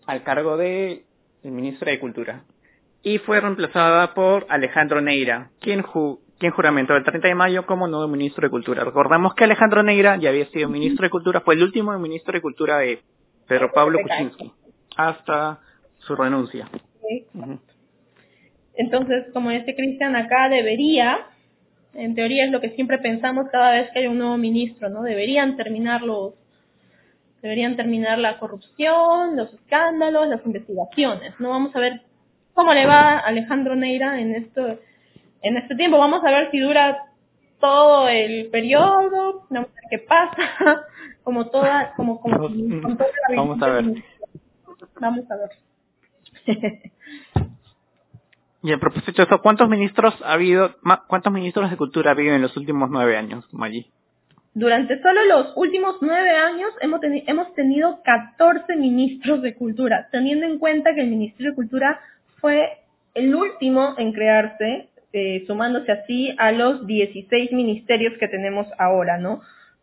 al 0.08 0.24
cargo 0.24 0.58
de 0.58 1.04
el 1.44 1.52
ministro 1.52 1.90
de 1.90 2.00
Cultura 2.00 2.44
y 3.04 3.20
fue 3.20 3.40
reemplazada 3.40 4.14
por 4.16 4.48
Alejandro 4.50 5.00
Neira, 5.02 5.52
quien, 5.60 5.84
ju- 5.84 6.20
quien 6.40 6.52
juramentó 6.52 6.96
el 6.96 7.04
30 7.04 7.28
de 7.28 7.36
mayo 7.36 7.66
como 7.68 7.88
nuevo 7.88 8.08
ministro 8.08 8.42
de 8.48 8.50
Cultura. 8.50 8.84
Recordamos 8.84 9.36
que 9.36 9.44
Alejandro 9.44 9.84
Neira 9.84 10.16
ya 10.18 10.30
había 10.30 10.48
sido 10.48 10.70
ministro 10.70 11.04
de 11.04 11.12
Cultura, 11.12 11.42
fue 11.42 11.54
el 11.56 11.64
último 11.64 11.98
ministro 12.00 12.34
de 12.34 12.42
Cultura 12.42 12.80
de 12.80 13.02
Pedro 13.48 13.72
Pablo 13.72 14.00
Kuczynski, 14.02 14.52
hasta 14.96 15.60
su 16.00 16.16
renuncia. 16.16 16.70
Entonces, 18.76 19.26
como 19.34 19.50
dice 19.52 19.76
Cristian, 19.76 20.16
acá 20.16 20.50
debería, 20.50 21.28
en 21.94 22.16
teoría 22.16 22.46
es 22.46 22.52
lo 22.52 22.62
que 22.62 22.72
siempre 22.72 22.98
pensamos 22.98 23.48
cada 23.52 23.72
vez 23.72 23.90
que 23.92 24.00
hay 24.00 24.08
un 24.08 24.18
nuevo 24.18 24.38
ministro, 24.38 24.90
¿no? 24.90 25.02
Deberían 25.02 25.56
terminar 25.56 26.02
los, 26.02 26.34
deberían 27.42 27.76
terminar 27.76 28.20
la 28.20 28.38
corrupción, 28.40 29.38
los 29.38 29.54
escándalos, 29.54 30.28
las 30.28 30.46
investigaciones, 30.46 31.34
¿no? 31.40 31.50
Vamos 31.50 31.76
a 31.76 31.80
ver 31.80 32.02
cómo 32.54 32.74
le 32.74 32.86
va 32.86 33.18
a 33.18 33.20
Alejandro 33.20 33.76
Neira 33.76 34.20
en 34.20 34.36
esto, 34.36 34.80
en 35.42 35.58
este 35.58 35.76
tiempo. 35.76 35.98
Vamos 35.98 36.24
a 36.24 36.32
ver 36.32 36.52
si 36.52 36.60
dura 36.60 37.06
todo 37.60 38.10
el 38.10 38.48
periodo, 38.48 39.46
vamos 39.50 39.70
a 39.70 39.76
ver 39.76 39.90
qué 39.90 40.00
pasa, 40.00 40.50
como 41.24 41.48
toda, 41.48 41.94
como, 41.96 42.20
como, 42.20 42.40
con 42.40 42.98
toda 42.98 43.10
la 43.30 43.36
Vamos 43.36 43.62
a 43.62 43.68
ver. 43.68 44.04
Vamos 45.00 45.26
a 45.32 45.36
ver. 45.36 45.52
Y 48.66 48.74
a 48.74 48.80
propósito 48.80 49.22
de 49.22 49.28
eso, 49.28 49.42
¿cuántos 49.44 49.70
ministros 49.70 50.16
ha 50.24 50.34
habido, 50.34 50.76
cuántos 51.08 51.32
ministros 51.32 51.70
de 51.70 51.78
cultura 51.78 52.10
ha 52.10 52.14
habido 52.16 52.34
en 52.34 52.42
los 52.42 52.58
últimos 52.58 52.90
nueve 52.90 53.16
años, 53.16 53.46
Maggi? 53.54 53.86
Durante 54.56 55.00
solo 55.04 55.24
los 55.26 55.54
últimos 55.56 55.98
nueve 56.02 56.32
años 56.32 56.72
hemos, 56.82 57.00
teni- 57.00 57.24
hemos 57.28 57.54
tenido 57.54 58.02
14 58.04 58.76
ministros 58.76 59.44
de 59.44 59.54
cultura, 59.54 60.08
teniendo 60.12 60.48
en 60.48 60.58
cuenta 60.58 60.96
que 60.96 61.02
el 61.02 61.10
Ministerio 61.12 61.52
de 61.52 61.56
Cultura 61.58 62.00
fue 62.42 62.80
el 63.14 63.36
último 63.36 63.94
en 64.00 64.14
crearse, 64.14 64.90
eh, 65.14 65.44
sumándose 65.46 65.92
así 65.92 66.34
a 66.40 66.52
los 66.52 66.88
16 66.88 67.52
ministerios 67.52 68.14
que 68.20 68.28
tenemos 68.30 68.66
ahora, 68.80 69.20
¿no? 69.20 69.42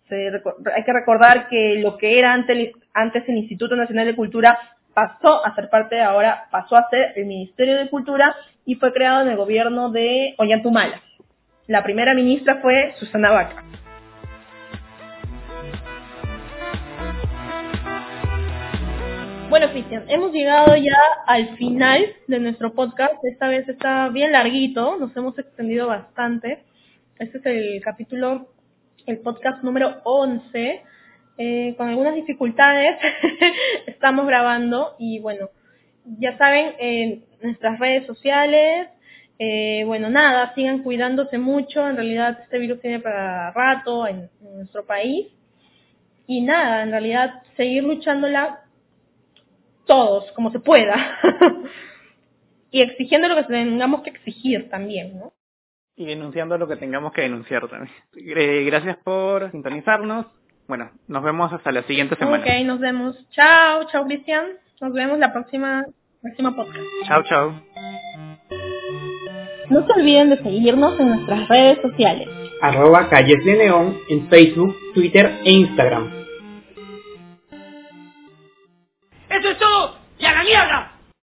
Se 0.09 0.27
hay 0.74 0.82
que 0.85 0.93
recordar 0.93 1.48
que 1.48 1.78
lo 1.81 1.98
que 1.98 2.19
era 2.19 2.32
antes, 2.32 2.73
antes 2.94 3.28
el 3.28 3.36
Instituto 3.36 3.77
Nacional 3.77 4.06
de 4.06 4.16
Cultura 4.16 4.59
pasó 4.94 5.44
a 5.44 5.55
ser 5.55 5.69
parte 5.70 5.97
de 5.97 6.02
ahora, 6.02 6.48
pasó 6.51 6.77
a 6.77 6.89
ser 6.90 7.12
el 7.16 7.27
Ministerio 7.27 7.77
de 7.77 7.89
Cultura 7.89 8.35
y 8.64 8.77
fue 8.77 8.93
creado 8.93 9.23
en 9.23 9.28
el 9.28 9.36
gobierno 9.36 9.90
de 9.90 10.35
Ollantumala. 10.39 11.01
La 11.66 11.82
primera 11.82 12.14
ministra 12.14 12.60
fue 12.60 12.94
Susana 12.98 13.31
Vaca. 13.31 13.64
Bueno, 19.48 19.70
Cristian, 19.70 20.05
hemos 20.09 20.32
llegado 20.32 20.74
ya 20.77 20.98
al 21.27 21.56
final 21.56 22.06
de 22.27 22.40
nuestro 22.40 22.73
podcast. 22.73 23.23
Esta 23.23 23.48
vez 23.48 23.69
está 23.69 24.09
bien 24.09 24.32
larguito, 24.32 24.97
nos 24.97 25.14
hemos 25.14 25.39
extendido 25.39 25.89
bastante. 25.89 26.64
Este 27.19 27.39
es 27.39 27.47
el 27.47 27.82
capítulo, 27.82 28.48
el 29.06 29.19
podcast 29.19 29.62
número 29.62 30.01
11. 30.05 30.82
Eh, 31.39 31.75
con 31.77 31.89
algunas 31.89 32.15
dificultades 32.15 32.99
estamos 33.87 34.27
grabando 34.27 34.95
y 34.99 35.19
bueno, 35.19 35.49
ya 36.05 36.37
saben, 36.37 36.75
en 36.79 37.25
nuestras 37.43 37.79
redes 37.79 38.07
sociales, 38.07 38.89
eh, 39.39 39.85
bueno, 39.87 40.11
nada, 40.11 40.55
sigan 40.55 40.83
cuidándose 40.83 41.39
mucho. 41.39 41.89
En 41.89 41.97
realidad 41.97 42.39
este 42.43 42.59
virus 42.59 42.81
tiene 42.81 43.01
para 43.01 43.51
rato 43.53 44.07
en, 44.07 44.31
en 44.41 44.57
nuestro 44.57 44.85
país. 44.85 45.29
Y 46.27 46.43
nada, 46.43 46.83
en 46.83 46.91
realidad 46.91 47.43
seguir 47.57 47.83
luchándola 47.85 48.61
todos, 49.87 50.31
como 50.33 50.51
se 50.51 50.61
pueda. 50.61 51.19
y 52.71 52.83
exigiendo 52.83 53.29
lo 53.29 53.37
que 53.37 53.45
tengamos 53.45 54.03
que 54.03 54.11
exigir 54.11 54.69
también, 54.71 55.19
¿no? 55.19 55.33
Y 55.95 56.07
denunciando 56.07 56.57
lo 56.57 56.67
que 56.67 56.77
tengamos 56.77 57.13
que 57.13 57.23
denunciar 57.23 57.69
también. 57.69 57.95
Eh, 58.17 58.65
gracias 58.65 58.97
por 58.99 59.51
sintonizarnos. 59.51 60.27
Bueno, 60.68 60.90
nos 61.09 61.22
vemos 61.22 61.52
hasta 61.52 61.72
la 61.72 61.82
siguiente 61.82 62.16
semana. 62.16 62.39
Ok, 62.43 62.64
nos 62.64 62.80
vemos. 62.80 63.28
Chao, 63.30 63.84
chao 63.90 64.05
Cristian. 64.06 64.44
Nos 64.80 64.93
vemos 64.93 65.18
la 65.18 65.32
próxima, 65.32 65.84
próxima 66.20 66.55
podcast. 66.55 66.84
Chao, 67.06 67.22
chao. 67.24 67.62
No 69.70 69.86
se 69.86 69.93
olviden 70.01 70.30
de 70.30 70.39
seguirnos 70.39 70.98
en 71.01 71.09
nuestras 71.09 71.48
redes 71.48 71.78
sociales. 71.82 72.28
Arroba 72.60 73.09
Calles 73.09 73.44
de 73.44 73.56
Neón 73.56 73.98
en 74.09 74.28
Facebook, 74.28 74.76
Twitter 74.94 75.40
e 75.44 75.51
Instagram. 75.52 76.10
¡Eso 79.28 79.48
es 79.48 79.59
todo! 79.59 79.97
¡Y 80.18 80.26
a 80.26 80.32
la 80.32 80.43
mierda! 80.44 80.91